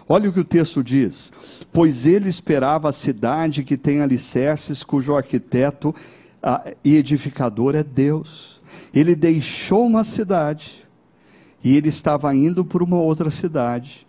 Olha 0.08 0.30
o 0.30 0.34
que 0.34 0.40
o 0.40 0.46
texto 0.46 0.84
diz: 0.84 1.32
Pois 1.72 2.06
ele 2.06 2.30
esperava 2.30 2.90
a 2.90 2.94
cidade 2.94 3.64
que 3.64 3.78
tem 3.78 4.02
alicerces, 4.02 4.84
cujo 4.84 5.16
arquiteto 5.16 5.94
ah, 6.42 6.74
e 6.84 6.96
edificador 6.96 7.76
é 7.76 7.84
Deus. 7.84 8.60
Ele 8.94 9.16
deixou 9.16 9.86
uma 9.86 10.04
cidade 10.04 10.88
e 11.64 11.76
ele 11.76 11.90
estava 11.90 12.34
indo 12.34 12.66
para 12.66 12.84
uma 12.84 12.98
outra 12.98 13.30
cidade. 13.30 14.08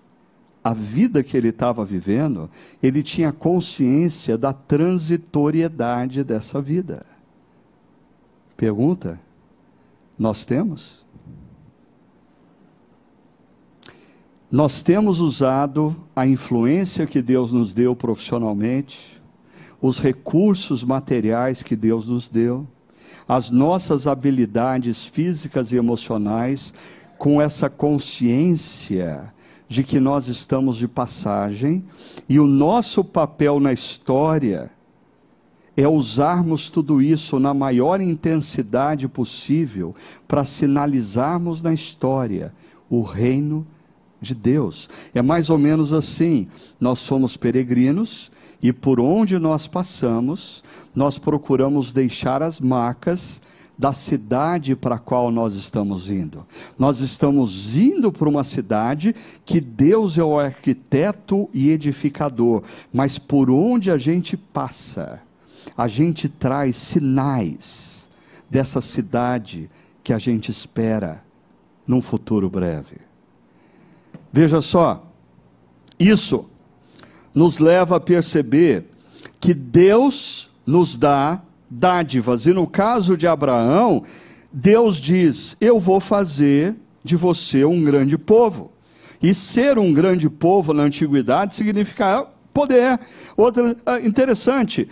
A 0.62 0.74
vida 0.74 1.22
que 1.22 1.36
ele 1.36 1.48
estava 1.48 1.84
vivendo, 1.86 2.50
ele 2.82 3.02
tinha 3.02 3.32
consciência 3.32 4.36
da 4.36 4.52
transitoriedade 4.52 6.22
dessa 6.22 6.60
vida. 6.60 7.04
Pergunta: 8.56 9.20
nós 10.18 10.44
temos? 10.44 11.04
Nós 14.50 14.82
temos 14.82 15.20
usado 15.20 15.94
a 16.14 16.26
influência 16.26 17.06
que 17.06 17.22
Deus 17.22 17.52
nos 17.52 17.72
deu 17.72 17.94
profissionalmente, 17.94 19.22
os 19.80 20.00
recursos 20.00 20.82
materiais 20.82 21.62
que 21.62 21.76
Deus 21.76 22.08
nos 22.08 22.28
deu, 22.28 22.66
as 23.28 23.52
nossas 23.52 24.08
habilidades 24.08 25.04
físicas 25.04 25.70
e 25.70 25.76
emocionais, 25.76 26.74
com 27.16 27.40
essa 27.40 27.70
consciência 27.70 29.32
de 29.68 29.84
que 29.84 30.00
nós 30.00 30.26
estamos 30.26 30.76
de 30.78 30.88
passagem 30.88 31.84
e 32.28 32.40
o 32.40 32.46
nosso 32.46 33.04
papel 33.04 33.60
na 33.60 33.72
história 33.72 34.68
é 35.76 35.86
usarmos 35.86 36.70
tudo 36.70 37.00
isso 37.00 37.38
na 37.38 37.54
maior 37.54 38.00
intensidade 38.00 39.06
possível 39.06 39.94
para 40.26 40.44
sinalizarmos 40.44 41.62
na 41.62 41.72
história 41.72 42.52
o 42.88 43.02
reino 43.02 43.64
de 43.64 43.79
de 44.20 44.34
Deus. 44.34 44.88
É 45.14 45.22
mais 45.22 45.50
ou 45.50 45.58
menos 45.58 45.92
assim: 45.92 46.48
nós 46.80 46.98
somos 46.98 47.36
peregrinos 47.36 48.30
e 48.62 48.72
por 48.72 49.00
onde 49.00 49.38
nós 49.38 49.66
passamos, 49.66 50.62
nós 50.94 51.18
procuramos 51.18 51.92
deixar 51.92 52.42
as 52.42 52.60
marcas 52.60 53.40
da 53.78 53.94
cidade 53.94 54.76
para 54.76 54.96
a 54.96 54.98
qual 54.98 55.30
nós 55.30 55.54
estamos 55.54 56.10
indo. 56.10 56.46
Nós 56.78 57.00
estamos 57.00 57.74
indo 57.74 58.12
para 58.12 58.28
uma 58.28 58.44
cidade 58.44 59.14
que 59.42 59.58
Deus 59.58 60.18
é 60.18 60.22
o 60.22 60.38
arquiteto 60.38 61.48
e 61.54 61.70
edificador, 61.70 62.62
mas 62.92 63.18
por 63.18 63.50
onde 63.50 63.90
a 63.90 63.96
gente 63.96 64.36
passa, 64.36 65.22
a 65.74 65.88
gente 65.88 66.28
traz 66.28 66.76
sinais 66.76 68.10
dessa 68.50 68.82
cidade 68.82 69.70
que 70.04 70.12
a 70.12 70.18
gente 70.18 70.50
espera 70.50 71.24
num 71.86 72.02
futuro 72.02 72.50
breve. 72.50 73.09
Veja 74.32 74.60
só, 74.60 75.06
isso 75.98 76.48
nos 77.34 77.58
leva 77.58 77.96
a 77.96 78.00
perceber 78.00 78.86
que 79.40 79.54
Deus 79.54 80.50
nos 80.66 80.96
dá 80.96 81.42
dádivas. 81.68 82.46
E 82.46 82.52
no 82.52 82.66
caso 82.66 83.16
de 83.16 83.26
Abraão, 83.26 84.02
Deus 84.52 84.96
diz: 84.96 85.56
Eu 85.60 85.78
vou 85.78 86.00
fazer 86.00 86.76
de 87.02 87.16
você 87.16 87.64
um 87.64 87.82
grande 87.82 88.18
povo. 88.18 88.72
E 89.22 89.34
ser 89.34 89.78
um 89.78 89.92
grande 89.92 90.30
povo 90.30 90.72
na 90.72 90.84
antiguidade 90.84 91.54
significa 91.54 92.26
poder. 92.54 92.98
Outra 93.36 93.76
ah, 93.84 94.00
interessante, 94.00 94.88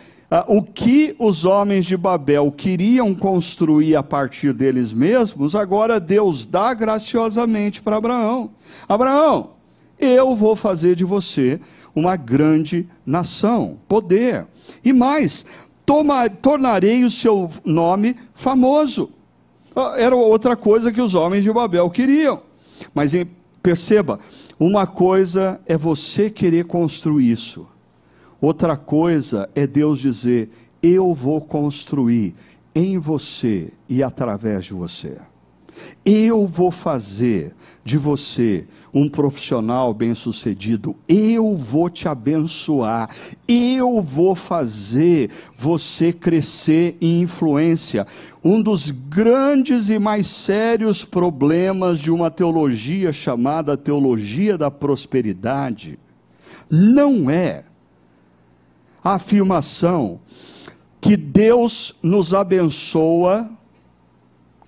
o 0.47 0.63
que 0.63 1.17
os 1.19 1.45
homens 1.47 1.87
de 1.87 1.97
Babel 1.97 2.53
queriam 2.53 3.15
construir 3.15 3.97
a 3.97 4.03
partir 4.03 4.53
deles 4.53 4.93
mesmos, 4.93 5.55
agora 5.55 5.99
Deus 5.99 6.45
dá 6.45 6.75
graciosamente 6.75 7.81
para 7.81 7.97
Abraão. 7.97 8.51
Abraão, 8.87 9.51
eu 9.99 10.35
vou 10.37 10.55
fazer 10.55 10.95
de 10.95 11.05
você 11.05 11.59
uma 11.95 12.15
grande 12.15 12.87
nação, 13.07 13.79
poder. 13.89 14.47
E 14.85 14.93
mais, 14.93 15.47
toma, 15.87 16.29
tornarei 16.29 17.05
o 17.05 17.11
seu 17.11 17.51
nome 17.65 18.15
famoso. 18.35 19.11
Ah, 19.75 19.95
era 19.97 20.15
outra 20.15 20.55
coisa 20.57 20.93
que 20.93 21.01
os 21.01 21.15
homens 21.15 21.43
de 21.43 21.53
Babel 21.53 21.89
queriam. 21.89 22.43
Mas 22.93 23.13
perceba, 23.63 24.21
uma 24.61 24.87
coisa 24.87 25.61
é 25.67 25.77
você 25.77 26.29
querer 26.29 26.65
construir 26.65 27.31
isso. 27.31 27.67
Outra 28.41 28.77
coisa 28.77 29.49
é 29.55 29.67
Deus 29.67 29.99
dizer: 29.99 30.51
Eu 30.83 31.13
vou 31.13 31.41
construir 31.41 32.35
em 32.75 32.99
você 32.99 33.73
e 33.89 34.03
através 34.03 34.67
de 34.67 34.75
você. 34.75 35.19
Eu 36.05 36.47
vou 36.47 36.71
fazer 36.71 37.55
de 37.85 37.97
você 37.97 38.67
um 38.93 39.09
profissional 39.09 39.95
bem-sucedido. 39.95 40.97
Eu 41.07 41.55
vou 41.55 41.89
te 41.89 42.09
abençoar. 42.09 43.11
Eu 43.47 44.01
vou 44.01 44.35
fazer 44.35 45.31
você 45.57 46.13
crescer 46.13 46.97
em 47.01 47.21
influência. 47.23 48.07
Um 48.43 48.61
dos 48.61 48.91
grandes 48.91 49.89
e 49.89 49.99
mais 49.99 50.27
sérios 50.27 51.05
problemas 51.05 52.01
de 52.01 52.11
uma 52.11 52.31
teologia 52.31 53.13
chamada 53.13 53.77
teologia 53.77 54.59
da 54.59 54.71
prosperidade 54.71 55.99
não 56.71 57.31
é 57.31 57.65
a 59.03 59.15
afirmação 59.15 60.21
que 61.01 61.17
Deus 61.17 61.95
nos 62.03 62.35
abençoa 62.35 63.49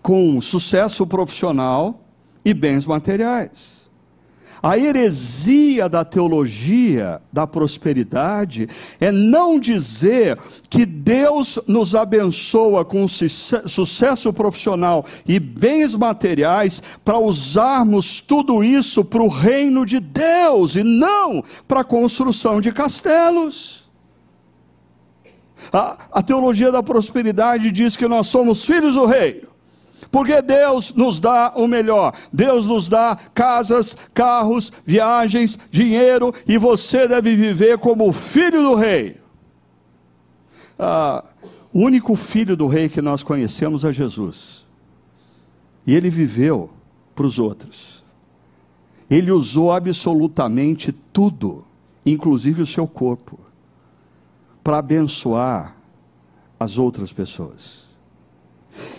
com 0.02 0.40
sucesso 0.40 1.06
profissional 1.06 2.00
e 2.44 2.54
bens 2.54 2.86
materiais. 2.86 3.80
A 4.62 4.76
heresia 4.76 5.88
da 5.88 6.04
teologia 6.04 7.22
da 7.32 7.46
prosperidade 7.46 8.68
é 9.00 9.10
não 9.10 9.58
dizer 9.58 10.38
que 10.68 10.84
Deus 10.84 11.58
nos 11.66 11.94
abençoa 11.94 12.84
com 12.84 13.08
sucesso 13.08 14.32
profissional 14.34 15.06
e 15.26 15.40
bens 15.40 15.94
materiais 15.94 16.82
para 17.02 17.18
usarmos 17.18 18.20
tudo 18.20 18.62
isso 18.62 19.02
para 19.02 19.22
o 19.22 19.28
reino 19.28 19.86
de 19.86 19.98
Deus 19.98 20.76
e 20.76 20.82
não 20.82 21.42
para 21.66 21.80
a 21.80 21.84
construção 21.84 22.60
de 22.60 22.70
castelos. 22.70 23.79
A, 25.72 25.96
a 26.12 26.22
teologia 26.22 26.72
da 26.72 26.82
prosperidade 26.82 27.70
diz 27.70 27.96
que 27.96 28.08
nós 28.08 28.26
somos 28.26 28.64
filhos 28.64 28.94
do 28.94 29.06
rei. 29.06 29.44
Porque 30.10 30.42
Deus 30.42 30.92
nos 30.94 31.20
dá 31.20 31.52
o 31.54 31.68
melhor. 31.68 32.14
Deus 32.32 32.66
nos 32.66 32.88
dá 32.88 33.16
casas, 33.34 33.96
carros, 34.12 34.72
viagens, 34.84 35.58
dinheiro, 35.70 36.32
e 36.46 36.58
você 36.58 37.06
deve 37.06 37.36
viver 37.36 37.78
como 37.78 38.12
filho 38.12 38.62
do 38.62 38.74
rei. 38.74 39.20
Ah, 40.78 41.24
o 41.72 41.80
único 41.80 42.16
filho 42.16 42.56
do 42.56 42.66
rei 42.66 42.88
que 42.88 43.00
nós 43.00 43.22
conhecemos 43.22 43.84
é 43.84 43.92
Jesus. 43.92 44.66
E 45.86 45.94
ele 45.94 46.10
viveu 46.10 46.70
para 47.14 47.26
os 47.26 47.38
outros. 47.38 48.04
Ele 49.08 49.30
usou 49.30 49.72
absolutamente 49.72 50.92
tudo, 51.12 51.64
inclusive 52.06 52.62
o 52.62 52.66
seu 52.66 52.86
corpo, 52.86 53.38
para 54.62 54.78
abençoar 54.78 55.76
as 56.58 56.78
outras 56.78 57.12
pessoas. 57.12 57.88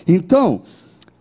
Então, 0.06 0.62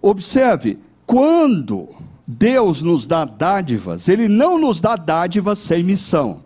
Observe, 0.02 0.80
quando 1.06 1.89
Deus 2.26 2.82
nos 2.82 3.06
dá 3.06 3.24
dádivas, 3.24 4.10
Ele 4.10 4.28
não 4.28 4.58
nos 4.58 4.82
dá 4.82 4.96
dádivas 4.96 5.60
sem 5.60 5.84
missão. 5.84 6.44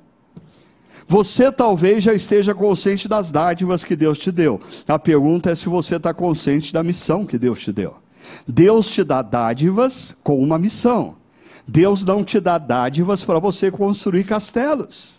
Você 1.07 1.51
talvez 1.51 2.03
já 2.03 2.13
esteja 2.13 2.53
consciente 2.53 3.07
das 3.07 3.31
dádivas 3.31 3.83
que 3.83 3.95
Deus 3.95 4.17
te 4.17 4.31
deu. 4.31 4.59
A 4.87 4.99
pergunta 4.99 5.51
é 5.51 5.55
se 5.55 5.69
você 5.69 5.95
está 5.95 6.13
consciente 6.13 6.73
da 6.73 6.83
missão 6.83 7.25
que 7.25 7.37
Deus 7.37 7.59
te 7.59 7.71
deu. 7.71 7.95
Deus 8.47 8.89
te 8.89 9.03
dá 9.03 9.21
dádivas 9.21 10.17
com 10.23 10.41
uma 10.41 10.57
missão. 10.57 11.15
Deus 11.67 12.03
não 12.03 12.23
te 12.23 12.39
dá 12.39 12.57
dádivas 12.57 13.23
para 13.23 13.39
você 13.39 13.71
construir 13.71 14.23
castelos. 14.23 15.14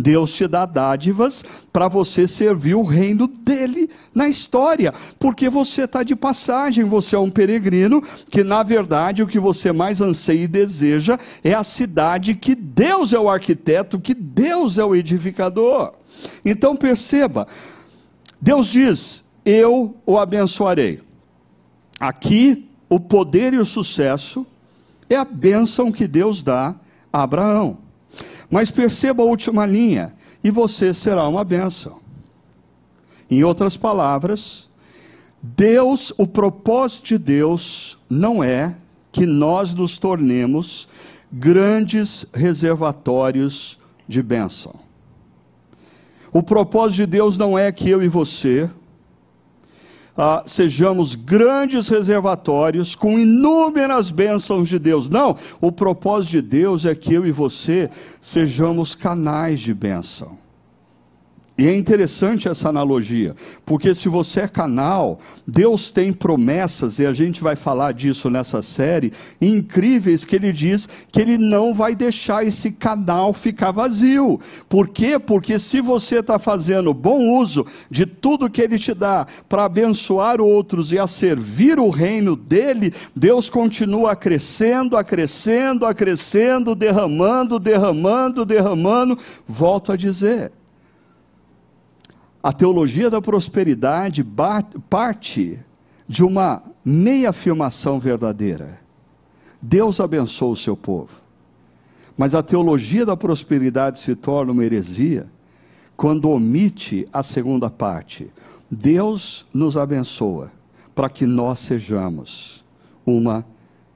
Deus 0.00 0.32
te 0.32 0.46
dá 0.46 0.64
dádivas 0.64 1.44
para 1.72 1.88
você 1.88 2.26
servir 2.26 2.74
o 2.74 2.82
reino 2.82 3.26
dele 3.28 3.90
na 4.14 4.28
história, 4.28 4.92
porque 5.18 5.48
você 5.48 5.82
está 5.82 6.02
de 6.02 6.16
passagem, 6.16 6.84
você 6.84 7.16
é 7.16 7.18
um 7.18 7.30
peregrino, 7.30 8.02
que 8.30 8.42
na 8.42 8.62
verdade 8.62 9.22
o 9.22 9.26
que 9.26 9.38
você 9.38 9.72
mais 9.72 10.00
anseia 10.00 10.44
e 10.44 10.48
deseja 10.48 11.18
é 11.44 11.54
a 11.54 11.62
cidade 11.62 12.34
que 12.34 12.54
Deus 12.54 13.12
é 13.12 13.18
o 13.18 13.28
arquiteto, 13.28 14.00
que 14.00 14.14
Deus 14.14 14.78
é 14.78 14.84
o 14.84 14.94
edificador. 14.94 15.92
Então 16.44 16.74
perceba, 16.74 17.46
Deus 18.40 18.68
diz: 18.68 19.24
Eu 19.44 19.96
o 20.06 20.18
abençoarei. 20.18 21.02
Aqui, 21.98 22.68
o 22.88 22.98
poder 22.98 23.52
e 23.52 23.58
o 23.58 23.66
sucesso 23.66 24.46
é 25.08 25.16
a 25.16 25.24
bênção 25.24 25.92
que 25.92 26.08
Deus 26.08 26.42
dá 26.42 26.74
a 27.12 27.22
Abraão. 27.22 27.89
Mas 28.50 28.70
perceba 28.70 29.22
a 29.22 29.26
última 29.26 29.64
linha: 29.64 30.14
e 30.42 30.50
você 30.50 30.92
será 30.92 31.28
uma 31.28 31.44
bênção. 31.44 31.98
Em 33.30 33.44
outras 33.44 33.76
palavras, 33.76 34.68
Deus, 35.40 36.12
o 36.18 36.26
propósito 36.26 37.08
de 37.08 37.18
Deus 37.18 37.98
não 38.08 38.42
é 38.42 38.76
que 39.12 39.24
nós 39.24 39.74
nos 39.74 39.98
tornemos 39.98 40.88
grandes 41.32 42.26
reservatórios 42.34 43.78
de 44.08 44.22
bênção. 44.22 44.74
O 46.32 46.42
propósito 46.42 46.96
de 46.96 47.06
Deus 47.06 47.38
não 47.38 47.58
é 47.58 47.70
que 47.70 47.88
eu 47.88 48.02
e 48.02 48.08
você 48.08 48.68
ah, 50.16 50.42
sejamos 50.46 51.14
grandes 51.14 51.88
reservatórios 51.88 52.94
com 52.94 53.18
inúmeras 53.18 54.10
bênçãos 54.10 54.68
de 54.68 54.78
Deus. 54.78 55.08
Não, 55.08 55.36
o 55.60 55.70
propósito 55.72 56.32
de 56.32 56.42
Deus 56.42 56.84
é 56.84 56.94
que 56.94 57.14
eu 57.14 57.26
e 57.26 57.32
você 57.32 57.90
sejamos 58.20 58.94
canais 58.94 59.60
de 59.60 59.72
bênção. 59.72 60.38
E 61.60 61.68
é 61.68 61.76
interessante 61.76 62.48
essa 62.48 62.70
analogia, 62.70 63.36
porque 63.66 63.94
se 63.94 64.08
você 64.08 64.40
é 64.40 64.48
canal, 64.48 65.20
Deus 65.46 65.90
tem 65.90 66.10
promessas, 66.10 66.98
e 66.98 67.04
a 67.04 67.12
gente 67.12 67.42
vai 67.42 67.54
falar 67.54 67.92
disso 67.92 68.30
nessa 68.30 68.62
série, 68.62 69.12
incríveis, 69.38 70.24
que 70.24 70.36
Ele 70.36 70.54
diz 70.54 70.88
que 71.12 71.20
Ele 71.20 71.36
não 71.36 71.74
vai 71.74 71.94
deixar 71.94 72.46
esse 72.46 72.72
canal 72.72 73.34
ficar 73.34 73.72
vazio. 73.72 74.40
Por 74.70 74.88
quê? 74.88 75.18
Porque 75.18 75.58
se 75.58 75.82
você 75.82 76.20
está 76.20 76.38
fazendo 76.38 76.94
bom 76.94 77.38
uso 77.38 77.66
de 77.90 78.06
tudo 78.06 78.48
que 78.48 78.62
Ele 78.62 78.78
te 78.78 78.94
dá 78.94 79.26
para 79.46 79.66
abençoar 79.66 80.40
outros 80.40 80.92
e 80.92 80.98
a 80.98 81.06
servir 81.06 81.78
o 81.78 81.90
reino 81.90 82.36
dEle, 82.36 82.90
Deus 83.14 83.50
continua 83.50 84.16
crescendo, 84.16 84.96
acrescendo, 84.96 85.84
acrescendo, 85.84 86.74
derramando, 86.74 87.58
derramando, 87.58 88.46
derramando. 88.46 89.18
Volto 89.46 89.92
a 89.92 89.96
dizer 89.96 90.52
a 92.42 92.52
teologia 92.52 93.10
da 93.10 93.20
prosperidade 93.20 94.26
parte 94.88 95.58
de 96.08 96.24
uma 96.24 96.62
meia 96.84 97.30
afirmação 97.30 98.00
verdadeira. 98.00 98.80
Deus 99.60 100.00
abençoa 100.00 100.52
o 100.52 100.56
seu 100.56 100.76
povo. 100.76 101.10
Mas 102.16 102.34
a 102.34 102.42
teologia 102.42 103.06
da 103.06 103.16
prosperidade 103.16 103.98
se 103.98 104.14
torna 104.14 104.52
uma 104.52 104.64
heresia 104.64 105.26
quando 105.96 106.30
omite 106.30 107.06
a 107.12 107.22
segunda 107.22 107.70
parte. 107.70 108.30
Deus 108.70 109.46
nos 109.52 109.76
abençoa 109.76 110.50
para 110.94 111.08
que 111.08 111.26
nós 111.26 111.58
sejamos 111.58 112.64
uma 113.04 113.44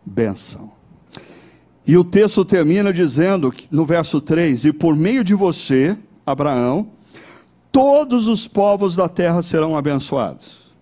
benção. 0.04 0.70
E 1.86 1.96
o 1.96 2.04
texto 2.04 2.44
termina 2.44 2.92
dizendo, 2.92 3.52
no 3.70 3.84
verso 3.84 4.20
3: 4.20 4.66
E 4.66 4.72
por 4.72 4.96
meio 4.96 5.22
de 5.22 5.34
você, 5.34 5.96
Abraão, 6.24 6.88
todos 7.74 8.28
os 8.28 8.46
povos 8.46 8.94
da 8.94 9.08
terra 9.08 9.42
serão 9.42 9.76
abençoados. 9.76 10.72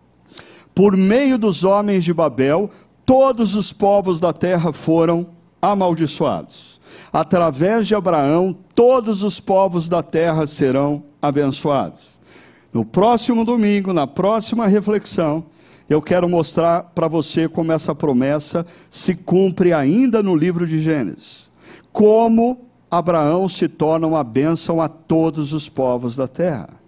Por 0.74 0.94
meio 0.94 1.38
dos 1.38 1.64
homens 1.64 2.04
de 2.04 2.12
Babel, 2.12 2.68
todos 3.06 3.54
os 3.56 3.72
povos 3.72 4.20
da 4.20 4.30
terra 4.30 4.74
foram 4.74 5.28
amaldiçoados. 5.62 6.78
Através 7.10 7.86
de 7.86 7.94
Abraão, 7.94 8.54
todos 8.74 9.22
os 9.22 9.40
povos 9.40 9.88
da 9.88 10.02
terra 10.02 10.46
serão 10.46 11.04
abençoados. 11.22 12.20
No 12.70 12.84
próximo 12.84 13.42
domingo, 13.42 13.94
na 13.94 14.06
próxima 14.06 14.66
reflexão, 14.66 15.44
eu 15.88 16.02
quero 16.02 16.28
mostrar 16.28 16.92
para 16.94 17.08
você 17.08 17.48
como 17.48 17.72
essa 17.72 17.94
promessa 17.94 18.66
se 18.90 19.14
cumpre 19.14 19.72
ainda 19.72 20.22
no 20.22 20.36
livro 20.36 20.66
de 20.66 20.78
Gênesis. 20.78 21.50
Como 21.90 22.66
Abraão 22.90 23.48
se 23.48 23.66
torna 23.66 24.06
uma 24.06 24.22
bênção 24.22 24.78
a 24.78 24.90
todos 24.90 25.54
os 25.54 25.70
povos 25.70 26.16
da 26.16 26.28
terra. 26.28 26.81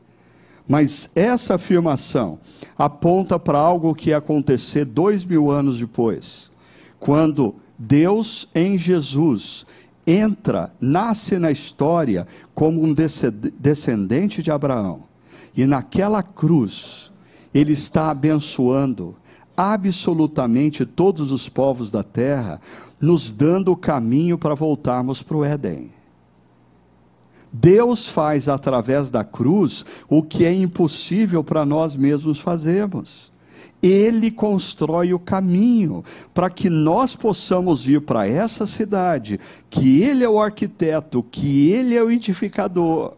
Mas 0.66 1.10
essa 1.14 1.56
afirmação 1.56 2.38
aponta 2.76 3.38
para 3.38 3.58
algo 3.58 3.94
que 3.94 4.10
ia 4.10 4.16
acontecer 4.16 4.84
dois 4.84 5.24
mil 5.24 5.50
anos 5.50 5.78
depois, 5.78 6.50
quando 6.98 7.54
Deus 7.78 8.48
em 8.54 8.78
Jesus 8.78 9.66
entra, 10.06 10.72
nasce 10.80 11.38
na 11.38 11.50
história 11.50 12.26
como 12.54 12.82
um 12.82 12.94
descendente 12.94 14.42
de 14.42 14.50
Abraão, 14.50 15.02
e 15.56 15.66
naquela 15.66 16.22
cruz, 16.22 17.12
ele 17.52 17.72
está 17.72 18.10
abençoando 18.10 19.14
absolutamente 19.56 20.84
todos 20.84 21.30
os 21.30 21.48
povos 21.48 21.92
da 21.92 22.02
terra, 22.02 22.60
nos 23.00 23.30
dando 23.30 23.70
o 23.70 23.76
caminho 23.76 24.36
para 24.36 24.54
voltarmos 24.54 25.22
para 25.22 25.36
o 25.36 25.44
Éden. 25.44 25.93
Deus 27.56 28.04
faz 28.04 28.48
através 28.48 29.12
da 29.12 29.22
cruz 29.22 29.84
o 30.08 30.24
que 30.24 30.44
é 30.44 30.52
impossível 30.52 31.44
para 31.44 31.64
nós 31.64 31.94
mesmos 31.94 32.40
fazermos. 32.40 33.32
Ele 33.80 34.28
constrói 34.28 35.14
o 35.14 35.20
caminho 35.20 36.02
para 36.32 36.50
que 36.50 36.68
nós 36.68 37.14
possamos 37.14 37.86
ir 37.86 38.00
para 38.00 38.26
essa 38.26 38.66
cidade, 38.66 39.38
que 39.70 40.02
Ele 40.02 40.24
é 40.24 40.28
o 40.28 40.40
arquiteto, 40.40 41.22
que 41.22 41.70
Ele 41.70 41.94
é 41.94 42.02
o 42.02 42.10
edificador. 42.10 43.12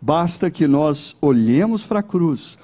Basta 0.00 0.50
que 0.50 0.66
nós 0.66 1.14
olhemos 1.20 1.82
para 1.84 2.00
a 2.00 2.02
cruz 2.02 2.58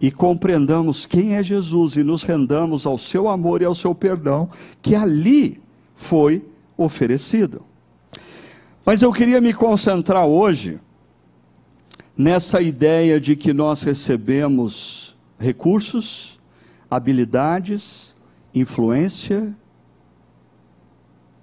e 0.00 0.10
compreendamos 0.10 1.06
quem 1.06 1.36
é 1.36 1.44
Jesus 1.44 1.96
e 1.96 2.02
nos 2.02 2.24
rendamos 2.24 2.84
ao 2.84 2.98
seu 2.98 3.28
amor 3.28 3.62
e 3.62 3.64
ao 3.64 3.76
seu 3.76 3.94
perdão, 3.94 4.48
que 4.82 4.96
ali 4.96 5.62
foi 5.94 6.44
oferecido. 6.76 7.62
Mas 8.84 9.00
eu 9.00 9.12
queria 9.12 9.40
me 9.40 9.54
concentrar 9.54 10.26
hoje 10.26 10.78
nessa 12.16 12.60
ideia 12.60 13.18
de 13.18 13.34
que 13.34 13.52
nós 13.52 13.82
recebemos 13.82 15.16
recursos, 15.38 16.38
habilidades, 16.90 18.14
influência, 18.54 19.54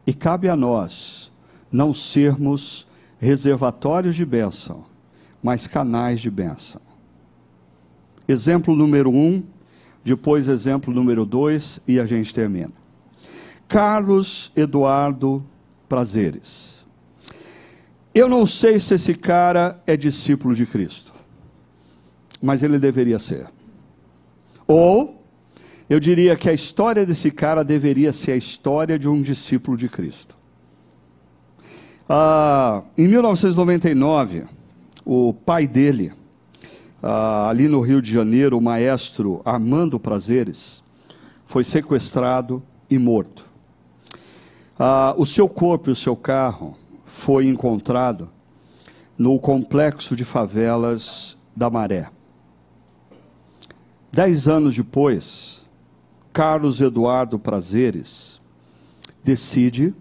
e 0.06 0.14
cabe 0.14 0.50
a 0.50 0.56
nós 0.56 1.32
não 1.72 1.94
sermos 1.94 2.88
reservatórios 3.20 4.16
de 4.16 4.26
bênção, 4.26 4.86
mas 5.42 5.68
canais 5.68 6.20
de 6.20 6.30
bênção. 6.30 6.82
Exemplo 8.28 8.76
número 8.76 9.10
um, 9.10 9.44
depois 10.04 10.48
exemplo 10.48 10.94
número 10.94 11.26
dois, 11.26 11.80
e 11.88 12.00
a 12.00 12.06
gente 12.06 12.34
termina. 12.34 12.74
Carlos 13.68 14.52
Eduardo 14.56 15.44
Prazeres. 15.88 16.71
Eu 18.14 18.28
não 18.28 18.46
sei 18.46 18.78
se 18.80 18.96
esse 18.96 19.14
cara 19.14 19.82
é 19.88 19.96
discípulo 19.96 20.54
de 20.54 20.66
Cristo, 20.66 21.14
mas 22.42 22.62
ele 22.62 22.78
deveria 22.78 23.18
ser. 23.18 23.48
Ou, 24.68 25.24
eu 25.90 25.98
diria 25.98 26.36
que 26.36 26.50
a 26.50 26.54
história 26.54 27.06
desse 27.06 27.32
cara 27.32 27.64
deveria 27.64 28.12
ser 28.12 28.34
a 28.34 28.36
história 28.36 29.00
de 29.00 29.08
um 29.08 29.22
discípulo 29.22 29.78
de 29.78 29.88
Cristo. 29.88 30.36
Ah, 32.08 32.84
em 32.98 33.08
1999, 33.08 34.44
o 35.06 35.34
pai 35.34 35.66
dele, 35.66 36.12
ah, 37.02 37.48
ali 37.48 37.70
no 37.70 37.80
Rio 37.80 38.02
de 38.02 38.12
Janeiro, 38.12 38.58
o 38.58 38.62
maestro 38.62 39.42
Armando 39.46 39.98
Prazeres, 39.98 40.84
foi 41.46 41.64
sequestrado 41.64 42.62
e 42.90 42.98
morto. 42.98 43.46
Ah, 44.78 45.16
o 45.18 45.26
seu 45.26 45.48
corpo 45.48 45.90
e 45.90 45.94
o 45.94 45.96
seu 45.96 46.18
carro 46.18 46.76
foi 47.12 47.46
encontrado 47.46 48.30
no 49.18 49.38
complexo 49.38 50.16
de 50.16 50.24
favelas 50.24 51.38
da 51.56 51.70
Maré. 51.70 52.10
Dez 54.10 54.48
anos 54.48 54.74
depois, 54.74 55.70
Carlos 56.32 56.80
Eduardo 56.80 57.38
Prazeres 57.38 58.42
decide 59.24 59.94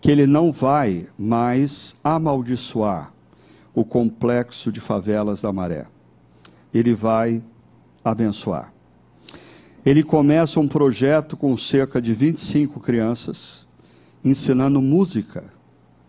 que 0.00 0.10
ele 0.10 0.24
não 0.24 0.52
vai 0.52 1.08
mais 1.18 1.96
amaldiçoar 2.02 3.12
o 3.74 3.84
complexo 3.84 4.70
de 4.70 4.80
favelas 4.80 5.42
da 5.42 5.52
Maré. 5.52 5.86
Ele 6.72 6.94
vai 6.94 7.42
abençoar. 8.04 8.72
Ele 9.84 10.04
começa 10.04 10.60
um 10.60 10.68
projeto 10.68 11.36
com 11.36 11.56
cerca 11.56 12.00
de 12.00 12.14
25 12.14 12.78
crianças, 12.78 13.66
ensinando 14.24 14.80
música 14.80 15.51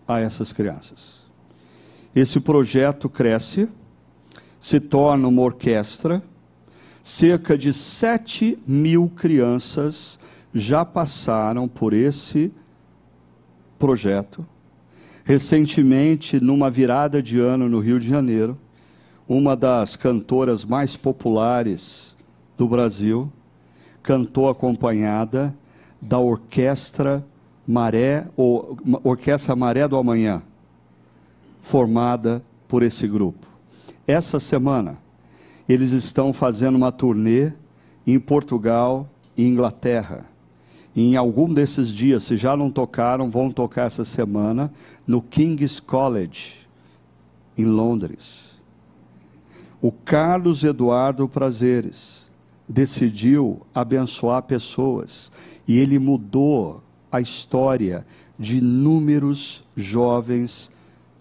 a 0.08 0.20
essas 0.20 0.54
crianças. 0.54 1.24
Esse 2.16 2.40
projeto 2.40 3.10
cresce, 3.10 3.68
se 4.60 4.80
torna 4.80 5.28
uma 5.28 5.42
orquestra, 5.42 6.24
cerca 7.02 7.58
de 7.58 7.74
7 7.74 8.58
mil 8.66 9.10
crianças 9.10 10.20
já 10.54 10.86
passaram 10.86 11.68
por 11.68 11.94
esse 11.94 12.52
projeto. 13.80 14.46
Recentemente, 15.26 16.40
numa 16.40 16.70
virada 16.70 17.22
de 17.22 17.40
ano 17.40 17.68
no 17.68 17.80
Rio 17.80 18.00
de 18.00 18.08
Janeiro, 18.08 18.58
uma 19.28 19.56
das 19.56 19.96
cantoras 19.96 20.64
mais 20.64 20.96
populares 20.96 22.16
do 22.58 22.68
Brasil, 22.68 23.32
cantou 24.02 24.50
acompanhada 24.50 25.56
da 26.02 26.20
orquestra 26.20 27.26
Maré, 27.68 28.28
ou 28.36 28.78
Orquestra 29.04 29.56
Maré 29.56 29.88
do 29.88 29.98
Amanhã, 29.98 30.44
formada 31.62 32.44
por 32.68 32.84
esse 32.84 33.08
grupo. 33.08 33.48
Essa 34.06 34.40
semana, 34.40 34.98
eles 35.68 35.92
estão 35.92 36.34
fazendo 36.34 36.76
uma 36.76 36.92
turnê 36.92 37.54
em 38.06 38.20
Portugal 38.20 39.10
e 39.38 39.48
Inglaterra. 39.48 40.26
Em 40.96 41.16
algum 41.16 41.52
desses 41.52 41.88
dias, 41.88 42.24
se 42.24 42.38
já 42.38 42.56
não 42.56 42.70
tocaram, 42.70 43.32
vão 43.32 43.50
tocar 43.50 43.88
essa 43.88 44.06
semana 44.06 44.72
no 45.08 45.22
King's 45.22 45.80
College, 45.80 46.68
em 47.58 47.66
Londres. 47.66 48.60
O 49.82 49.92
Carlos 49.92 50.64
Eduardo 50.64 51.28
Prazeres 51.28 52.30
decidiu 52.68 53.62
abençoar 53.74 54.44
pessoas 54.44 55.32
e 55.68 55.78
ele 55.78 55.98
mudou 55.98 56.83
a 57.14 57.22
história 57.22 58.04
de 58.40 58.58
inúmeros 58.58 59.64
jovens 59.78 60.72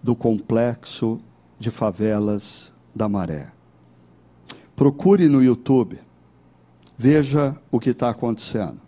do 0.01 0.15
complexo 0.15 1.19
de 1.59 1.69
favelas 1.69 2.73
da 2.95 3.07
Maré. 3.07 3.51
Procure 4.75 5.29
no 5.29 5.43
YouTube, 5.43 5.99
veja 6.97 7.55
o 7.69 7.79
que 7.79 7.91
está 7.91 8.09
acontecendo. 8.09 8.81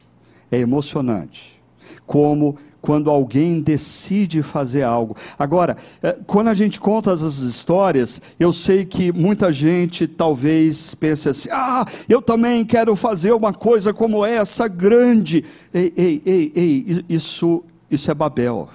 É 0.50 0.58
emocionante. 0.58 1.62
Como 2.08 2.58
quando 2.86 3.10
alguém 3.10 3.60
decide 3.60 4.44
fazer 4.44 4.84
algo. 4.84 5.18
Agora, 5.40 5.76
eh, 6.04 6.20
quando 6.28 6.50
a 6.50 6.54
gente 6.54 6.80
conta 6.80 7.12
essas 7.12 7.40
histórias, 7.40 8.22
eu 8.40 8.54
sei 8.54 8.86
que 8.86 9.12
muita 9.12 9.52
gente 9.52 10.08
talvez 10.08 10.94
pense 10.94 11.28
assim: 11.28 11.50
ah, 11.52 11.84
eu 12.08 12.22
também 12.22 12.64
quero 12.64 12.96
fazer 12.96 13.34
uma 13.34 13.52
coisa 13.52 13.92
como 13.92 14.24
essa 14.24 14.68
grande. 14.68 15.44
Ei, 15.74 15.92
ei, 15.98 16.22
ei, 16.24 16.52
ei, 16.56 17.06
isso, 17.10 17.64
isso 17.90 18.12
é 18.12 18.14
Babel. 18.14 18.70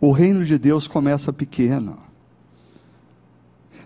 O 0.00 0.10
reino 0.10 0.42
de 0.42 0.58
Deus 0.58 0.88
começa 0.88 1.34
pequeno. 1.34 1.98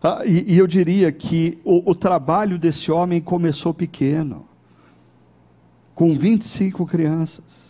Ah, 0.01 0.23
e, 0.25 0.55
e, 0.55 0.57
eu 0.57 0.69
diria 0.69 1.11
que 1.11 1.59
o, 1.65 1.91
o 1.91 1.95
trabalho 1.97 2.61
desse 2.61 2.93
homem 2.93 3.21
começou 3.21 3.75
pequeno, 3.75 4.47
com 5.97 6.15
25 6.15 6.87
crianças. 6.87 7.68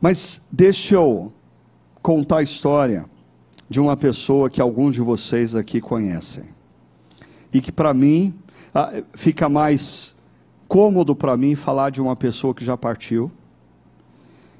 Mas 0.00 0.40
deixa 0.50 0.94
eu 0.94 1.32
contar 2.02 2.38
a 2.38 2.42
história 2.42 3.06
de 3.68 3.80
uma 3.80 3.96
pessoa 3.96 4.50
que 4.50 4.60
alguns 4.60 4.94
de 4.94 5.00
vocês 5.00 5.54
aqui 5.54 5.80
conhecem. 5.80 6.44
E 7.52 7.60
que 7.60 7.72
para 7.72 7.94
mim 7.94 8.34
ah, 8.74 9.02
fica 9.14 9.48
mais 9.48 10.14
cômodo 10.68 11.14
para 11.14 11.36
mim 11.36 11.54
falar 11.54 11.90
de 11.90 12.00
uma 12.00 12.16
pessoa 12.16 12.54
que 12.54 12.64
já 12.64 12.76
partiu. 12.76 13.30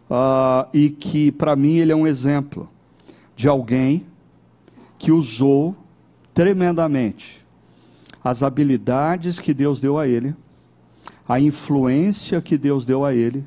Uh, 0.08 0.68
e 0.72 0.90
que 0.90 1.32
para 1.32 1.56
mim 1.56 1.76
ele 1.78 1.90
é 1.90 1.96
um 1.96 2.06
exemplo 2.06 2.68
de 3.34 3.48
alguém 3.48 4.06
que 4.98 5.10
usou 5.10 5.74
tremendamente 6.32 7.44
as 8.22 8.42
habilidades 8.42 9.38
que 9.38 9.52
Deus 9.52 9.80
deu 9.80 9.98
a 9.98 10.06
ele, 10.06 10.34
a 11.28 11.40
influência 11.40 12.40
que 12.40 12.56
Deus 12.56 12.86
deu 12.86 13.04
a 13.04 13.14
ele, 13.14 13.44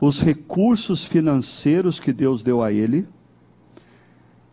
os 0.00 0.20
recursos 0.20 1.04
financeiros 1.04 2.00
que 2.00 2.12
Deus 2.12 2.42
deu 2.42 2.62
a 2.62 2.72
ele 2.72 3.06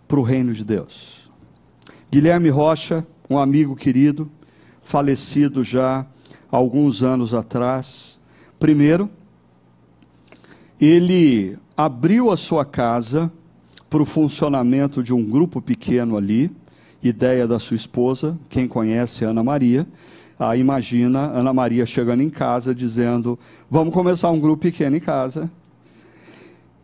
para 0.08 0.20
o 0.20 0.24
reino 0.24 0.54
de 0.54 0.64
Deus. 0.64 1.30
Guilherme 2.12 2.50
Rocha, 2.50 3.06
um 3.30 3.38
amigo 3.38 3.76
querido, 3.76 4.30
falecido 4.82 5.64
já 5.64 6.06
alguns 6.50 7.04
anos 7.04 7.34
atrás. 7.34 8.20
Primeiro, 8.60 9.10
ele 10.80 11.58
abriu 11.76 12.32
a 12.32 12.38
sua 12.38 12.66
casa 12.66 13.32
para 13.90 14.02
o 14.02 14.06
funcionamento 14.06 15.02
de 15.02 15.14
um 15.14 15.24
grupo 15.24 15.62
pequeno 15.62 16.18
ali, 16.18 16.52
ideia 17.02 17.48
da 17.48 17.60
sua 17.60 17.76
esposa, 17.76 18.38
quem 18.50 18.68
conhece 18.68 19.24
Ana 19.24 19.44
Maria, 19.44 19.88
ah, 20.40 20.56
imagina 20.56 21.20
Ana 21.20 21.52
Maria 21.52 21.86
chegando 21.86 22.22
em 22.22 22.30
casa 22.30 22.74
dizendo: 22.74 23.40
Vamos 23.70 23.94
começar 23.94 24.30
um 24.30 24.40
grupo 24.40 24.62
pequeno 24.62 24.96
em 24.96 25.00
casa. 25.00 25.50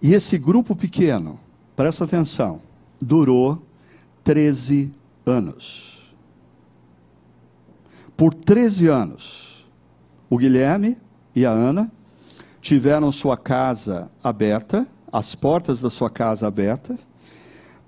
E 0.02 0.14
esse 0.14 0.38
grupo 0.38 0.76
pequeno, 0.76 1.40
presta 1.76 2.04
atenção, 2.04 2.62
durou 3.00 3.62
13 4.24 4.92
anos. 5.26 6.14
Por 8.18 8.34
13 8.34 8.88
anos, 8.88 9.66
o 10.30 10.38
Guilherme 10.38 10.98
e 11.36 11.46
a 11.46 11.52
Ana 11.52 11.92
tiveram 12.60 13.12
sua 13.12 13.38
casa 13.38 14.10
aberta, 14.24 14.88
as 15.12 15.36
portas 15.36 15.80
da 15.80 15.90
sua 15.90 16.10
casa 16.10 16.48
abertas, 16.48 16.98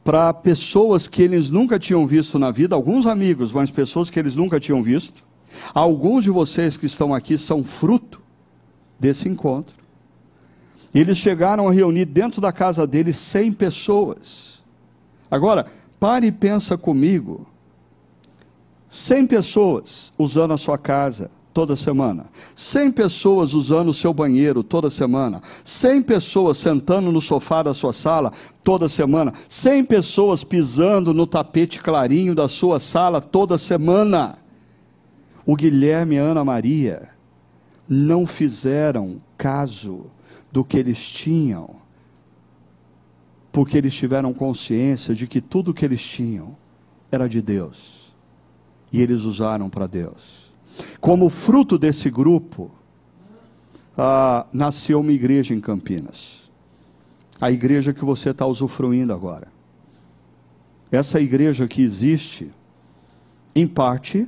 para 0.03 0.31
pessoas 0.31 1.07
que 1.07 1.23
eles 1.23 1.49
nunca 1.49 1.79
tinham 1.79 2.05
visto 2.05 2.37
na 2.37 2.51
vida, 2.51 2.75
alguns 2.75 3.07
amigos, 3.07 3.51
mas 3.51 3.71
pessoas 3.71 4.09
que 4.09 4.19
eles 4.19 4.35
nunca 4.35 4.59
tinham 4.59 4.83
visto. 4.83 5.24
Alguns 5.73 6.23
de 6.23 6.29
vocês 6.29 6.77
que 6.77 6.85
estão 6.85 7.13
aqui 7.13 7.37
são 7.37 7.63
fruto 7.63 8.21
desse 8.99 9.27
encontro. 9.27 9.75
Eles 10.93 11.17
chegaram 11.17 11.67
a 11.67 11.71
reunir 11.71 12.05
dentro 12.05 12.39
da 12.39 12.51
casa 12.51 12.87
deles 12.87 13.17
100 13.17 13.53
pessoas. 13.53 14.63
Agora, 15.29 15.65
pare 15.99 16.27
e 16.27 16.31
pensa 16.31 16.77
comigo. 16.77 17.45
100 18.87 19.27
pessoas 19.27 20.13
usando 20.17 20.53
a 20.53 20.57
sua 20.57 20.77
casa 20.77 21.29
toda 21.53 21.75
semana. 21.75 22.27
100 22.53 22.91
pessoas 22.91 23.53
usando 23.53 23.89
o 23.89 23.93
seu 23.93 24.13
banheiro 24.13 24.63
toda 24.63 24.89
semana. 24.89 25.41
100 25.63 26.03
pessoas 26.03 26.57
sentando 26.57 27.11
no 27.11 27.21
sofá 27.21 27.63
da 27.63 27.73
sua 27.73 27.91
sala 27.93 28.31
toda 28.63 28.87
semana. 28.87 29.33
100 29.49 29.85
pessoas 29.85 30.43
pisando 30.43 31.13
no 31.13 31.25
tapete 31.27 31.81
clarinho 31.81 32.35
da 32.35 32.47
sua 32.47 32.79
sala 32.79 33.19
toda 33.19 33.57
semana. 33.57 34.37
O 35.45 35.55
Guilherme 35.55 36.15
e 36.15 36.19
a 36.19 36.23
Ana 36.23 36.43
Maria 36.43 37.09
não 37.87 38.25
fizeram 38.25 39.21
caso 39.37 40.07
do 40.51 40.63
que 40.63 40.77
eles 40.77 40.99
tinham, 40.99 41.75
porque 43.51 43.77
eles 43.77 43.93
tiveram 43.93 44.33
consciência 44.33 45.13
de 45.13 45.27
que 45.27 45.39
tudo 45.39 45.73
que 45.73 45.85
eles 45.85 46.01
tinham 46.01 46.55
era 47.11 47.27
de 47.29 47.41
Deus, 47.41 48.11
e 48.91 49.01
eles 49.01 49.21
usaram 49.21 49.69
para 49.69 49.85
Deus. 49.85 50.51
Como 50.99 51.29
fruto 51.29 51.77
desse 51.77 52.09
grupo, 52.09 52.71
ah, 53.97 54.45
nasceu 54.51 54.99
uma 54.99 55.11
igreja 55.11 55.53
em 55.53 55.61
Campinas, 55.61 56.49
a 57.39 57.51
igreja 57.51 57.93
que 57.93 58.03
você 58.03 58.31
está 58.31 58.45
usufruindo 58.45 59.13
agora. 59.13 59.47
Essa 60.91 61.19
igreja 61.19 61.67
que 61.67 61.81
existe, 61.81 62.51
em 63.53 63.67
parte, 63.67 64.27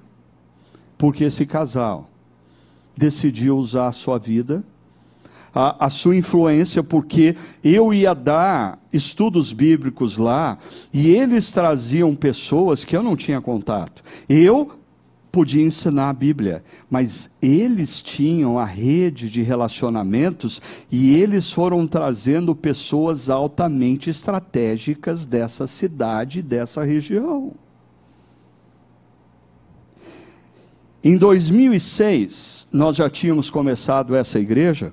porque 0.98 1.26
esse 1.26 1.46
casal 1.46 2.10
decidiu 2.96 3.58
usar 3.58 3.88
a 3.88 3.92
sua 3.92 4.18
vida 4.18 4.64
a, 5.58 5.88
a 5.88 5.90
sua 5.90 6.16
influência, 6.16 6.84
porque 6.84 7.36
eu 7.64 7.92
ia 7.92 8.14
dar 8.14 8.80
estudos 8.94 9.52
bíblicos 9.52 10.18
lá 10.20 10.60
e 10.94 11.10
eles 11.10 11.52
traziam 11.52 12.16
pessoas 12.16 12.86
que 12.86 12.96
eu 12.96 13.02
não 13.02 13.16
tinha 13.16 13.42
contato. 13.42 14.04
Eu 14.30 14.80
podia 15.32 15.64
ensinar 15.64 16.10
a 16.10 16.14
Bíblia, 16.14 16.64
mas 16.90 17.32
eles 17.42 18.04
tinham 18.04 18.60
a 18.60 18.66
rede 18.66 19.30
de 19.30 19.42
relacionamentos 19.42 20.62
e 20.92 21.16
eles 21.16 21.52
foram 21.52 21.88
trazendo 21.88 22.56
pessoas 22.56 23.28
altamente 23.28 24.12
estratégicas 24.12 25.26
dessa 25.26 25.66
cidade, 25.66 26.44
dessa 26.44 26.84
região. 26.84 27.54
Em 31.08 31.16
2006, 31.16 32.68
nós 32.70 32.98
já 32.98 33.10
tínhamos 33.10 33.50
começado 33.50 34.14
essa 34.14 34.40
igreja. 34.40 34.92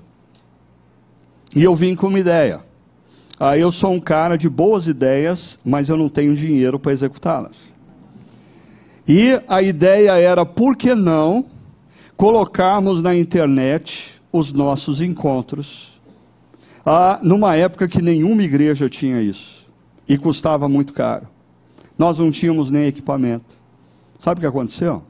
E 1.53 1.61
eu 1.61 1.75
vim 1.75 1.93
com 1.93 2.07
uma 2.07 2.17
ideia. 2.17 2.63
Ah, 3.37 3.57
eu 3.57 3.69
sou 3.69 3.91
um 3.91 3.99
cara 3.99 4.37
de 4.37 4.47
boas 4.47 4.87
ideias, 4.87 5.59
mas 5.65 5.89
eu 5.89 5.97
não 5.97 6.07
tenho 6.07 6.33
dinheiro 6.33 6.79
para 6.79 6.93
executá-las. 6.93 7.57
E 9.05 9.41
a 9.45 9.61
ideia 9.61 10.13
era, 10.17 10.45
por 10.45 10.77
que 10.77 10.95
não 10.95 11.47
colocarmos 12.15 13.03
na 13.03 13.13
internet 13.13 14.21
os 14.31 14.53
nossos 14.53 15.01
encontros? 15.01 15.99
Ah, 16.85 17.19
numa 17.21 17.57
época 17.57 17.89
que 17.89 18.01
nenhuma 18.01 18.41
igreja 18.41 18.87
tinha 18.87 19.21
isso. 19.21 19.67
E 20.07 20.17
custava 20.17 20.69
muito 20.69 20.93
caro. 20.93 21.27
Nós 21.97 22.19
não 22.19 22.31
tínhamos 22.31 22.71
nem 22.71 22.85
equipamento. 22.85 23.57
Sabe 24.17 24.37
o 24.37 24.41
que 24.41 24.47
aconteceu? 24.47 25.03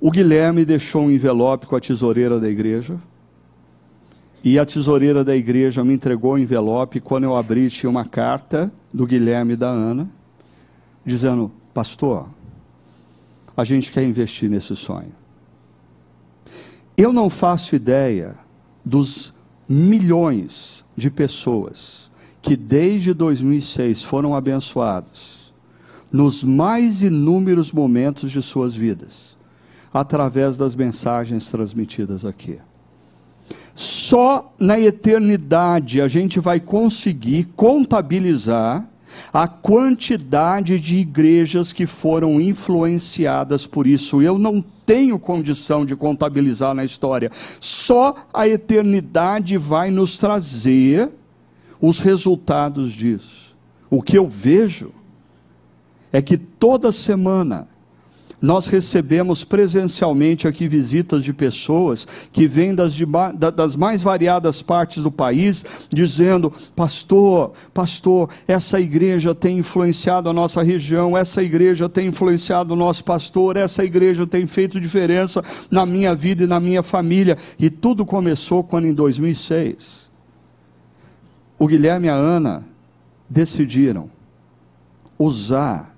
O 0.00 0.10
Guilherme 0.10 0.64
deixou 0.64 1.02
um 1.02 1.10
envelope 1.10 1.66
com 1.66 1.76
a 1.76 1.80
tesoureira 1.80 2.40
da 2.40 2.48
igreja 2.48 2.98
e 4.42 4.58
a 4.58 4.64
tesoureira 4.64 5.22
da 5.22 5.36
igreja 5.36 5.84
me 5.84 5.92
entregou 5.92 6.34
o 6.34 6.38
envelope. 6.38 7.00
Quando 7.00 7.24
eu 7.24 7.36
abri, 7.36 7.68
tinha 7.68 7.90
uma 7.90 8.06
carta 8.06 8.72
do 8.92 9.06
Guilherme 9.06 9.52
e 9.52 9.56
da 9.56 9.68
Ana, 9.68 10.08
dizendo: 11.04 11.52
Pastor, 11.74 12.28
a 13.54 13.62
gente 13.64 13.92
quer 13.92 14.02
investir 14.02 14.48
nesse 14.48 14.74
sonho. 14.74 15.12
Eu 16.96 17.12
não 17.12 17.28
faço 17.28 17.76
ideia 17.76 18.38
dos 18.84 19.34
milhões 19.68 20.84
de 20.96 21.10
pessoas 21.10 22.10
que 22.42 22.56
desde 22.56 23.12
2006 23.12 24.02
foram 24.02 24.34
abençoados 24.34 25.52
nos 26.10 26.42
mais 26.42 27.02
inúmeros 27.02 27.70
momentos 27.70 28.32
de 28.32 28.42
suas 28.42 28.74
vidas, 28.74 29.36
através 29.92 30.56
das 30.56 30.74
mensagens 30.74 31.50
transmitidas 31.50 32.24
aqui. 32.24 32.58
Só 33.74 34.52
na 34.58 34.78
eternidade 34.78 36.00
a 36.00 36.08
gente 36.08 36.38
vai 36.38 36.60
conseguir 36.60 37.44
contabilizar 37.56 38.86
a 39.32 39.48
quantidade 39.48 40.78
de 40.78 40.96
igrejas 40.96 41.72
que 41.72 41.86
foram 41.86 42.40
influenciadas 42.40 43.66
por 43.66 43.86
isso. 43.86 44.22
Eu 44.22 44.38
não 44.38 44.62
tenho 44.84 45.18
condição 45.18 45.84
de 45.84 45.96
contabilizar 45.96 46.74
na 46.74 46.84
história. 46.84 47.30
Só 47.60 48.14
a 48.32 48.46
eternidade 48.46 49.56
vai 49.56 49.90
nos 49.90 50.18
trazer 50.18 51.10
os 51.80 52.00
resultados 52.00 52.92
disso. 52.92 53.56
O 53.88 54.02
que 54.02 54.16
eu 54.18 54.28
vejo 54.28 54.92
é 56.12 56.20
que 56.20 56.36
toda 56.36 56.92
semana 56.92 57.68
nós 58.40 58.68
recebemos 58.68 59.44
presencialmente 59.44 60.48
aqui 60.48 60.66
visitas 60.66 61.22
de 61.22 61.32
pessoas 61.32 62.06
que 62.32 62.46
vêm 62.46 62.74
das, 62.74 62.94
das 63.54 63.76
mais 63.76 64.02
variadas 64.02 64.62
partes 64.62 65.02
do 65.02 65.10
país, 65.10 65.64
dizendo: 65.92 66.52
Pastor, 66.74 67.52
pastor, 67.74 68.30
essa 68.48 68.80
igreja 68.80 69.34
tem 69.34 69.58
influenciado 69.58 70.28
a 70.28 70.32
nossa 70.32 70.62
região, 70.62 71.16
essa 71.16 71.42
igreja 71.42 71.88
tem 71.88 72.08
influenciado 72.08 72.72
o 72.72 72.76
nosso 72.76 73.04
pastor, 73.04 73.56
essa 73.56 73.84
igreja 73.84 74.26
tem 74.26 74.46
feito 74.46 74.80
diferença 74.80 75.44
na 75.70 75.84
minha 75.84 76.14
vida 76.14 76.44
e 76.44 76.46
na 76.46 76.58
minha 76.58 76.82
família. 76.82 77.36
E 77.58 77.68
tudo 77.68 78.06
começou 78.06 78.64
quando 78.64 78.86
em 78.86 78.94
2006 78.94 80.10
o 81.58 81.66
Guilherme 81.66 82.06
e 82.06 82.10
a 82.10 82.14
Ana 82.14 82.64
decidiram 83.28 84.08
usar 85.18 85.89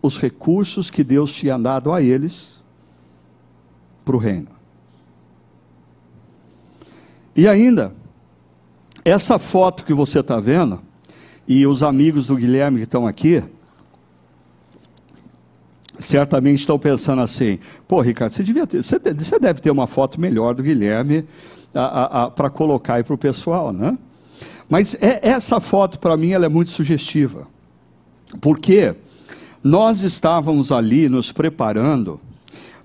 os 0.00 0.18
recursos 0.18 0.90
que 0.90 1.02
Deus 1.02 1.32
tinha 1.32 1.58
dado 1.58 1.92
a 1.92 2.02
eles 2.02 2.62
para 4.04 4.16
o 4.16 4.18
reino. 4.18 4.48
E 7.34 7.46
ainda, 7.46 7.94
essa 9.04 9.38
foto 9.38 9.84
que 9.84 9.94
você 9.94 10.20
está 10.20 10.40
vendo, 10.40 10.80
e 11.46 11.66
os 11.66 11.82
amigos 11.82 12.26
do 12.26 12.36
Guilherme 12.36 12.78
que 12.78 12.84
estão 12.84 13.06
aqui, 13.06 13.42
certamente 15.98 16.60
estão 16.60 16.78
pensando 16.78 17.22
assim: 17.22 17.58
pô, 17.86 18.00
Ricardo, 18.00 18.32
você, 18.32 18.42
devia 18.42 18.66
ter, 18.66 18.82
você, 18.82 19.38
deve 19.38 19.60
ter 19.60 19.70
uma 19.70 19.86
foto 19.86 20.20
melhor 20.20 20.54
do 20.54 20.62
Guilherme 20.62 21.26
para 22.34 22.50
colocar 22.50 22.94
aí 22.94 23.04
para 23.04 23.14
o 23.14 23.18
pessoal, 23.18 23.72
né? 23.72 23.96
Mas 24.68 24.94
é, 25.02 25.20
essa 25.22 25.60
foto, 25.60 25.98
para 25.98 26.16
mim, 26.16 26.30
ela 26.30 26.46
é 26.46 26.48
muito 26.48 26.70
sugestiva. 26.70 27.46
Porque 28.40 28.94
nós 29.62 30.02
estávamos 30.02 30.70
ali 30.70 31.08
nos 31.08 31.32
preparando 31.32 32.20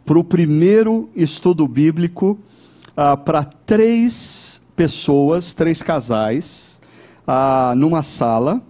para 0.06 0.18
o 0.18 0.24
primeiro 0.24 1.10
estudo 1.16 1.68
bíblico 1.68 2.38
ah, 2.96 3.16
para 3.16 3.44
três 3.44 4.62
pessoas, 4.76 5.54
três 5.54 5.82
casais, 5.82 6.82
ah, 7.28 7.74
numa 7.78 8.04
sala. 8.04 8.62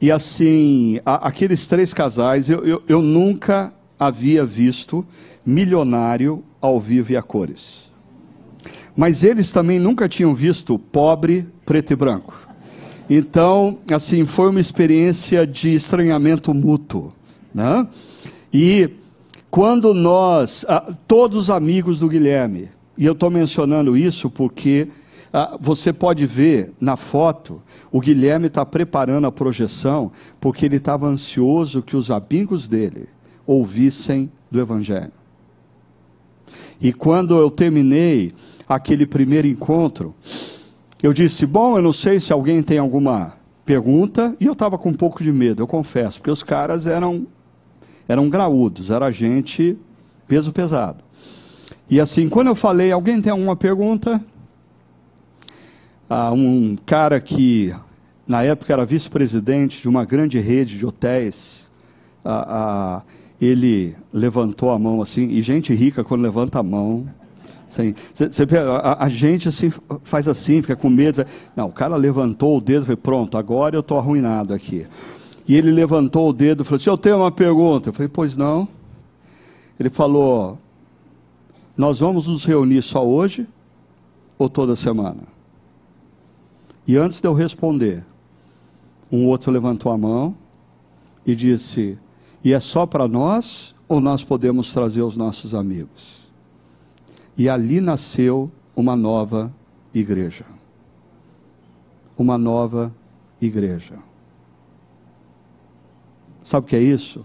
E 0.00 0.10
assim, 0.10 1.00
a, 1.04 1.28
aqueles 1.28 1.66
três 1.66 1.92
casais, 1.92 2.48
eu, 2.48 2.60
eu, 2.64 2.82
eu 2.88 3.02
nunca 3.02 3.72
havia 3.98 4.44
visto 4.44 5.06
milionário 5.44 6.42
ao 6.60 6.80
vivo 6.80 7.12
e 7.12 7.16
a 7.16 7.22
cores. 7.22 7.90
Mas 8.96 9.24
eles 9.24 9.52
também 9.52 9.78
nunca 9.78 10.08
tinham 10.08 10.34
visto 10.34 10.78
pobre, 10.78 11.48
preto 11.64 11.92
e 11.92 11.96
branco. 11.96 12.48
Então, 13.08 13.78
assim, 13.90 14.26
foi 14.26 14.50
uma 14.50 14.60
experiência 14.60 15.46
de 15.46 15.74
estranhamento 15.74 16.54
mútuo. 16.54 17.12
Né? 17.54 17.86
E 18.52 18.90
quando 19.50 19.92
nós, 19.92 20.64
ah, 20.68 20.94
todos 21.06 21.36
os 21.36 21.50
amigos 21.50 22.00
do 22.00 22.08
Guilherme, 22.08 22.70
e 22.96 23.04
eu 23.04 23.12
estou 23.12 23.30
mencionando 23.30 23.96
isso 23.96 24.30
porque 24.30 24.88
ah, 25.32 25.56
você 25.60 25.92
pode 25.92 26.26
ver 26.26 26.72
na 26.80 26.96
foto, 26.96 27.62
o 27.90 28.00
Guilherme 28.00 28.48
está 28.48 28.64
preparando 28.66 29.26
a 29.26 29.32
projeção, 29.32 30.12
porque 30.40 30.66
ele 30.66 30.76
estava 30.76 31.06
ansioso 31.06 31.82
que 31.82 31.96
os 31.96 32.10
amigos 32.10 32.68
dele 32.68 33.08
ouvissem 33.46 34.30
do 34.50 34.60
Evangelho. 34.60 35.12
E 36.80 36.92
quando 36.92 37.38
eu 37.38 37.50
terminei 37.50 38.32
aquele 38.68 39.06
primeiro 39.06 39.46
encontro, 39.46 40.14
eu 41.02 41.12
disse: 41.12 41.46
Bom, 41.46 41.76
eu 41.76 41.82
não 41.82 41.92
sei 41.92 42.20
se 42.20 42.32
alguém 42.32 42.62
tem 42.62 42.78
alguma 42.78 43.34
pergunta 43.64 44.36
e 44.40 44.46
eu 44.46 44.52
estava 44.52 44.76
com 44.76 44.90
um 44.90 44.94
pouco 44.94 45.22
de 45.22 45.32
medo, 45.32 45.62
eu 45.62 45.66
confesso, 45.66 46.18
porque 46.18 46.30
os 46.30 46.42
caras 46.42 46.86
eram 46.86 47.26
eram 48.12 48.28
graúdos, 48.28 48.90
era 48.90 49.10
gente 49.10 49.76
peso 50.28 50.52
pesado. 50.52 51.02
E 51.88 51.98
assim, 51.98 52.28
quando 52.28 52.48
eu 52.48 52.54
falei, 52.54 52.92
alguém 52.92 53.20
tem 53.20 53.32
alguma 53.32 53.56
pergunta? 53.56 54.22
Ah, 56.08 56.32
um 56.32 56.76
cara 56.86 57.20
que 57.20 57.74
na 58.26 58.42
época 58.42 58.72
era 58.72 58.84
vice-presidente 58.84 59.80
de 59.80 59.88
uma 59.88 60.04
grande 60.04 60.38
rede 60.38 60.78
de 60.78 60.86
hotéis, 60.86 61.70
ah, 62.24 62.46
ah, 62.48 63.02
ele 63.40 63.96
levantou 64.12 64.70
a 64.70 64.78
mão 64.78 65.00
assim, 65.00 65.28
e 65.28 65.42
gente 65.42 65.72
rica 65.72 66.04
quando 66.04 66.20
levanta 66.20 66.60
a 66.60 66.62
mão, 66.62 67.06
cê, 67.68 67.94
a, 68.82 69.04
a, 69.04 69.08
gente 69.08 69.48
assim, 69.48 69.72
faz 70.04 70.28
assim, 70.28 70.60
fica 70.60 70.76
com 70.76 70.90
medo. 70.90 71.24
Não, 71.56 71.68
o 71.68 71.72
cara 71.72 71.96
levantou 71.96 72.58
o 72.58 72.60
dedo 72.60 72.82
e 72.82 72.86
falou, 72.86 72.98
pronto, 72.98 73.38
agora 73.38 73.74
eu 73.74 73.80
estou 73.80 73.98
arruinado 73.98 74.52
aqui. 74.52 74.86
E 75.46 75.56
ele 75.56 75.70
levantou 75.70 76.28
o 76.28 76.32
dedo 76.32 76.62
e 76.62 76.64
falou 76.64 76.76
assim, 76.76 76.90
eu 76.90 76.98
tenho 76.98 77.16
uma 77.18 77.30
pergunta. 77.30 77.88
Eu 77.88 77.92
falei, 77.92 78.08
pois 78.08 78.36
não. 78.36 78.68
Ele 79.78 79.90
falou, 79.90 80.58
nós 81.76 81.98
vamos 81.98 82.26
nos 82.26 82.44
reunir 82.44 82.82
só 82.82 83.06
hoje 83.06 83.46
ou 84.38 84.48
toda 84.48 84.76
semana? 84.76 85.22
E 86.86 86.96
antes 86.96 87.20
de 87.20 87.26
eu 87.26 87.32
responder, 87.32 88.04
um 89.10 89.26
outro 89.26 89.50
levantou 89.52 89.90
a 89.92 89.98
mão 89.98 90.36
e 91.26 91.34
disse, 91.34 91.98
e 92.44 92.52
é 92.52 92.60
só 92.60 92.86
para 92.86 93.06
nós 93.06 93.74
ou 93.88 94.00
nós 94.00 94.24
podemos 94.24 94.72
trazer 94.72 95.02
os 95.02 95.16
nossos 95.16 95.54
amigos? 95.54 96.22
E 97.36 97.48
ali 97.48 97.80
nasceu 97.80 98.50
uma 98.74 98.96
nova 98.96 99.52
igreja. 99.94 100.44
Uma 102.16 102.36
nova 102.36 102.92
igreja. 103.40 103.98
Sabe 106.44 106.66
o 106.66 106.68
que 106.68 106.76
é 106.76 106.80
isso? 106.80 107.24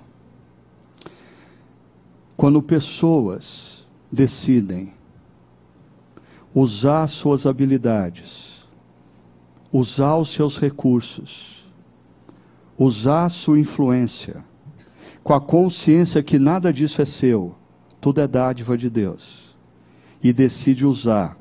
Quando 2.36 2.61
pessoas 2.61 3.88
decidem 4.11 4.93
usar 6.53 7.07
suas 7.07 7.45
habilidades, 7.45 8.65
usar 9.72 10.15
os 10.18 10.30
seus 10.30 10.59
recursos, 10.59 11.68
usar 12.78 13.30
sua 13.30 13.59
influência, 13.59 14.43
com 15.24 15.34
a 15.34 15.41
consciência 15.41 16.24
que 16.24 16.39
nada 16.39 16.72
disso 16.72 17.01
é 17.01 17.05
seu, 17.05 17.55
tudo 17.99 18.22
é 18.22 18.28
dádiva 18.28 18.78
de 18.78 18.89
Deus 18.89 19.55
e 20.24 20.32
decide 20.32 20.86
usar 20.86 21.38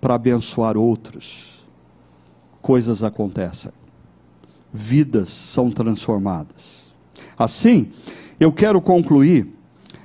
para 0.00 0.14
abençoar 0.14 0.76
outros, 0.76 1.64
coisas 2.62 3.02
acontecem, 3.02 3.72
vidas 4.72 5.28
são 5.28 5.70
transformadas. 5.70 6.87
Assim, 7.38 7.92
eu 8.40 8.52
quero 8.52 8.80
concluir 8.80 9.46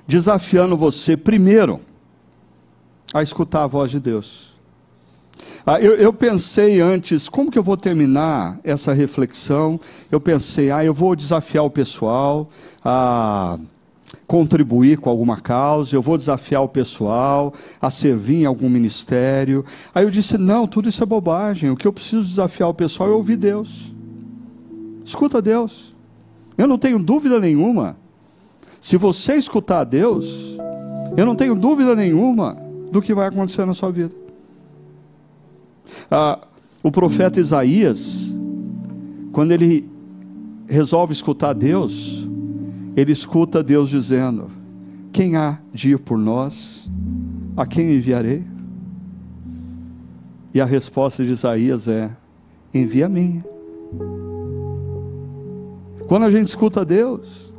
desafiando 0.08 0.78
você, 0.78 1.18
primeiro, 1.18 1.80
a 3.14 3.24
escutar 3.24 3.64
a 3.64 3.68
voz 3.68 3.92
de 3.92 4.00
Deus. 4.00 4.54
Ah, 5.66 5.80
eu, 5.80 5.96
eu, 5.96 6.12
pensei 6.12 6.82
antes, 6.82 7.30
como 7.30 7.50
que 7.50 7.58
eu 7.58 7.64
vou 7.64 7.78
terminar 7.78 8.60
essa 8.66 8.94
reflexão? 8.94 9.80
Eu 10.12 10.20
pensei, 10.20 10.70
ah, 10.72 10.84
eu 10.84 10.94
vou 10.94 11.16
desafiar 11.16 11.64
o 11.64 11.70
pessoal 11.70 12.50
a 12.84 13.58
contribuir 14.28 14.98
com 14.98 15.10
alguma 15.10 15.40
causa, 15.40 15.96
eu 15.96 16.02
vou 16.02 16.18
desafiar 16.18 16.62
o 16.64 16.68
pessoal 16.68 17.54
a 17.82 17.90
servir 17.90 18.42
em 18.42 18.46
algum 18.46 18.70
ministério. 18.70 19.66
Aí 19.96 20.04
eu 20.04 20.12
disse: 20.12 20.38
não, 20.38 20.68
tudo 20.68 20.90
isso 20.90 21.02
é 21.02 21.06
bobagem. 21.06 21.70
O 21.70 21.78
que 21.78 21.88
eu 21.88 21.94
preciso 21.94 22.24
desafiar 22.24 22.70
o 22.70 22.74
pessoal 22.74 23.10
é 23.10 23.14
ouvir 23.14 23.38
Deus. 23.38 23.94
Escuta 25.06 25.42
Deus. 25.42 25.93
Eu 26.58 26.68
não 26.68 26.78
tenho 26.78 27.00
dúvida 27.00 27.40
nenhuma. 27.40 27.98
Se 28.80 28.98
você 28.98 29.36
escutar 29.36 29.84
Deus, 29.84 30.58
eu 31.16 31.26
não 31.26 31.36
tenho 31.36 31.56
dúvida 31.56 31.96
nenhuma 31.96 32.56
do 32.92 33.02
que 33.02 33.14
vai 33.14 33.28
acontecer 33.28 33.66
na 33.66 33.74
sua 33.74 33.92
vida. 33.92 34.14
Ah, 36.10 36.40
o 36.82 36.92
profeta 36.92 37.40
Isaías, 37.40 38.36
quando 39.32 39.52
ele 39.52 39.90
resolve 40.68 41.14
escutar 41.14 41.54
Deus, 41.54 42.28
ele 42.96 43.12
escuta 43.12 43.64
Deus 43.64 43.90
dizendo: 43.90 44.52
Quem 45.12 45.36
há 45.36 45.60
de 45.74 45.92
ir 45.92 46.00
por 46.00 46.18
nós? 46.18 46.90
A 47.56 47.66
quem 47.66 47.96
enviarei? 47.96 48.44
E 50.54 50.62
a 50.62 50.66
resposta 50.66 51.24
de 51.24 51.32
Isaías 51.32 51.88
é: 51.88 52.12
Envia 52.74 53.06
a 53.06 53.10
mim. 53.10 53.44
Quando 56.08 56.24
a 56.24 56.32
gente 56.32 56.48
escuta 56.48 56.86
Deus, 56.86 57.52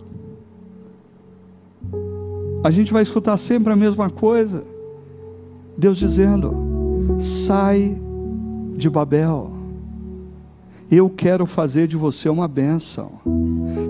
a 2.63 2.71
gente 2.71 2.93
vai 2.93 3.03
escutar 3.03 3.37
sempre 3.37 3.73
a 3.73 3.77
mesma 3.77 4.09
coisa. 4.09 4.65
Deus 5.77 5.99
dizendo: 5.99 6.55
Sai 7.19 7.97
de 8.77 8.89
Babel. 8.89 9.53
Eu 10.91 11.11
quero 11.11 11.47
fazer 11.47 11.87
de 11.87 11.97
você 11.97 12.29
uma 12.29 12.47
bênção. 12.47 13.13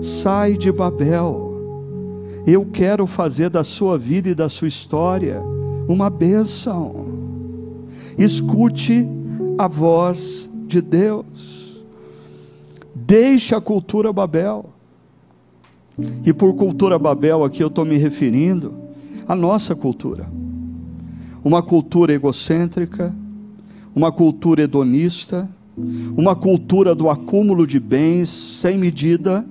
Sai 0.01 0.57
de 0.57 0.71
Babel. 0.71 1.53
Eu 2.47 2.65
quero 2.65 3.07
fazer 3.07 3.49
da 3.49 3.63
sua 3.63 3.97
vida 3.97 4.29
e 4.29 4.35
da 4.35 4.47
sua 4.49 4.67
história 4.67 5.41
uma 5.87 6.09
bênção. 6.09 7.05
Escute 8.17 9.07
a 9.57 9.67
voz 9.67 10.49
de 10.67 10.81
Deus. 10.81 11.64
Deixe 13.05 13.53
a 13.53 13.61
cultura 13.61 14.11
Babel. 14.11 14.65
E 16.25 16.33
por 16.33 16.55
cultura 16.55 16.97
Babel 16.97 17.43
aqui 17.43 17.61
eu 17.61 17.67
estou 17.67 17.85
me 17.85 17.97
referindo 17.97 18.73
à 19.27 19.35
nossa 19.35 19.75
cultura. 19.75 20.27
Uma 21.43 21.61
cultura 21.61 22.13
egocêntrica, 22.13 23.13
uma 23.95 24.11
cultura 24.11 24.63
hedonista, 24.63 25.47
uma 26.17 26.35
cultura 26.35 26.95
do 26.95 27.07
acúmulo 27.07 27.67
de 27.67 27.79
bens 27.79 28.29
sem 28.29 28.75
medida, 28.75 29.45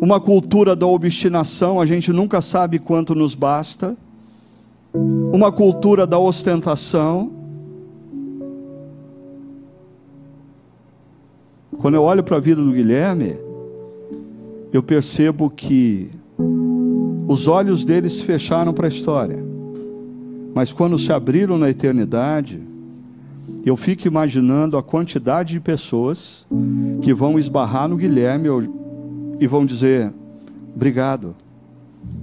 uma 0.00 0.18
cultura 0.18 0.74
da 0.74 0.86
obstinação, 0.86 1.78
a 1.78 1.84
gente 1.84 2.10
nunca 2.12 2.40
sabe 2.40 2.78
quanto 2.78 3.14
nos 3.14 3.34
basta, 3.34 3.94
uma 4.94 5.52
cultura 5.52 6.06
da 6.06 6.18
ostentação. 6.18 7.35
Quando 11.78 11.94
eu 11.94 12.02
olho 12.02 12.22
para 12.22 12.36
a 12.36 12.40
vida 12.40 12.62
do 12.62 12.72
Guilherme, 12.72 13.36
eu 14.72 14.82
percebo 14.82 15.50
que 15.50 16.10
os 17.26 17.48
olhos 17.48 17.84
dele 17.84 18.08
se 18.08 18.22
fecharam 18.22 18.72
para 18.72 18.86
a 18.86 18.88
história, 18.88 19.44
mas 20.54 20.72
quando 20.72 20.98
se 20.98 21.12
abriram 21.12 21.58
na 21.58 21.68
eternidade, 21.68 22.62
eu 23.64 23.76
fico 23.76 24.06
imaginando 24.06 24.76
a 24.76 24.82
quantidade 24.82 25.54
de 25.54 25.60
pessoas 25.60 26.46
que 27.02 27.12
vão 27.12 27.38
esbarrar 27.38 27.88
no 27.88 27.96
Guilherme 27.96 28.48
e 29.40 29.46
vão 29.46 29.66
dizer: 29.66 30.12
obrigado. 30.74 31.34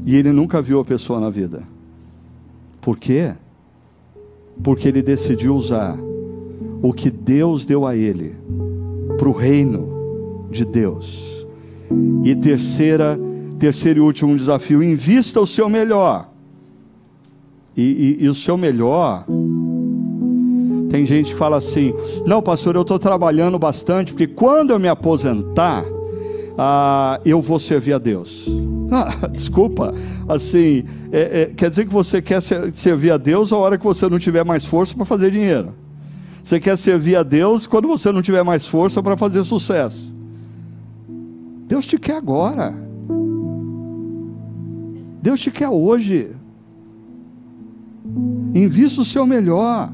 E 0.06 0.16
ele 0.16 0.32
nunca 0.32 0.62
viu 0.62 0.80
a 0.80 0.86
pessoa 0.86 1.20
na 1.20 1.30
vida. 1.30 1.64
Por 2.82 2.98
quê? 2.98 3.34
Porque 4.64 4.88
ele 4.88 5.02
decidiu 5.02 5.56
usar 5.56 5.98
o 6.82 6.94
que 6.94 7.10
Deus 7.12 7.66
deu 7.66 7.86
a 7.86 7.96
ele 7.96 8.36
para 9.24 9.30
o 9.30 9.32
reino 9.32 10.50
de 10.52 10.66
Deus. 10.66 11.48
E 12.26 12.36
terceira, 12.36 13.18
terceiro 13.58 14.00
e 14.00 14.02
último 14.02 14.36
desafio: 14.36 14.84
invista 14.84 15.40
o 15.40 15.48
seu 15.48 15.70
melhor. 15.70 16.30
E, 17.76 18.18
e, 18.20 18.26
e 18.26 18.30
o 18.30 18.36
seu 18.36 18.58
melhor 18.58 19.26
tem 20.90 21.06
gente 21.06 21.32
que 21.32 21.40
fala 21.40 21.56
assim: 21.56 21.94
não, 22.26 22.42
pastor, 22.42 22.76
eu 22.76 22.82
estou 22.82 23.00
trabalhando 23.00 23.58
bastante, 23.58 24.12
porque 24.12 24.28
quando 24.28 24.72
eu 24.72 24.80
me 24.80 24.90
aposentar, 24.90 25.86
ah, 26.58 27.22
eu 27.24 27.42
vou 27.42 27.60
servir 27.60 27.94
a 27.94 28.00
Deus. 28.00 28.46
Ah, 28.96 29.28
desculpa, 29.28 29.92
assim, 30.30 30.84
é, 31.12 31.42
é, 31.42 31.46
quer 31.48 31.68
dizer 31.68 31.88
que 31.88 31.92
você 31.92 32.22
quer 32.22 32.40
servir 32.44 33.10
a 33.10 33.18
Deus 33.18 33.52
a 33.52 33.58
hora 33.58 33.76
que 33.76 33.84
você 33.84 34.08
não 34.08 34.20
tiver 34.20 34.46
mais 34.46 34.66
força 34.66 34.94
para 34.94 35.04
fazer 35.04 35.32
dinheiro. 35.32 35.74
Você 36.44 36.60
quer 36.60 36.78
servir 36.78 37.16
a 37.16 37.24
Deus 37.24 37.66
quando 37.66 37.88
você 37.88 38.12
não 38.12 38.22
tiver 38.22 38.44
mais 38.44 38.66
força 38.66 39.02
para 39.02 39.16
fazer 39.16 39.46
sucesso. 39.46 40.14
Deus 41.68 41.86
te 41.86 41.98
quer 41.98 42.18
agora. 42.18 42.76
Deus 45.22 45.40
te 45.40 45.50
quer 45.50 45.70
hoje. 45.70 46.32
Invista 48.54 49.02
o 49.02 49.06
seu 49.06 49.26
melhor 49.26 49.90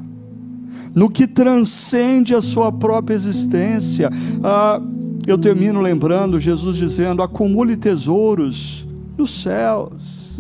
no 0.96 1.08
que 1.08 1.28
transcende 1.28 2.34
a 2.34 2.42
sua 2.42 2.72
própria 2.72 3.14
existência. 3.14 4.10
Ah, 4.44 4.82
eu 5.28 5.38
termino 5.38 5.80
lembrando 5.82 6.40
Jesus 6.40 6.78
dizendo: 6.78 7.22
acumule 7.22 7.78
tesouros 7.78 8.88
nos 9.16 9.44
céus, 9.44 10.40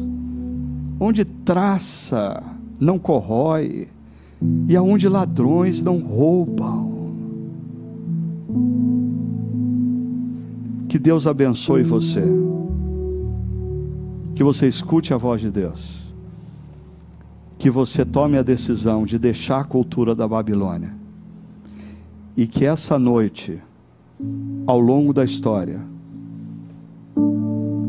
onde 0.99 1.23
traça 1.23 2.41
não 2.79 2.97
corrói 2.97 3.87
e 4.67 4.75
aonde 4.75 5.07
ladrões 5.07 5.83
não 5.83 5.99
roubam. 5.99 6.89
Que 10.87 10.97
Deus 10.97 11.27
abençoe 11.27 11.83
você. 11.83 12.23
Que 14.33 14.43
você 14.43 14.67
escute 14.67 15.13
a 15.13 15.17
voz 15.17 15.41
de 15.41 15.51
Deus. 15.51 15.99
Que 17.57 17.69
você 17.69 18.05
tome 18.05 18.37
a 18.37 18.41
decisão 18.41 19.05
de 19.05 19.19
deixar 19.19 19.61
a 19.61 19.65
cultura 19.65 20.15
da 20.15 20.27
Babilônia. 20.27 20.95
E 22.35 22.47
que 22.47 22.65
essa 22.65 22.97
noite, 22.97 23.61
ao 24.65 24.79
longo 24.79 25.13
da 25.13 25.25
história, 25.25 25.85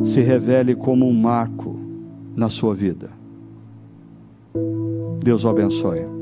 se 0.02 0.20
revele 0.20 0.74
como 0.74 1.06
um 1.06 1.14
marco 1.14 1.78
na 2.34 2.48
sua 2.48 2.74
vida. 2.74 3.10
Deus 5.22 5.44
o 5.44 5.48
abençoe. 5.48 6.19